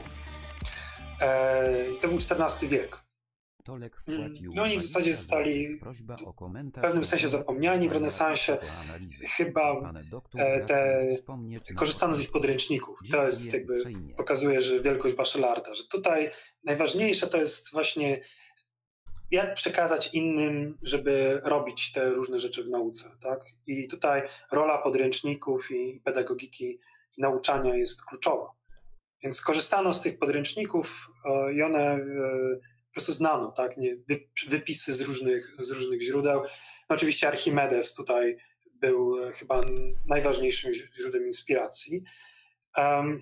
[1.22, 3.06] E, to był XIV wiek.
[4.08, 5.80] Mm, no oni w zasadzie zostali
[6.78, 8.58] w pewnym sensie zapomniani w renesansie.
[9.38, 9.94] Chyba
[10.68, 11.08] te,
[11.76, 13.00] korzystano z ich podręczników.
[13.12, 13.76] To jest jakby
[14.18, 16.32] pokazuje, że wielkość Bachelarda, że tutaj
[16.64, 18.22] najważniejsze to jest właśnie
[19.32, 23.12] jak przekazać innym, żeby robić te różne rzeczy w nauce.
[23.22, 23.46] Tak?
[23.68, 24.22] I tutaj
[24.52, 26.80] rola podręczników i pedagogiki
[27.18, 28.52] i nauczania jest kluczowa.
[29.24, 32.00] Więc korzystano z tych podręczników e, i one e,
[32.88, 33.78] po prostu znano, tak?
[33.78, 33.98] Nie,
[34.48, 36.42] wypisy z różnych, z różnych źródeł.
[36.90, 38.38] No oczywiście Archimedes tutaj
[38.74, 39.62] był e, chyba
[40.08, 42.04] najważniejszym źródłem inspiracji.
[42.78, 43.22] Um,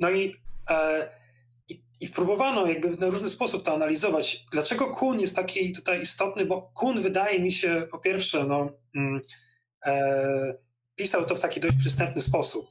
[0.00, 0.36] no i
[2.00, 4.44] i próbowano jakby na różny sposób to analizować.
[4.52, 6.46] Dlaczego Kuhn jest taki tutaj istotny?
[6.46, 9.20] Bo Kuhn wydaje mi się, po pierwsze, no, mm,
[10.96, 12.68] pisał to w taki dość przystępny sposób.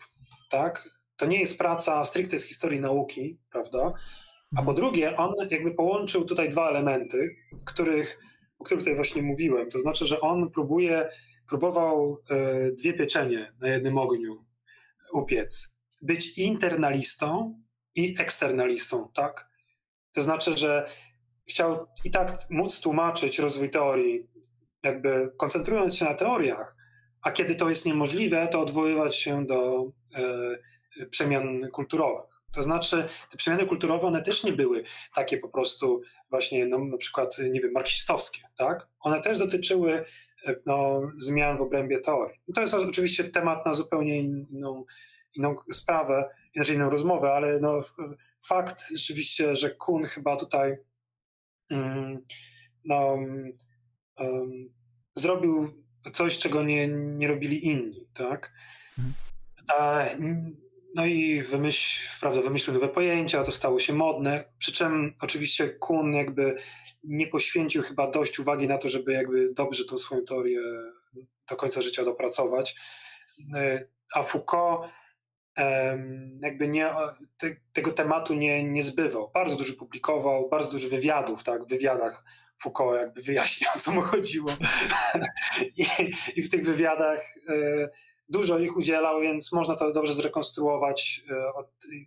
[0.49, 0.95] Tak?
[1.18, 3.94] To nie jest praca stricte z historii nauki, prawda?
[4.52, 4.76] A po mhm.
[4.76, 7.36] drugie, on jakby połączył tutaj dwa elementy,
[7.66, 8.20] których,
[8.60, 9.70] o których tutaj właśnie mówiłem.
[9.70, 11.10] To znaczy, że on próbuje,
[11.50, 14.46] próbował e, dwie pieczenie na jednym ogniu
[15.14, 15.82] upiec.
[16.02, 17.56] Być internalistą,
[17.96, 19.50] i eksternalistą, tak?
[20.14, 20.90] To znaczy, że
[21.50, 24.28] chciał i tak móc tłumaczyć rozwój teorii,
[24.84, 26.76] jakby koncentrując się na teoriach,
[27.22, 29.86] a kiedy to jest niemożliwe, to odwoływać się do
[30.16, 30.22] e,
[31.10, 32.36] przemian kulturowych.
[32.56, 34.84] To znaczy, te przemiany kulturowe, one też nie były
[35.16, 38.88] takie po prostu właśnie, no, na przykład, nie wiem, marksistowskie, tak?
[39.00, 40.06] One też dotyczyły
[40.46, 42.40] e, no, zmian w obrębie teorii.
[42.48, 44.86] I to jest oczywiście temat na zupełnie inną,
[45.34, 47.82] inną sprawę, inaczej inną rozmowę, ale no,
[48.46, 50.78] fakt rzeczywiście, że Kuhn chyba tutaj
[51.72, 52.26] um,
[52.86, 53.18] no,
[54.18, 54.74] um,
[55.16, 55.74] zrobił
[56.14, 58.54] coś, czego nie, nie robili inni, tak?
[58.98, 60.65] Mhm.
[60.96, 66.14] No i wymyśl, prawda, wymyślił nowe pojęcia, to stało się modne, przy czym oczywiście Kuhn
[66.14, 66.56] jakby
[67.04, 70.60] nie poświęcił chyba dość uwagi na to, żeby jakby dobrze tą swoją teorię
[71.50, 72.76] do końca życia dopracować.
[73.56, 74.90] E, a Foucault
[76.42, 76.90] jakby nie,
[77.38, 79.32] te, tego tematu nie, nie zbywał.
[79.34, 82.24] Bardzo dużo publikował, bardzo dużo wywiadów, tak, w wywiadach
[82.58, 84.52] Foucault jakby wyjaśniał, o co mu chodziło.
[85.78, 85.86] I,
[86.36, 87.90] I, w tych wywiadach e,
[88.30, 91.35] dużo ich udzielał, więc można to dobrze zrekonstruować, e,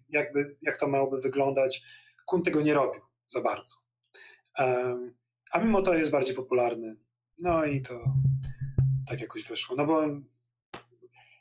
[0.08, 1.82] jakby, jak to miałoby wyglądać.
[2.26, 3.76] Kun tego nie robił za bardzo.
[5.52, 6.96] a mimo to jest bardziej popularny.
[7.42, 8.00] No i to
[9.08, 9.76] tak jakoś wyszło.
[9.76, 10.02] No bo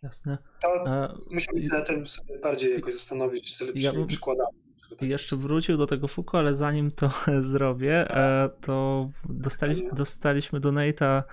[0.04, 0.38] Jasne.
[0.62, 0.86] To
[1.32, 2.04] musimy się na tym
[2.42, 4.58] bardziej jakoś zastanowić z lepszymi ja przykładami.
[5.00, 7.10] Tak jeszcze wrócił do tego Foucault, ale zanim to
[7.52, 11.24] zrobię, e, to dostali, dostaliśmy donate'a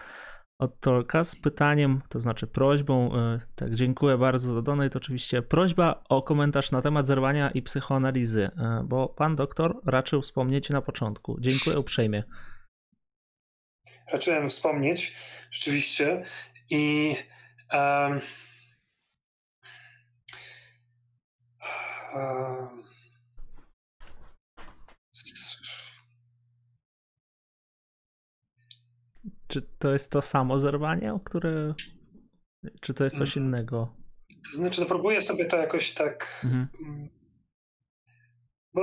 [0.59, 6.05] od Tolka z pytaniem, to znaczy prośbą, e, tak dziękuję bardzo za donate, oczywiście prośba
[6.09, 11.37] o komentarz na temat zerwania i psychoanalizy, e, bo pan doktor raczył wspomnieć na początku.
[11.41, 12.25] Dziękuję uprzejmie.
[14.13, 15.17] Raczyłem wspomnieć,
[15.51, 16.25] rzeczywiście
[16.71, 17.17] i
[17.73, 18.21] um,
[29.55, 31.75] Czy to jest to samo zerwanie, które.
[32.81, 33.49] Czy to jest coś mm.
[33.49, 33.97] innego?
[34.51, 36.41] To znaczy, to próbuję sobie to jakoś tak.
[36.45, 36.69] Mhm.
[36.81, 37.09] Mm,
[38.75, 38.83] bo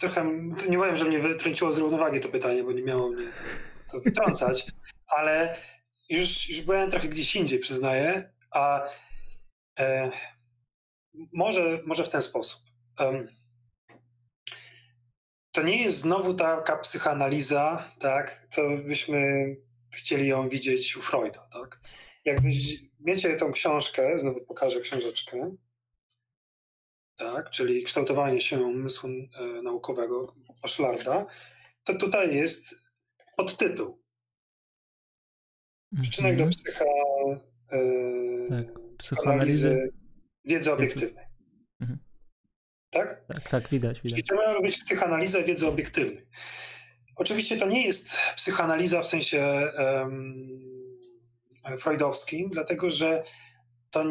[0.00, 0.24] trochę.
[0.68, 3.24] Nie powiem, że mnie wytrąciło z równowagi to pytanie, bo nie miało mnie
[3.92, 4.66] to wytrącać,
[5.16, 5.56] ale
[6.08, 8.32] już, już byłem trochę gdzieś indziej, przyznaję.
[8.50, 8.88] A
[9.78, 10.10] e,
[11.32, 12.62] może, może w ten sposób.
[12.98, 13.28] Um,
[15.52, 19.46] to nie jest znowu taka psychoanaliza, tak, co byśmy
[19.90, 21.80] chcieli ją widzieć u Freuda, tak?
[22.24, 25.56] Jak weźmiecie tą książkę, znowu pokażę książeczkę,
[27.16, 31.26] tak, czyli kształtowanie się umysłu e, naukowego Baszlarda,
[31.84, 32.74] to tutaj jest
[33.36, 34.02] podtytuł.
[36.02, 36.50] Przyczynek do mhm.
[36.50, 36.84] psycha,
[37.72, 37.78] e,
[38.48, 38.66] tak,
[38.98, 39.92] psychoanalizy
[40.44, 41.24] wiedzy obiektywnej.
[41.80, 41.98] Mhm.
[42.90, 43.24] Tak?
[43.26, 44.20] Tak, tak, widać, widać.
[44.20, 46.26] I to ma być psychoanaliza wiedzy obiektywnej.
[47.20, 49.72] Oczywiście to nie jest psychoanaliza w sensie
[51.78, 53.24] freudowskim, dlatego że
[53.90, 54.04] to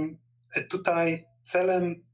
[0.70, 2.06] tutaj celem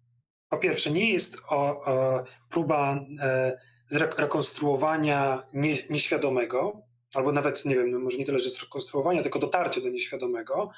[0.50, 3.58] po pierwsze nie jest o, o próba e,
[3.90, 6.82] zrekonstruowania nie, nieświadomego,
[7.14, 10.72] albo nawet, nie wiem, no może nie tyle, że zrekonstruowania, tylko dotarcia do nieświadomego,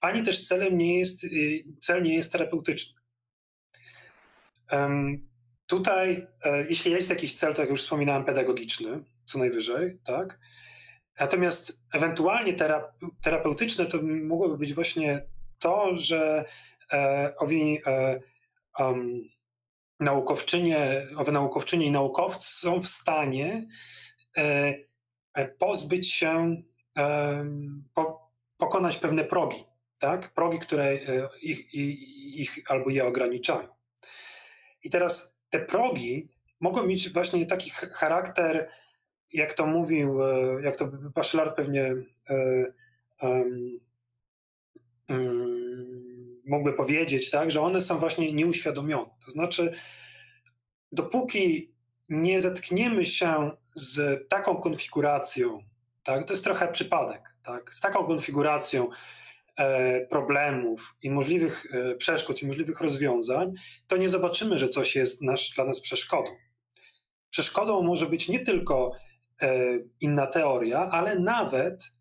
[0.00, 3.00] ani też celem nie jest, y, cel nie jest terapeutyczny.
[4.72, 5.27] Um,
[5.68, 10.38] tutaj, e, jeśli jest jakiś cel, to jak już wspominałem, pedagogiczny, co najwyżej, tak?
[11.20, 12.54] Natomiast ewentualnie
[13.22, 15.26] terapeutyczne to mogłoby być właśnie
[15.58, 16.44] to, że
[16.92, 18.20] e, owi e,
[18.78, 19.28] um,
[20.00, 23.66] naukowczynie, owe naukowczynie i naukowcy są w stanie
[24.36, 24.74] e,
[25.58, 26.62] pozbyć się,
[27.94, 29.64] po, pokonać pewne progi,
[30.00, 30.34] tak?
[30.34, 30.98] Progi, które
[31.42, 31.98] ich, ich,
[32.36, 33.68] ich albo je ograniczają.
[34.82, 36.28] I teraz te progi
[36.60, 38.68] mogą mieć właśnie taki charakter
[39.32, 41.94] jak to mówił, e, jak to Bachelard pewnie
[43.20, 43.80] um,
[45.08, 49.10] um, mógłby powiedzieć, tak, że one są właśnie nieuświadomione.
[49.24, 49.72] To znaczy,
[50.92, 51.72] dopóki
[52.08, 55.62] nie zetkniemy się z taką konfiguracją,
[56.02, 58.88] tak, to jest trochę przypadek, tak, z taką konfiguracją
[60.10, 63.52] problemów i możliwych e, przeszkód i możliwych rozwiązań,
[63.86, 66.30] to nie zobaczymy, że coś jest nasz, dla nas przeszkodą.
[67.30, 68.92] Przeszkodą może być nie tylko
[69.42, 71.92] E, inna teoria, ale nawet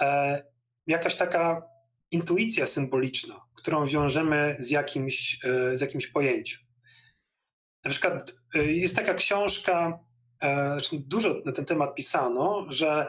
[0.00, 0.42] e,
[0.86, 1.62] jakaś taka
[2.10, 6.60] intuicja symboliczna, którą wiążemy z jakimś, e, z jakimś pojęciem.
[7.84, 9.98] Na przykład jest taka książka,
[10.92, 13.06] dużo na ten temat pisano, że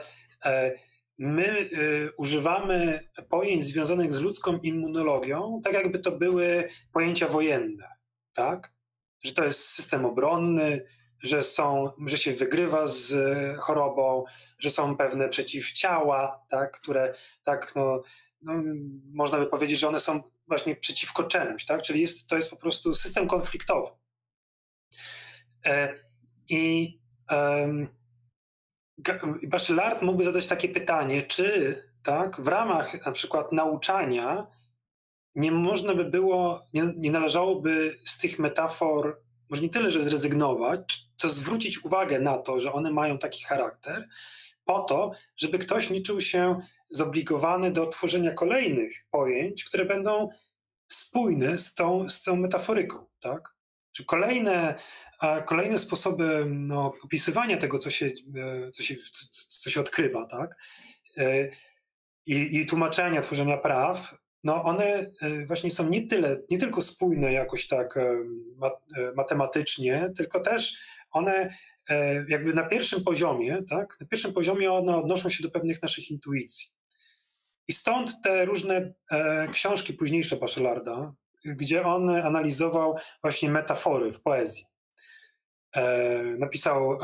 [1.17, 1.69] my
[2.17, 7.87] używamy pojęć związanych z ludzką immunologią, tak jakby to były pojęcia wojenne,
[8.33, 8.73] tak?
[9.23, 10.85] Że to jest system obronny,
[11.25, 14.23] że, są, że się wygrywa z e, chorobą,
[14.59, 18.03] że są pewne przeciwciała, tak, które tak, no,
[18.41, 18.53] no,
[19.13, 21.81] można by powiedzieć, że one są właśnie przeciwko czemuś, tak?
[21.81, 23.89] czyli jest, to jest po prostu system konfliktowy.
[25.65, 25.93] E,
[26.49, 26.99] I
[29.47, 34.47] Bachelard mógłby zadać takie pytanie, czy tak, w ramach na przykład nauczania
[35.35, 41.07] nie można by było, nie, nie należałoby z tych metafor może nie tyle, że zrezygnować,
[41.15, 44.07] co zwrócić uwagę na to, że one mają taki charakter,
[44.65, 46.59] po to, żeby ktoś nie czuł się
[46.89, 50.29] zobligowany do tworzenia kolejnych pojęć, które będą
[50.87, 53.05] spójne z tą, z tą metaforyką.
[53.19, 53.54] Tak?
[54.03, 54.75] Kolejne,
[55.45, 58.95] kolejne sposoby no, opisywania tego, co się, e, co się,
[59.47, 60.55] co się odkrywa, tak?
[61.17, 61.49] E,
[62.25, 67.33] I, i tłumaczenia, tworzenia praw no one e, właśnie są nie tyle, nie tylko spójne
[67.33, 67.99] jakoś tak
[69.15, 70.79] matematycznie, tylko też
[71.11, 71.55] one
[72.27, 76.67] jakby na pierwszym poziomie, tak, na pierwszym poziomie one odnoszą się do pewnych naszych intuicji.
[77.67, 78.93] I stąd te różne
[79.51, 81.13] książki późniejsze Bachelarda,
[81.45, 84.65] gdzie on analizował właśnie metafory w poezji.
[86.37, 86.97] napisał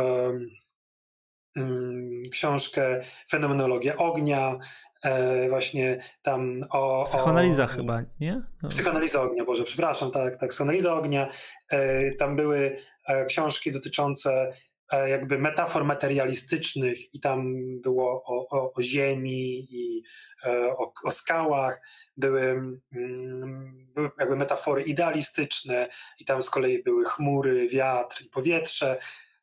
[1.56, 4.60] mm, książkę Fenomenologia ognia,
[5.04, 7.04] e, właśnie tam o...
[7.04, 8.42] Psychoanaliza o, chyba, nie?
[8.64, 8.70] No.
[8.70, 11.30] Psychoanaliza ognia, Boże, przepraszam, tak, tak, psychoanaliza ognia.
[11.70, 12.78] E, tam były
[13.08, 14.54] e, książki dotyczące e,
[14.98, 20.04] jakby metafor materialistycznych i tam było o, o, o ziemi i
[20.46, 21.82] e, o, o, skałach,
[22.18, 25.88] były, mm, były jakby metafory idealistyczne
[26.20, 28.98] i tam z kolei były chmury, wiatr i powietrze,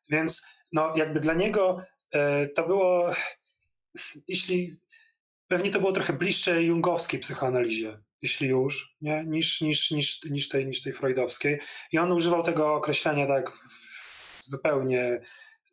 [0.09, 1.81] więc no jakby dla niego
[2.13, 3.11] e, to było,
[4.27, 4.79] jeśli
[5.47, 9.23] Pewnie to było trochę bliższe jungowskiej psychoanalizie jeśli już, nie?
[9.27, 11.59] Niż, niż, niż, niż, tej, niż tej freudowskiej.
[11.91, 13.51] I on używał tego określenia tak
[14.49, 15.21] zupełnie,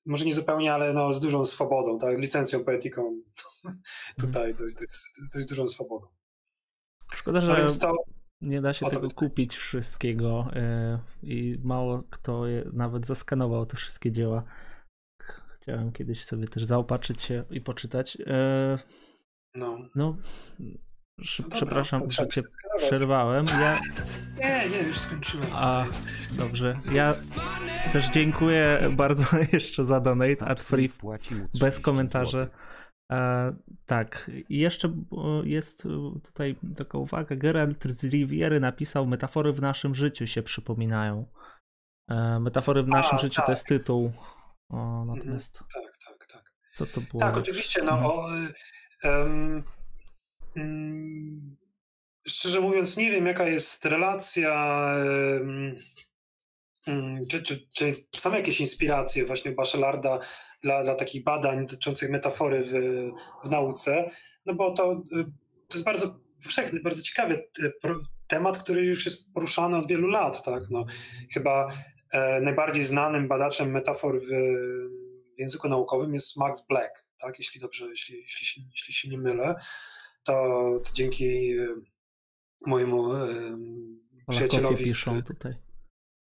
[0.07, 2.19] może nie zupełnie, ale no, z dużą swobodą, tak?
[2.19, 3.23] licencją poetyką.
[4.21, 6.07] Tutaj to, to, jest, to jest dużą swobodą.
[7.13, 7.95] Szkoda, że no to,
[8.41, 14.13] nie da się tego kupić wszystkiego yy, i mało kto je, nawet zaskanował te wszystkie
[14.13, 14.45] dzieła.
[15.57, 18.17] Chciałem kiedyś sobie też zaopatrzyć się i poczytać.
[18.17, 18.79] Yy,
[19.55, 19.79] no.
[19.95, 20.17] no.
[21.19, 22.43] No przepraszam, dobra, że cię
[22.79, 23.47] przerwałem.
[23.47, 23.79] Ja...
[24.43, 25.49] Nie, nie, już skończyłem.
[25.53, 25.85] A,
[26.39, 26.79] dobrze.
[26.93, 27.13] Ja
[27.93, 30.91] też dziękuję bardzo jeszcze za donate at free
[31.61, 32.49] bez komentarzy.
[33.13, 33.53] E,
[33.87, 34.93] tak, i jeszcze
[35.45, 35.83] jest
[36.25, 37.37] tutaj taka uwaga.
[37.37, 41.27] Geralt z Riviery napisał: Metafory w naszym życiu się przypominają.
[42.11, 43.47] E, metafory w naszym A, życiu tak.
[43.47, 44.13] to jest tytuł.
[44.71, 45.19] O, mhm.
[45.19, 45.59] natomiast.
[45.59, 46.53] Tak, tak, tak.
[46.75, 47.21] Co to było?
[47.21, 47.83] Tak, oczywiście.
[47.83, 48.07] No, mhm.
[48.07, 48.29] o,
[49.09, 49.65] um,
[52.29, 54.55] szczerze mówiąc, nie wiem, jaka jest relacja.
[55.41, 55.77] Um,
[57.31, 60.19] czy, czy, czy, są jakieś inspiracje właśnie Bachelarda
[60.63, 62.73] dla, dla takich badań dotyczących metafory w,
[63.47, 64.11] w nauce?
[64.47, 65.25] No bo to, y,
[65.69, 67.73] to jest bardzo powszechny, bardzo ciekawy y,
[68.27, 70.43] temat, który już jest poruszany od wielu lat.
[70.43, 70.63] Tak?
[70.71, 70.85] No,
[71.33, 71.73] chyba
[72.13, 74.29] e, najbardziej znanym badaczem metafor w,
[75.37, 77.39] w, języku naukowym jest Max Black, tak?
[77.39, 79.55] jeśli dobrze, jeśli, jeśli, jeśli się nie mylę,
[80.25, 80.33] to,
[80.85, 81.55] to dzięki
[82.67, 83.29] mojemu e,
[84.29, 84.85] przyjacielowi.
[84.85, 85.55] piszą tutaj.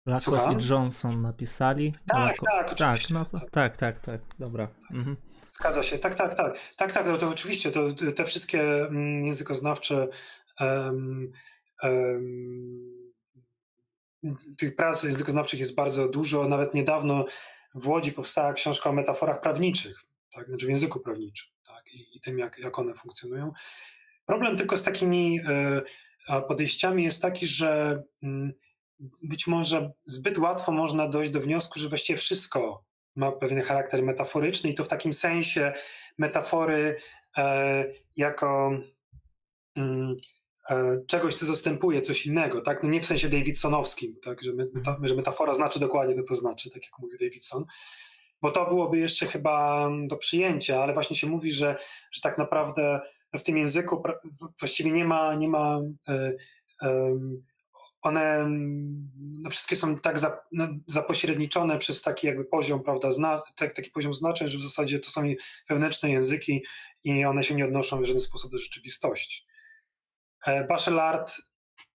[0.06, 1.94] Lakow i Johnson napisali.
[2.08, 4.68] Tak, tak, tak, no to, tak, tak, tak, dobra.
[4.90, 5.16] Mhm.
[5.50, 6.58] Zgadza się, tak, tak, tak.
[6.76, 10.08] Tak, tak, no to oczywiście to, te wszystkie mm, językoznawcze
[10.60, 11.32] um,
[11.82, 13.12] um,
[14.58, 16.48] tych prac językoznawczych jest bardzo dużo.
[16.48, 17.24] Nawet niedawno
[17.74, 20.00] w Łodzi powstała książka o metaforach prawniczych,
[20.32, 23.52] tak, znaczy w języku prawniczym tak, i, i tym, jak, jak one funkcjonują.
[24.26, 25.82] Problem tylko z takimi y,
[26.48, 28.26] podejściami jest taki, że y,
[29.22, 32.84] być może zbyt łatwo można dojść do wniosku, że właściwie wszystko
[33.16, 35.72] ma pewien charakter metaforyczny i to w takim sensie
[36.18, 36.96] metafory
[37.36, 37.84] e,
[38.16, 38.70] jako
[39.76, 40.16] mm,
[40.70, 42.82] e, czegoś, co zastępuje coś innego, tak?
[42.82, 44.42] No nie w sensie Davidsonowskim, tak?
[44.42, 47.64] Że, meta, że metafora znaczy dokładnie to, co znaczy, tak jak mówi Davidson,
[48.42, 51.76] bo to byłoby jeszcze chyba do przyjęcia, ale właśnie się mówi, że,
[52.12, 53.00] że tak naprawdę
[53.38, 54.02] w tym języku
[54.58, 56.32] właściwie nie ma, nie ma e,
[58.02, 58.46] one
[59.18, 63.90] no wszystkie są tak za, no, zapośredniczone przez taki jakby poziom, prawda, zna, tak, taki
[63.90, 65.22] poziom znaczeń, że w zasadzie to są
[65.68, 66.64] wewnętrzne języki
[67.04, 69.46] i one się nie odnoszą w żaden sposób do rzeczywistości.
[70.46, 71.32] E, Bachelard,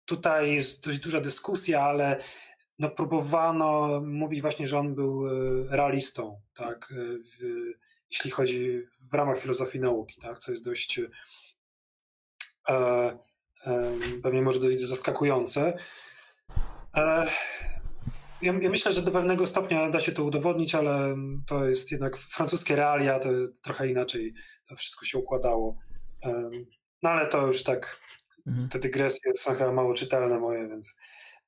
[0.06, 2.20] tutaj jest dość duża dyskusja, ale
[2.80, 5.32] no, próbowano mówić właśnie, że on był e,
[5.78, 7.40] realistą, tak, e, w,
[8.14, 8.82] jeśli chodzi
[9.12, 11.02] w ramach filozofii nauki, tak, co jest dość
[12.70, 13.18] e,
[14.24, 15.78] pewnie może dość zaskakujące.
[16.96, 17.28] E,
[18.42, 21.16] ja, ja, myślę, że do pewnego stopnia da się to udowodnić, ale
[21.48, 23.30] to jest jednak francuskie realia, to
[23.62, 24.34] trochę inaczej
[24.70, 25.78] to wszystko się układało.
[27.04, 28.00] No ale to już tak,
[28.48, 28.70] mhm.
[28.70, 30.98] te dygresje są chyba mało czytelne moje, więc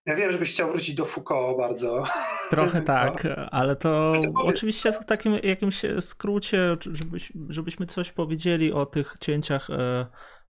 [0.06, 2.03] ja wiem, żebyś chciał wrócić do Foucault bardzo.
[2.49, 8.73] Trochę tak, ale to, ale to oczywiście w takim jakimś skrócie, żebyś, żebyśmy coś powiedzieli
[8.73, 10.06] o tych cięciach e,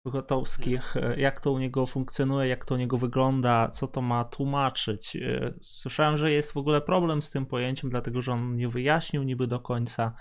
[0.05, 4.25] Gotowskich, e, jak to u niego funkcjonuje, jak to u niego wygląda, co to ma
[4.25, 5.17] tłumaczyć.
[5.17, 9.23] E, słyszałem, że jest w ogóle problem z tym pojęciem, dlatego że on nie wyjaśnił
[9.23, 10.15] niby do końca.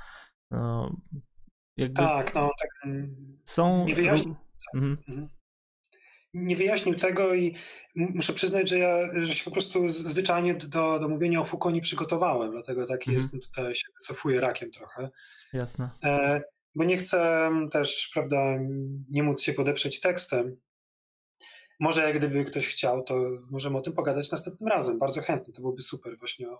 [1.77, 2.69] Jakby tak, no tak.
[2.85, 3.85] Mm, są.
[3.85, 4.35] Nie wyjaśnił.
[4.75, 4.97] Mhm.
[5.09, 5.38] mhm.
[6.33, 7.55] Nie wyjaśnił tego i
[7.95, 11.81] muszę przyznać, że ja że się po prostu zwyczajnie do, do mówienia o Foucault nie
[11.81, 13.15] przygotowałem, dlatego taki mhm.
[13.15, 15.09] jestem tutaj, się wycofuję rakiem trochę.
[15.53, 15.89] Jasne.
[16.03, 16.41] E,
[16.75, 18.57] bo nie chcę też, prawda,
[19.09, 20.57] nie móc się podeprzeć tekstem.
[21.79, 23.15] Może jak gdyby ktoś chciał, to
[23.51, 24.99] możemy o tym pogadać następnym razem.
[24.99, 26.59] Bardzo chętnie, to byłoby super właśnie o,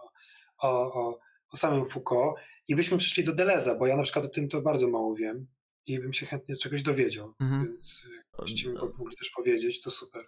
[0.58, 1.20] o, o,
[1.52, 2.40] o samym Foucault.
[2.68, 5.48] I byśmy przyszli do Deleza, bo ja na przykład o tym to bardzo mało wiem
[5.90, 7.34] i bym się chętnie czegoś dowiedział.
[7.40, 7.66] Mhm.
[7.66, 8.08] Więc
[8.38, 10.26] jakbyście mi mogli też powiedzieć, to super.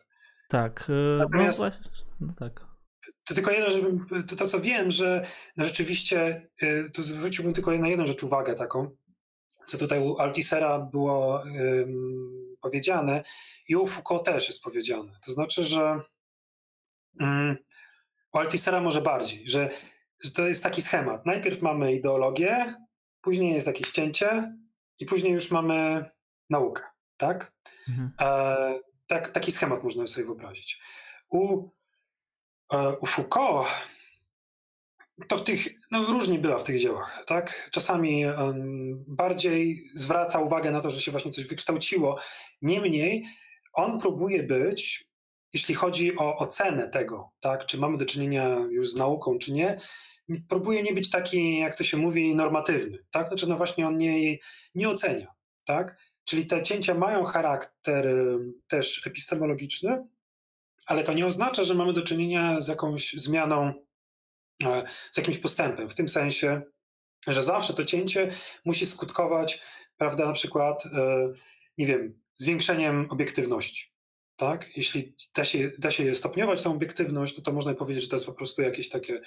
[0.49, 0.85] Tak.
[0.89, 1.71] E, no Natomiast, no,
[2.19, 2.65] no tak.
[3.25, 5.25] To tylko jedno, żebym, to, to co wiem, że
[5.57, 8.97] no rzeczywiście, e, to zwróciłbym tylko na jedną rzecz uwagę taką,
[9.65, 11.43] co tutaj u Altisera było
[12.61, 13.23] powiedziane
[13.67, 15.19] i u Foucault też jest powiedziane.
[15.25, 15.99] To znaczy, że
[17.21, 17.57] ym,
[18.33, 19.69] u Altisera może bardziej, że,
[20.23, 21.25] że to jest taki schemat.
[21.25, 22.75] Najpierw mamy ideologię,
[23.21, 24.57] później jest jakieś cięcie
[25.01, 26.05] i później już mamy
[26.49, 26.83] naukę,
[27.17, 27.53] tak?
[27.89, 28.11] Mhm.
[28.19, 30.81] E, tak taki schemat można sobie wyobrazić.
[31.29, 31.69] U,
[32.73, 33.67] e, u Foucault
[35.27, 37.69] to w tych, no różnie bywa w tych dziełach, tak?
[37.71, 42.19] Czasami um, bardziej zwraca uwagę na to, że się właśnie coś wykształciło.
[42.61, 43.25] Niemniej
[43.73, 45.05] on próbuje być,
[45.53, 49.77] jeśli chodzi o ocenę tego, tak, czy mamy do czynienia już z nauką, czy nie,
[50.49, 52.97] próbuje nie być taki, jak to się mówi, normatywny.
[53.11, 53.27] Tak?
[53.27, 54.37] Znaczy, no właśnie on nie,
[54.75, 55.27] nie ocenia.
[55.65, 55.97] Tak?
[56.25, 58.07] Czyli te cięcia mają charakter
[58.67, 60.07] też epistemologiczny,
[60.85, 63.73] ale to nie oznacza, że mamy do czynienia z jakąś zmianą,
[64.63, 65.89] e, z jakimś postępem.
[65.89, 66.61] W tym sensie,
[67.27, 68.31] że zawsze to cięcie
[68.65, 69.61] musi skutkować,
[69.97, 71.33] prawda, na przykład, e,
[71.77, 73.91] nie wiem, zwiększeniem obiektywności.
[74.35, 74.77] Tak?
[74.77, 78.25] Jeśli da się, da się stopniować tą obiektywność, no to można powiedzieć, że to jest
[78.25, 79.21] po prostu jakieś takie,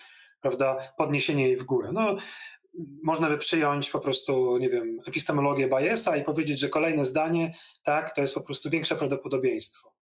[0.45, 1.91] prawda, podniesienie jej w górę.
[1.93, 2.16] No,
[3.03, 8.15] można by przyjąć po prostu, nie wiem, epistemologię Bayesa i powiedzieć, że kolejne zdanie, tak,
[8.15, 9.95] to jest po prostu większe prawdopodobieństwo.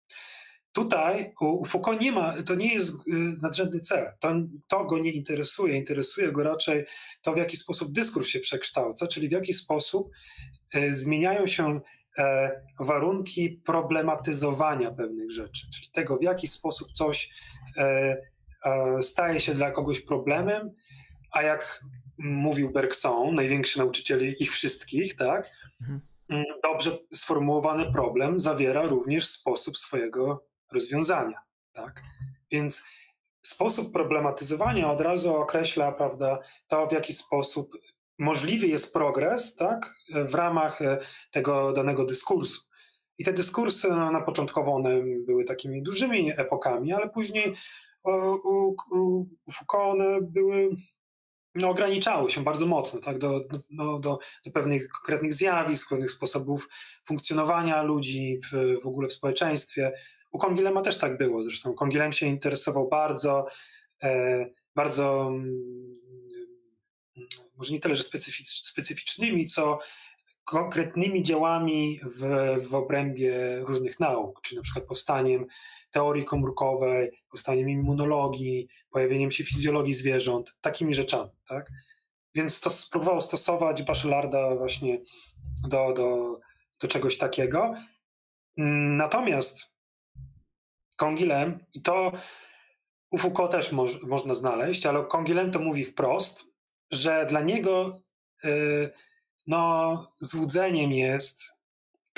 [0.73, 2.99] Tutaj u Foucault nie ma, to nie jest y,
[3.43, 4.13] nadrzędny cel.
[4.21, 4.35] To,
[4.69, 5.77] to go nie interesuje.
[5.77, 6.85] Interesuje go raczej
[7.23, 10.11] to, w jaki sposób dyskurs się przekształca, czyli w jaki sposób
[10.75, 11.81] y, zmieniają się
[12.19, 12.51] e,
[12.81, 17.31] warunki problematyzowania pewnych rzeczy, czyli tego, w jaki sposób coś
[17.77, 18.17] e,
[19.01, 20.71] staje się dla kogoś problemem,
[21.33, 21.85] a jak
[22.19, 25.51] mówił Bergson, największy nauczyciel ich wszystkich, tak?
[25.81, 26.01] Mhm.
[26.29, 31.41] Mm, dobrze sformułowany problem zawiera również sposób swojego rozwiązania,
[31.73, 32.03] tak?
[32.51, 32.85] Więc
[33.43, 37.79] sposób problematyzowania od razu określa, prawda, to w jaki sposób
[38.19, 40.99] możliwy jest progres, tak, w ramach e,
[41.31, 42.61] tego danego dyskursu.
[43.19, 47.55] I te dyskursy no, na początkowo one były takimi dużymi epokami, ale później
[49.53, 50.71] Foucault one były
[51.55, 56.69] no, ograniczały się bardzo mocno tak, do, no, do, do pewnych konkretnych zjawisk, pewnych sposobów
[57.05, 59.93] funkcjonowania ludzi w, w ogóle w społeczeństwie.
[60.31, 61.75] U Kongilema też tak było zresztą.
[61.75, 63.47] Kongilem się interesował bardzo,
[64.03, 65.99] e, bardzo mm,
[67.57, 69.79] może nie tyle, że specyficz, specyficznymi, co
[70.45, 72.27] konkretnymi działami w,
[72.69, 75.47] w obrębie różnych nauk, czyli na przykład powstaniem
[75.93, 81.31] teorii komórkowej, powstaniem immunologii, pojawieniem się fizjologii zwierząt, takimi rzeczami.
[81.49, 81.67] Tak?
[82.35, 84.99] Więc to spróbował stosować Bachelarda właśnie
[85.69, 86.41] do, do,
[86.81, 87.75] do czegoś takiego.
[88.97, 89.73] Natomiast
[90.97, 92.13] Kongilem, i to
[93.11, 96.45] u Foucault też moż, można znaleźć, ale Kongilem to mówi wprost,
[96.91, 97.99] że dla niego
[98.45, 98.91] yy,
[99.47, 101.62] no, złudzeniem jest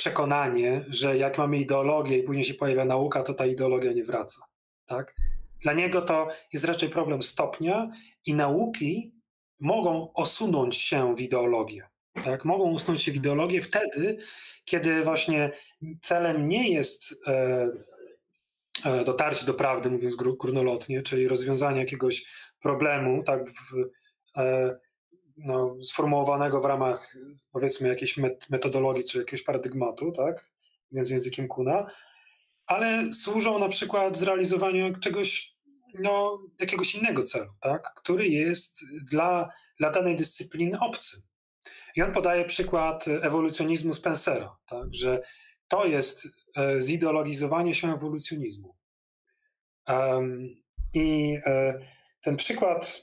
[0.05, 4.43] przekonanie, że jak mamy ideologię i później się pojawia nauka, to ta ideologia nie wraca.
[4.87, 5.15] Tak?
[5.63, 7.91] Dla niego to jest raczej problem stopnia
[8.27, 9.13] i nauki
[9.61, 11.89] mogą osunąć się w ideologię.
[12.25, 12.45] Tak?
[12.45, 14.17] Mogą usunąć się w ideologię wtedy,
[14.65, 15.51] kiedy właśnie
[16.03, 17.69] celem nie jest e,
[18.85, 22.25] e, dotarcie do prawdy, mówiąc górnolotnie, czyli rozwiązanie jakiegoś
[22.61, 23.75] problemu tak, w,
[24.37, 24.79] e,
[25.37, 27.15] no, sformułowanego w ramach
[27.53, 28.17] powiedzmy jakiejś
[28.51, 30.51] metodologii czy jakiegoś paradygmatu, tak,
[30.93, 31.87] więc językiem Kuna,
[32.67, 35.57] ale służą na przykład zrealizowaniu czegoś,
[35.95, 41.23] no, jakiegoś innego celu, tak, który jest dla, dla danej dyscypliny obcy.
[41.97, 45.23] I on podaje przykład ewolucjonizmu Spencera, tak, że
[45.69, 48.77] to jest e, zideologizowanie się ewolucjonizmu.
[49.89, 50.49] Um,
[50.95, 51.79] I e,
[52.21, 53.03] ten przykład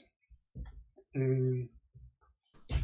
[1.14, 1.68] um,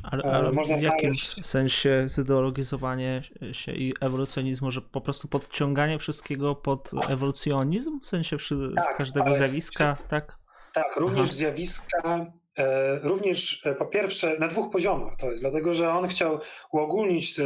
[0.02, 1.46] ale, e, ale Można w jakimś znaleźć...
[1.46, 8.56] sensie zideologizowanie się i ewolucjonizmu, że po prostu podciąganie wszystkiego pod ewolucjonizm, w sensie przy,
[8.76, 10.08] tak, każdego zjawiska, przy...
[10.08, 10.38] tak?
[10.74, 11.36] Tak, również Aha.
[11.36, 16.40] zjawiska, e, również e, po pierwsze na dwóch poziomach to jest, dlatego że on chciał
[16.72, 17.36] uogólnić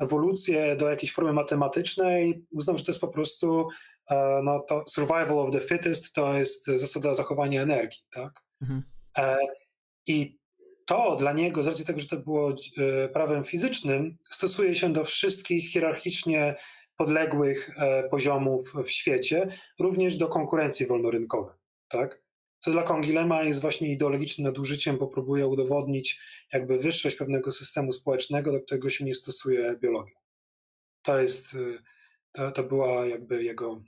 [0.00, 3.68] ewolucję do jakiejś formy matematycznej, uznał, że to jest po prostu
[4.42, 8.32] no, to survival of the fittest, to jest zasada zachowania energii, tak?
[8.62, 8.82] Mhm.
[10.06, 10.39] I
[10.90, 15.04] to dla niego, z racji tego, że to było e, prawem fizycznym, stosuje się do
[15.04, 16.56] wszystkich hierarchicznie
[16.96, 19.48] podległych e, poziomów w świecie,
[19.80, 21.54] również do konkurencji wolnorynkowej.
[21.88, 22.22] Tak?
[22.58, 26.20] Co dla Kongilema jest właśnie ideologicznym nadużyciem, bo próbuje udowodnić
[26.52, 30.14] jakby wyższość pewnego systemu społecznego, do którego się nie stosuje biologia.
[31.02, 31.58] To jest, e,
[32.32, 33.82] to, to była jakby jego,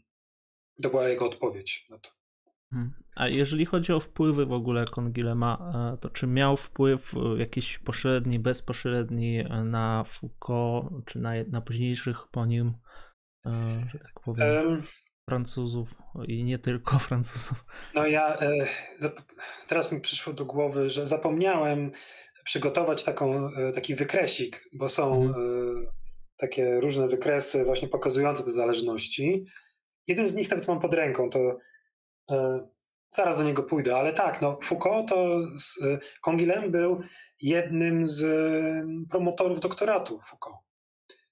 [0.82, 2.21] to była jego odpowiedź na to.
[2.72, 2.92] Hmm.
[3.16, 7.78] A jeżeli chodzi o wpływy w ogóle Kongilema, e, to czy miał wpływ e, jakiś
[7.78, 12.72] pośredni, bezpośredni e, na Foucault, czy na, na późniejszych po nim,
[13.92, 14.82] że tak powiem, um,
[15.28, 15.94] Francuzów
[16.28, 17.64] i nie tylko Francuzów?
[17.94, 18.38] No ja
[19.68, 21.90] teraz mi przyszło do głowy, że zapomniałem
[22.44, 25.86] przygotować taką, taki wykresik, bo są mhm.
[26.36, 29.44] takie różne wykresy właśnie pokazujące te zależności.
[30.06, 31.58] Jeden z nich nawet mam pod ręką, to
[33.10, 35.40] Zaraz do niego pójdę, ale tak, no Foucault to
[36.20, 37.02] Kongilem był
[37.42, 38.24] jednym z
[39.10, 40.58] promotorów doktoratu Foucault.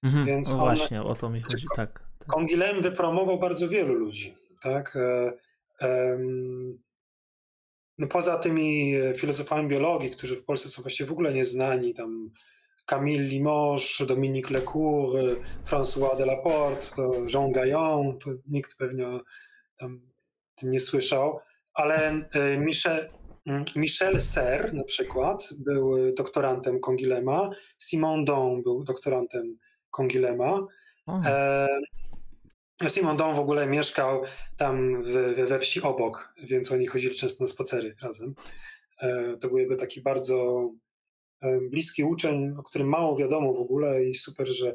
[0.03, 2.05] Mhm, Więc on, właśnie, o to mi chodzi, tak.
[2.19, 2.83] tak.
[2.83, 4.97] wypromował bardzo wielu ludzi, tak?
[4.97, 6.19] E,
[7.99, 12.31] no poza tymi filozofami biologii, którzy w Polsce są właściwie w ogóle nieznani, tam
[12.87, 15.19] Camille Limoges, Dominique Lecour,
[15.67, 19.07] François Delaporte, to Jean Gaillon, to nikt pewnie
[19.79, 20.10] tam
[20.62, 21.41] nie słyszał,
[21.74, 23.09] ale e, Michel,
[23.77, 29.59] Michel Serre na przykład był doktorantem Kongilema, Simon Don był doktorantem
[29.91, 30.66] Kongilema.
[31.24, 31.69] E,
[32.89, 34.23] Simon Don w ogóle mieszkał
[34.57, 38.35] tam we, we wsi obok, więc oni chodzili często na spacery razem.
[38.99, 40.70] E, to był jego taki bardzo
[41.70, 44.74] bliski uczeń, o którym mało wiadomo w ogóle i super, że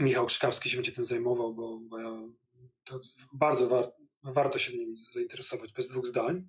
[0.00, 2.22] Michał Krzykawski się będzie tym zajmował, bo, bo ja,
[2.84, 2.98] to
[3.32, 3.84] bardzo war,
[4.22, 6.48] warto się nim zainteresować, bez dwóch zdań.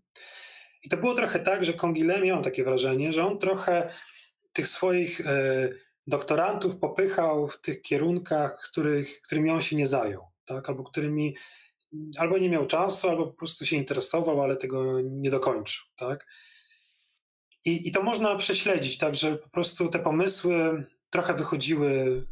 [0.84, 3.90] I to było trochę tak, że Kongile miał takie wrażenie, że on trochę
[4.54, 5.70] tych swoich e,
[6.08, 10.70] doktorantów popychał w tych kierunkach, których, którymi on się nie zajął, tak?
[10.70, 11.36] albo którymi
[12.18, 15.86] albo nie miał czasu, albo po prostu się interesował, ale tego nie dokończył.
[15.96, 16.28] Tak?
[17.66, 22.26] I, I to można prześledzić, tak, że po prostu te pomysły trochę wychodziły,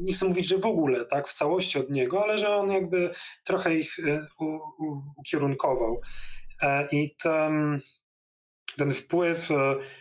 [0.00, 3.10] nie chcę mówić, że w ogóle, tak, w całości od niego, ale że on jakby
[3.44, 6.00] trochę ich e, u, u, ukierunkował.
[6.62, 7.80] E, I ten,
[8.76, 9.48] ten wpływ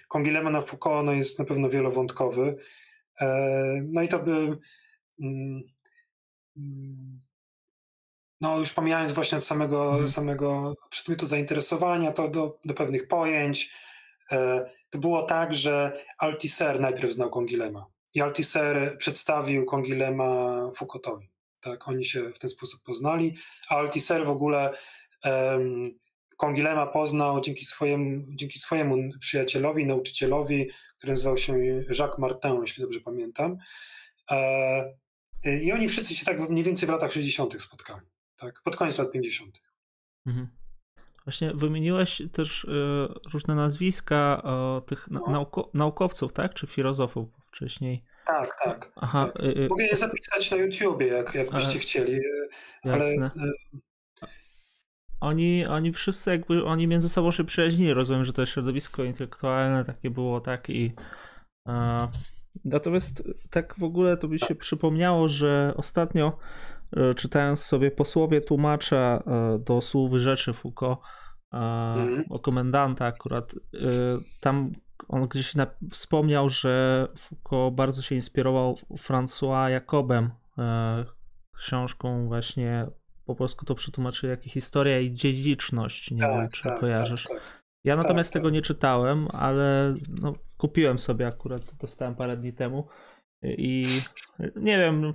[0.08, 2.56] Kongilema na Foucault no, jest na pewno wielowątkowy.
[3.22, 3.28] E,
[3.84, 4.58] no i to by.
[5.22, 5.62] Mm,
[6.58, 7.22] mm,
[8.42, 10.10] no, już pomijając właśnie od samego, mhm.
[10.10, 13.72] samego przedmiotu zainteresowania, to do, do pewnych pojęć,
[14.32, 21.30] E, to było tak, że Althusser najpierw znał Kongilema i Althusser przedstawił Kongilema Foucaultowi.
[21.60, 23.36] Tak, oni się w ten sposób poznali,
[23.70, 24.74] a Althusser w ogóle
[25.24, 26.00] um,
[26.38, 31.60] Kongilema poznał dzięki swojemu, dzięki swojemu przyjacielowi, nauczycielowi, który nazywał się
[32.00, 33.58] Jacques Martin, jeśli dobrze pamiętam.
[34.32, 34.96] E,
[35.62, 37.62] I oni wszyscy się tak mniej więcej w latach 60.
[37.62, 39.62] spotkali, tak, pod koniec lat 50.
[40.26, 40.65] Mhm.
[41.26, 42.70] Właśnie wymieniłeś też y,
[43.34, 44.44] różne nazwiska
[44.86, 45.24] tych no.
[45.28, 46.54] nauko naukowców, tak?
[46.54, 48.04] Czy filozofów wcześniej?
[48.26, 48.92] Tak, tak.
[48.96, 49.46] Aha, tak.
[49.46, 52.20] Y, y, Mogę je zapisać na YouTubie, jak, jakbyście chcieli.
[52.84, 53.32] Jasne.
[53.42, 53.52] Ale...
[55.20, 57.94] Oni, oni wszyscy jakby, oni między sobą się przyjaźnili.
[57.94, 60.94] Rozumiem, że to środowisko intelektualne takie było, tak i
[61.68, 62.08] e,
[62.66, 66.75] natomiast tak w ogóle to by się przypomniało, że ostatnio E,
[67.16, 71.00] czytając sobie posłowie tłumacza e, do słów rzeczy Foucault
[71.52, 72.24] mm.
[72.30, 73.56] o komendanta akurat,
[74.40, 74.72] tam
[75.08, 75.54] on gdzieś
[75.92, 80.30] wspomniał, że Foucault bardzo się inspirował François Jacobem,
[81.58, 82.88] książką właśnie
[83.26, 87.24] po polsku to przetłumaczyli jak historia i dziedziczność, nie tak, wiem czy tak, kojarzysz.
[87.24, 87.64] Tak, tak.
[87.84, 88.54] ja natomiast tak, tego tak.
[88.54, 92.88] nie czytałem, ale no, kupiłem sobie akurat, dostałem parę dni temu
[93.58, 93.86] i
[94.56, 95.14] nie wiem,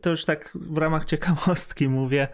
[0.00, 2.28] to już tak w ramach ciekawostki mówię.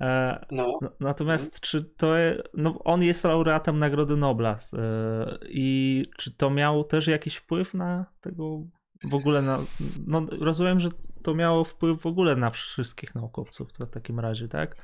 [0.00, 0.78] E, no.
[1.00, 2.12] Natomiast czy to.
[2.54, 4.56] No, on jest laureatem Nagrody Nobla.
[4.72, 8.62] E, I czy to miał też jakiś wpływ na tego
[9.04, 9.58] w ogóle na.
[10.06, 10.88] No, rozumiem, że
[11.22, 14.76] to miało wpływ w ogóle na wszystkich naukowców w takim razie, tak?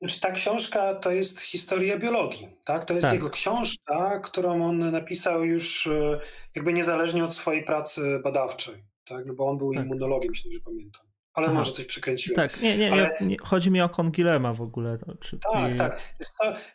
[0.00, 2.84] Znaczy, ta książka to jest historia biologii, tak?
[2.84, 3.14] To jest tak.
[3.14, 6.20] jego książka, którą on napisał już e,
[6.54, 9.26] jakby niezależnie od swojej pracy badawczej tak?
[9.26, 9.84] No bo on był tak.
[9.84, 11.02] immunologiem, jeśli dobrze pamiętam.
[11.34, 11.54] Ale Aha.
[11.54, 12.36] może coś przykręciłem.
[12.36, 13.16] Tak, nie, nie, Ale...
[13.20, 14.98] nie, chodzi mi o Kongilema w ogóle.
[14.98, 15.38] To, czy...
[15.52, 16.16] Tak, tak.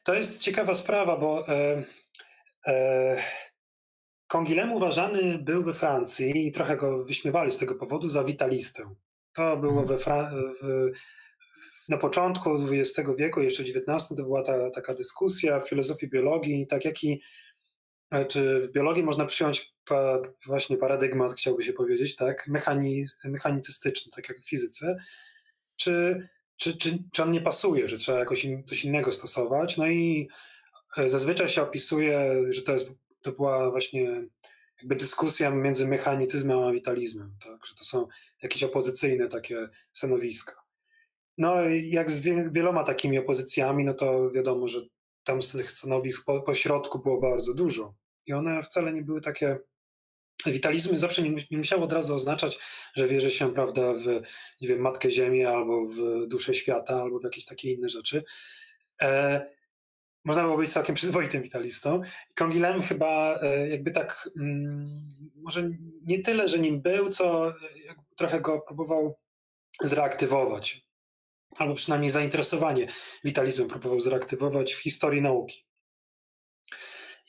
[0.04, 1.84] To jest ciekawa sprawa, bo e,
[2.68, 3.18] e,
[4.28, 8.84] Kongilem uważany był we Francji i trochę go wyśmiewali z tego powodu za witalistę.
[9.34, 9.88] To było hmm.
[9.88, 10.32] we Fra
[10.62, 10.92] w,
[11.90, 16.86] na początku XX wieku, jeszcze XIX, to była ta, taka dyskusja w filozofii biologii, tak
[16.86, 17.22] jak i
[18.28, 24.30] czy w biologii można przyjąć pa, właśnie paradygmat, chciałby się powiedzieć, tak, Mechani, mechanicystyczny, tak
[24.30, 24.98] jak w fizyce,
[25.76, 26.28] czy,
[26.58, 30.30] czy, czy, czy on nie pasuje, że trzeba jakoś in, coś innego stosować, no i
[30.98, 32.92] e, zazwyczaj się opisuje, że to, jest,
[33.22, 34.24] to była właśnie
[34.78, 38.08] jakby dyskusja między mechanicyzmem a witalizmem, tak, że to są
[38.44, 40.62] jakieś opozycyjne takie stanowiska.
[41.38, 42.20] No jak z
[42.52, 44.82] wieloma takimi opozycjami, no to wiadomo, że
[45.24, 47.96] tam z tych stanowisk po, po środku było bardzo dużo.
[48.26, 49.58] I one wcale nie były takie.
[50.46, 52.60] Witalizmy zawsze nie, nie musiało od razu oznaczać,
[52.96, 54.06] że wierzy się, prawda, w
[54.62, 58.24] nie wiem, Matkę Ziemię, albo w duszę świata, albo w jakieś takie inne rzeczy.
[59.02, 59.46] E,
[60.26, 62.02] można było być całkiem przyzwoitym witalistą.
[62.36, 65.70] Kongilem chyba e, jakby tak, mm, może
[66.06, 67.54] nie tyle, że nim był, co
[68.16, 69.20] trochę go próbował
[69.84, 70.89] zreaktywować
[71.58, 72.88] albo przynajmniej zainteresowanie
[73.24, 75.66] witalizmem próbował zreaktywować w historii nauki.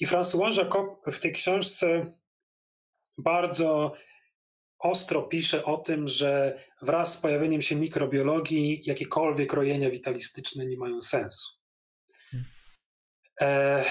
[0.01, 2.13] I François Jacob w tej książce
[3.19, 3.93] bardzo
[4.79, 11.03] ostro pisze o tym, że wraz z pojawieniem się mikrobiologii jakiekolwiek rojenia witalistyczne nie mają
[11.03, 11.49] sensu.
[12.31, 12.47] Hmm.
[13.41, 13.85] E,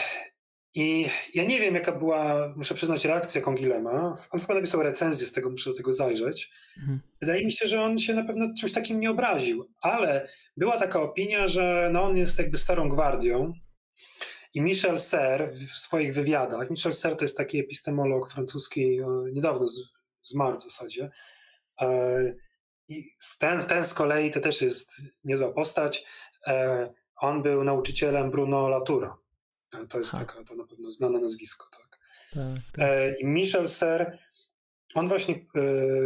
[0.73, 4.13] I ja nie wiem, jaka była, muszę przyznać, reakcja Kongilema.
[4.31, 6.51] On chyba napisał recenzję z tego, muszę do tego zajrzeć.
[6.75, 6.99] Hmm.
[7.21, 11.01] Wydaje mi się, że on się na pewno czymś takim nie obraził, ale była taka
[11.01, 13.53] opinia, że no on jest jakby starą gwardią.
[14.53, 18.99] I Michel Serre w swoich wywiadach, Michel Serre to jest taki epistemolog francuski,
[19.33, 19.65] niedawno
[20.23, 21.09] zmarł w zasadzie.
[21.81, 22.35] E,
[22.87, 26.05] I ten, ten z kolei to też jest niezła postać.
[26.47, 29.17] E, on był nauczycielem Bruno Latoura.
[29.73, 31.67] E, to jest taka, to na pewno znane nazwisko.
[31.71, 31.99] Tak.
[32.33, 32.43] tak,
[32.73, 33.19] tak.
[33.19, 34.17] I Michel Serre,
[34.95, 35.45] on właśnie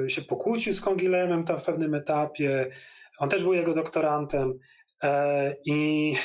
[0.08, 2.72] się pokłócił z Kongilemem tam w pewnym etapie.
[3.18, 4.60] On też był jego doktorantem.
[5.66, 6.16] I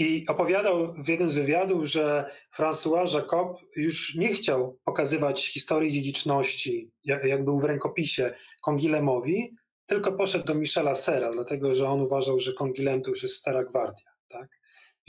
[0.00, 6.90] i opowiadał w jednym z wywiadów, że François Jacob już nie chciał pokazywać historii dziedziczności,
[7.04, 9.54] jak, był w rękopisie Kongilemowi,
[9.86, 13.64] tylko poszedł do Michela Sera, dlatego że on uważał, że Kongilem to już jest stara
[13.64, 14.09] gwardia, tak?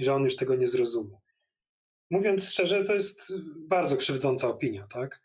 [0.01, 1.17] I że on już tego nie zrozumie.
[2.11, 3.33] Mówiąc szczerze, to jest
[3.67, 5.21] bardzo krzywdząca opinia, tak?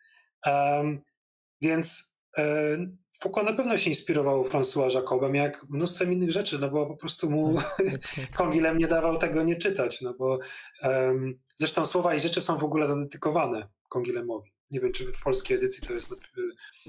[0.47, 1.01] Um,
[1.61, 6.87] więc um, Foucault na pewno się inspirował François Jacobem, jak mnóstwem innych rzeczy, no bo
[6.87, 7.57] po prostu mu
[8.37, 8.81] Kongilem tak, tak.
[8.81, 10.39] nie dawał tego nie czytać, no bo
[10.83, 14.51] um, zresztą słowa i rzeczy są w ogóle zadedykowane Kongilemowi.
[14.71, 16.15] Nie wiem, czy w polskiej edycji to jest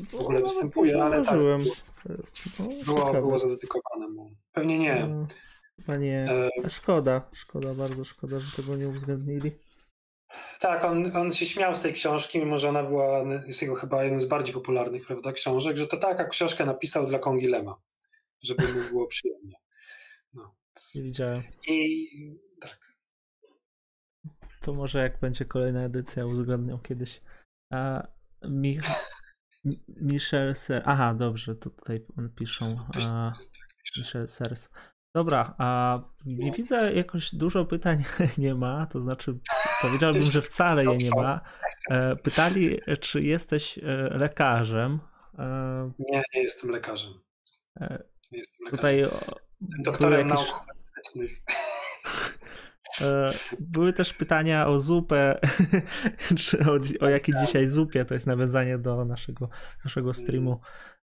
[0.10, 1.40] w ogóle no, występuje, ale tak.
[1.40, 4.32] Było, było, było zadedykowane mu.
[4.54, 5.26] Pewnie nie.
[5.78, 6.26] No, chyba nie.
[6.66, 6.70] E...
[6.70, 9.52] Szkoda, szkoda, bardzo szkoda, że tego nie uwzględnili.
[10.60, 14.04] Tak, on, on się śmiał z tej książki, mimo że ona była, jest jego chyba
[14.04, 17.82] jedną z bardziej popularnych prawda, książek, że to taka książkę napisał dla Kongilema,
[18.42, 19.56] żeby mu było przyjemnie.
[20.34, 20.56] No.
[20.96, 21.44] Nie widziałem.
[21.68, 22.08] I
[22.62, 22.98] tak.
[24.62, 27.22] To może jak będzie kolejna edycja, uwzględnią kiedyś.
[27.74, 28.08] A
[28.62, 28.80] mi,
[30.02, 30.84] Michel Ser...
[30.86, 32.06] Aha, dobrze, to tutaj
[32.36, 32.86] piszą.
[33.10, 33.32] A,
[33.98, 34.70] Michel Sers.
[35.18, 38.04] Dobra, a nie widzę jakoś dużo pytań
[38.38, 39.40] nie ma, to znaczy
[39.82, 41.42] powiedziałbym, że wcale je nie ma.
[41.90, 43.82] E, pytali, czy jesteś e,
[44.18, 45.00] lekarzem.
[45.40, 47.14] E, nie, nie jestem lekarzem.
[48.32, 48.78] Nie jestem lekarzem.
[48.78, 49.06] Tutaj
[49.84, 50.34] doktorem jakieś...
[50.34, 51.32] nauk humanistycznych.
[53.60, 55.40] Były też pytania o zupę,
[56.40, 57.46] czy o, o jakiej tak.
[57.46, 59.50] dzisiaj zupie, to jest nawiązanie do naszego,
[59.86, 60.60] naszego streamu.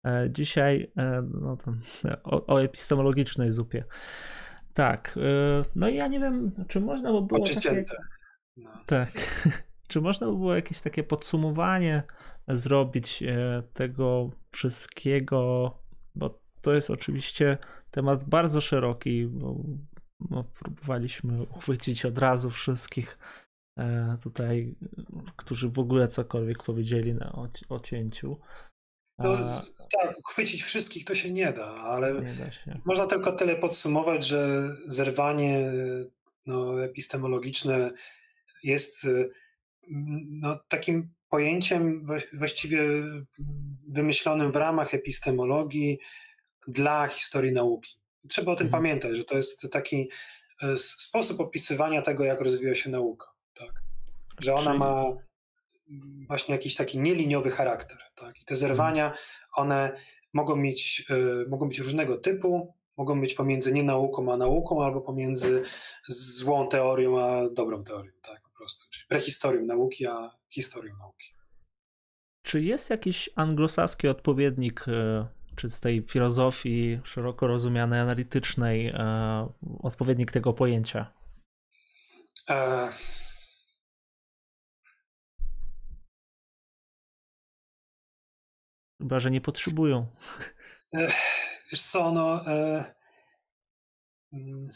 [0.07, 1.57] E, dzisiaj e, no
[2.25, 3.85] o, o epistemologicznej zupie.
[4.75, 5.19] Tak.
[5.23, 7.47] E, no i ja nie wiem, czy można by było.
[7.47, 7.85] Takie...
[8.57, 8.71] No.
[8.87, 9.11] Tak.
[9.89, 12.03] czy można by było jakieś takie podsumowanie
[12.49, 13.23] zrobić
[13.75, 15.71] tego wszystkiego,
[16.15, 17.59] bo to jest oczywiście
[17.91, 19.57] temat bardzo szeroki, bo,
[20.21, 23.19] bo próbowaliśmy uchwycić od razu wszystkich
[24.23, 24.75] tutaj,
[25.37, 27.33] którzy w ogóle cokolwiek powiedzieli na
[27.69, 28.41] o, cięciu.
[29.21, 29.37] No,
[30.01, 34.71] tak, chwycić wszystkich to się nie da, ale nie da można tylko tyle podsumować, że
[34.87, 35.73] zerwanie
[36.47, 37.91] no, epistemologiczne
[38.63, 39.09] jest
[40.31, 42.83] no, takim pojęciem właściwie
[43.89, 45.99] wymyślonym w ramach epistemologii
[46.69, 47.97] dla historii nauki.
[48.29, 48.83] Trzeba o tym mhm.
[48.83, 50.11] pamiętać, że to jest taki
[50.63, 53.27] e, sposób opisywania tego, jak rozwija się nauka.
[53.55, 53.83] Tak?
[54.41, 55.05] Że ona ma
[56.27, 57.99] właśnie jakiś taki nieliniowy charakter.
[58.15, 58.41] Tak?
[58.41, 59.15] I te zerwania,
[59.53, 59.93] one
[60.33, 65.63] mogą mieć, y, mogą być różnego typu, mogą być pomiędzy nienauką a nauką, albo pomiędzy
[66.09, 68.91] złą teorią a dobrą teorią, tak po prostu.
[68.91, 71.27] Czyli prehistorium nauki, a historią nauki.
[72.43, 75.27] Czy jest jakiś anglosaski odpowiednik, y,
[75.57, 78.93] czy z tej filozofii szeroko rozumianej, analitycznej, y,
[79.83, 81.13] odpowiednik tego pojęcia?
[82.51, 82.89] E
[89.01, 90.07] Chyba, że nie potrzebują.
[91.73, 92.47] Wiesz co, no...
[92.47, 92.85] E,
[94.33, 94.69] mm,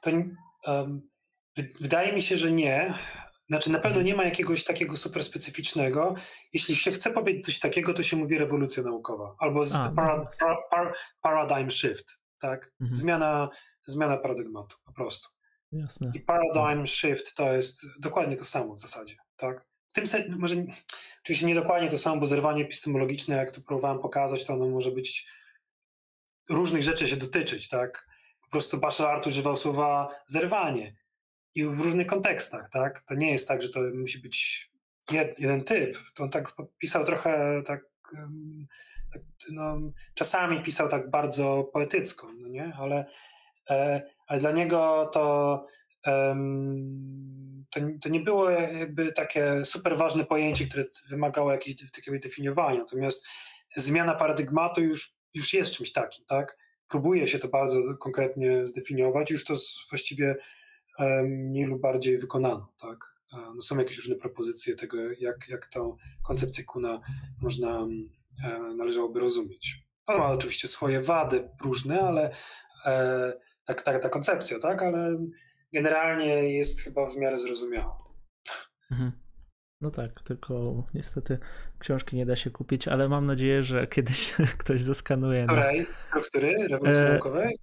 [0.00, 0.10] to
[0.66, 1.10] um,
[1.80, 2.94] wydaje mi się, że nie.
[3.48, 6.14] Znaczy, na pewno nie ma jakiegoś takiego super specyficznego.
[6.52, 10.26] Jeśli się chce powiedzieć coś takiego, to się mówi rewolucja naukowa albo A, para, no
[10.40, 12.72] para, para, paradigm shift, tak?
[12.80, 12.96] Mhm.
[12.96, 13.48] Zmiana,
[13.86, 15.28] zmiana paradygmatu, po prostu.
[15.72, 16.12] Jasne.
[16.14, 16.86] I paradigm Jasne.
[16.86, 19.66] shift to jest dokładnie to samo w zasadzie, tak?
[19.98, 20.56] Tym sensie, może
[21.22, 24.90] oczywiście nie dokładnie to samo, bo zerwanie epistemologiczne, jak tu próbowałem pokazać, to ono może
[24.90, 25.26] być
[26.48, 28.06] różnych rzeczy się dotyczyć, tak?
[28.42, 30.96] Po prostu Bachelard używał słowa zerwanie
[31.54, 33.02] i w różnych kontekstach, tak?
[33.02, 34.70] To nie jest tak, że to musi być
[35.10, 35.98] jed, jeden typ.
[36.14, 37.80] To on tak pisał trochę tak,
[39.12, 39.78] tak no,
[40.14, 42.72] czasami pisał tak bardzo poetycko, no nie?
[42.78, 43.06] Ale,
[43.70, 45.66] e, ale dla niego to
[47.70, 52.78] to, to nie było jakby takie super ważne pojęcie, które wymagało jakiegoś takiego definiowania.
[52.78, 53.26] Natomiast
[53.76, 56.58] zmiana paradygmatu już, już jest czymś takim, tak?
[56.88, 59.54] Próbuje się to bardzo konkretnie zdefiniować, już to
[59.90, 60.36] właściwie
[61.24, 63.18] mniej lub bardziej wykonano, tak?
[63.32, 67.00] No są jakieś różne propozycje tego, jak, jak tą koncepcję kuna
[67.42, 67.86] można,
[68.76, 69.88] należałoby rozumieć.
[70.06, 72.30] Ona ma oczywiście swoje wady różne, ale
[72.86, 73.32] e,
[73.64, 74.82] tak, tak, ta koncepcja, tak?
[74.82, 75.18] Ale
[75.72, 77.98] generalnie jest chyba w miarę zrozumiała.
[78.90, 79.12] Mhm.
[79.80, 81.38] No tak, tylko niestety
[81.78, 85.44] książki nie da się kupić, ale mam nadzieję, że kiedyś ktoś zaskanuje.
[85.44, 85.86] Której?
[85.96, 87.08] Struktury rewolucji e...
[87.08, 87.58] naukowej?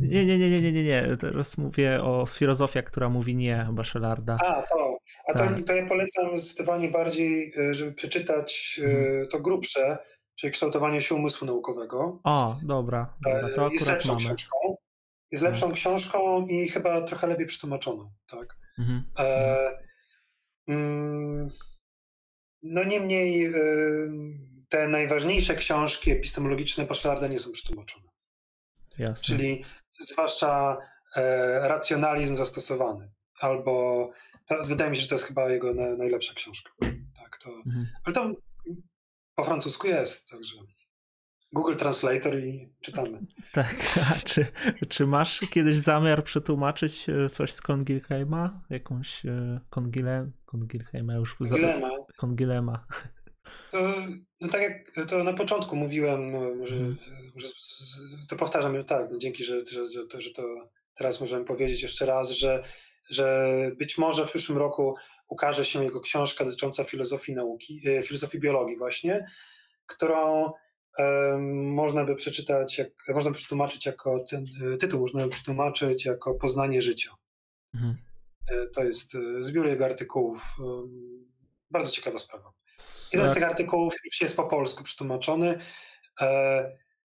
[0.00, 1.16] Nie, nie, nie, nie, nie, nie, nie.
[1.20, 4.36] Teraz mówię o filozofii, która mówi nie Bachelarda.
[4.44, 4.96] A, to.
[5.28, 5.56] A tak.
[5.56, 9.28] to, to ja polecam zdecydowanie bardziej, e, żeby przeczytać e, mhm.
[9.28, 9.98] to grubsze,
[10.34, 12.20] czyli kształtowanie się umysłu naukowego.
[12.24, 13.10] O, dobra.
[13.24, 14.20] dobra to jest lepszą mamy.
[14.20, 14.75] książką.
[15.30, 15.74] Jest lepszą tak.
[15.74, 18.56] książką i chyba trochę lepiej przetłumaczoną, tak?
[18.78, 19.04] Mhm.
[19.18, 19.78] E,
[20.68, 21.48] mm,
[22.62, 23.52] no niemniej e,
[24.68, 28.08] te najważniejsze książki epistemologiczne Bachelarda nie są przetłumaczone.
[28.98, 29.24] Jasne.
[29.24, 29.64] Czyli
[30.00, 30.76] zwłaszcza
[31.16, 33.12] e, racjonalizm zastosowany.
[33.40, 34.10] Albo
[34.48, 36.72] to, wydaje mi się, że to jest chyba jego na, najlepsza książka.
[37.16, 37.86] Tak, to, mhm.
[38.04, 38.32] Ale to
[39.34, 40.56] po francusku jest, także.
[41.52, 43.20] Google Translator i czytamy.
[43.52, 43.74] Tak,
[44.10, 44.46] a czy,
[44.88, 48.62] czy masz kiedyś zamiar przetłumaczyć e, coś z Kongilheima?
[48.70, 51.34] Jakąś e, Kongile, Kongilheima już.
[51.34, 51.90] Kongilema.
[52.16, 52.86] Kongilema.
[53.70, 53.94] To,
[54.40, 56.96] no tak jak to na początku mówiłem, no, może, hmm.
[57.34, 57.48] może
[58.30, 60.42] to powtarzam, tak, no dzięki, że, że, że, to, że to
[60.94, 62.62] teraz możemy powiedzieć jeszcze raz, że,
[63.10, 63.46] że
[63.78, 64.94] być może w przyszłym roku
[65.28, 69.26] ukaże się jego książka dotycząca filozofii nauki, e, filozofii biologii właśnie,
[69.86, 70.52] którą
[71.52, 74.44] można by przeczytać, jak, można by przetłumaczyć jako ten
[74.74, 77.10] e, tytuł, można by przetłumaczyć jako Poznanie życia.
[77.74, 77.96] Mhm.
[78.50, 80.42] E, to jest e, zbiór jego artykułów.
[81.70, 82.52] Bardzo ciekawa sprawa.
[83.12, 85.58] Jeden z tych artykułów już jest po polsku przetłumaczony.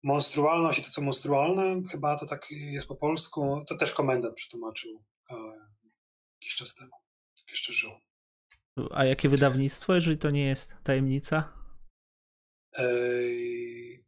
[0.02, 3.64] Monstrualność i to, co monstrualne, chyba to tak jest po polsku.
[3.68, 5.04] To też komendant przetłumaczył
[6.34, 6.90] jakiś czas temu.
[7.50, 7.90] Jeszcze żył.
[8.90, 11.52] A jakie wydawnictwo, jeżeli to nie jest tajemnica?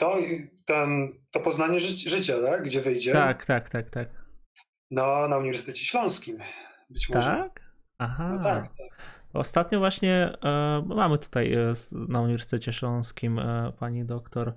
[0.03, 0.17] To,
[0.65, 2.63] ten, to poznanie ży życia, tak?
[2.63, 3.13] gdzie wyjdzie.
[3.13, 4.09] Tak, tak, tak, tak.
[4.91, 6.39] No, na Uniwersytecie Śląskim.
[6.91, 7.29] Być może.
[7.29, 7.61] Tak?
[7.99, 8.33] Aha.
[8.33, 9.07] No tak, tak.
[9.33, 14.55] Ostatnio właśnie e, mamy tutaj e, na Uniwersytecie Śląskim e, pani doktor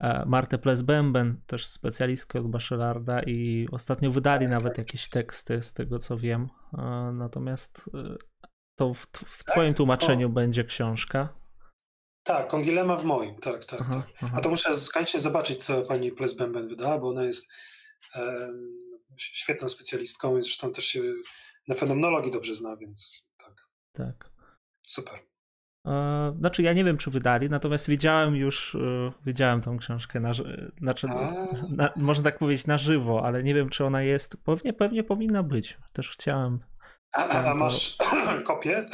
[0.00, 4.78] e, Martę Plesbęben, też specjalistkę od Bachelarda i ostatnio wydali tak, nawet tak.
[4.78, 6.48] jakieś teksty z tego co wiem.
[6.78, 6.82] E,
[7.12, 8.16] natomiast e,
[8.78, 9.76] to w, w twoim tak?
[9.76, 10.30] tłumaczeniu o.
[10.30, 11.41] będzie książka.
[12.24, 13.80] Tak, Kongilema w moim, tak, tak.
[13.80, 14.14] Aha, tak.
[14.22, 14.36] Aha.
[14.38, 17.52] A to muszę koniecznie zobaczyć, co pani Plesbemben wydała, bo ona jest
[19.16, 21.02] świetną specjalistką i zresztą też się
[21.68, 23.68] na fenomenologii dobrze zna, więc tak.
[23.92, 24.30] Tak.
[24.86, 25.20] Super.
[25.86, 30.32] E, znaczy, ja nie wiem, czy wydali, natomiast widziałem już, e, widziałem tą książkę, na,
[30.78, 31.08] znaczy,
[31.68, 35.42] na, można tak powiedzieć, na żywo, ale nie wiem, czy ona jest, pewnie, pewnie powinna
[35.42, 35.78] być.
[35.92, 36.60] Też chciałem.
[37.12, 37.96] A, a, a masz
[38.46, 38.86] kopię?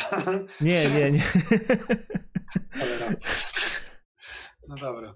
[0.60, 1.22] Nie, nie, nie.
[4.68, 5.14] No dobra.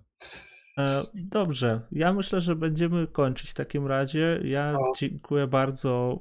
[0.78, 4.40] E, dobrze, ja myślę, że będziemy kończyć w takim razie.
[4.44, 4.92] Ja o.
[4.96, 6.20] dziękuję bardzo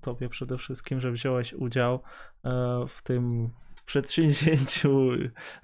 [0.00, 1.94] Tobie przede wszystkim, że wziąłeś udział
[2.44, 3.50] e, w tym
[3.86, 5.12] przedsięwzięciu.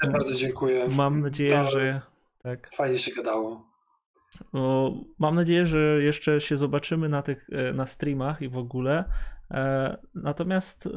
[0.02, 0.88] Ja bardzo dziękuję.
[0.96, 2.00] Mam nadzieję, że
[2.42, 2.70] tak.
[2.74, 3.66] Fajnie się gadało.
[5.18, 9.04] Mam nadzieję, że jeszcze się zobaczymy na tych e, na streamach i w ogóle.
[10.14, 10.88] Natomiast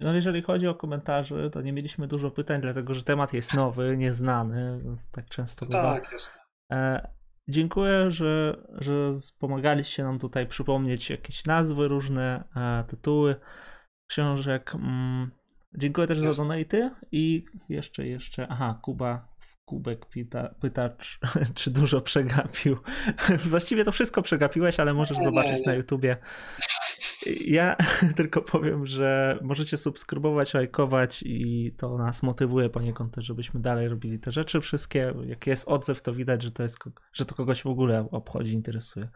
[0.00, 3.96] no jeżeli chodzi o komentarze, to nie mieliśmy dużo pytań, dlatego że temat jest nowy,
[3.96, 4.80] nieznany,
[5.12, 6.00] tak często bywa.
[6.00, 6.38] Tak, jest.
[6.72, 7.08] E,
[7.48, 13.36] dziękuję, że, że pomagaliście nam tutaj przypomnieć jakieś nazwy, różne e, tytuły
[14.10, 14.74] książek.
[14.74, 15.30] Mm,
[15.74, 16.38] dziękuję też jest.
[16.38, 19.30] za donaty i jeszcze, jeszcze, aha, Kuba
[19.70, 21.18] Kubek pyta, pyta czy,
[21.54, 22.76] czy, dużo przegapił.
[23.50, 25.66] Właściwie to wszystko przegapiłeś, ale możesz nie, zobaczyć nie, nie.
[25.66, 26.16] na YouTubie.
[27.26, 27.76] Ja
[28.16, 34.18] tylko powiem, że możecie subskrybować, lajkować i to nas motywuje poniekąd też, żebyśmy dalej robili
[34.18, 35.14] te rzeczy wszystkie.
[35.26, 36.78] Jak jest odzew, to widać, że to, jest,
[37.12, 39.08] że to kogoś w ogóle obchodzi, interesuje.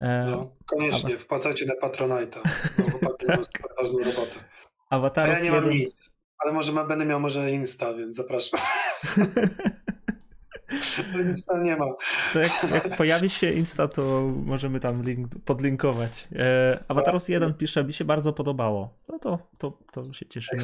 [0.00, 1.18] E, no, koniecznie, ale...
[1.18, 2.40] wpłacajcie na Patronite'a,
[2.78, 3.42] bo chłopaki mają
[3.78, 4.36] ważną robotę.
[4.90, 8.60] Awataros ja nie mam nic, ale może będę miał może Insta, więc zapraszam.
[11.28, 11.86] nic tam nie ma.
[12.32, 16.28] To jak, jak, pojawi się Insta, to możemy tam link podlinkować.
[16.36, 18.98] E, Avatarus 1 pisze, mi się bardzo podobało.
[19.08, 20.62] No to, to, to się cieszymy.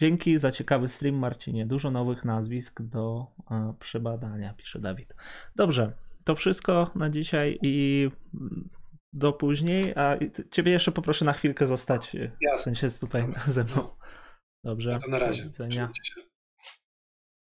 [0.00, 1.66] Dzięki za ciekawy stream, Marcinie.
[1.66, 5.14] Dużo nowych nazwisk do e, przebadania, pisze Dawid.
[5.56, 5.92] Dobrze,
[6.24, 8.08] to wszystko na dzisiaj i
[9.12, 10.16] do później, a
[10.50, 12.58] ciebie jeszcze poproszę na chwilkę zostać, Jasne.
[12.58, 13.88] w sensie tutaj ze mną.
[14.64, 14.98] Dobrze.
[15.04, 15.42] To na razie.
[15.42, 15.90] Do widzenia.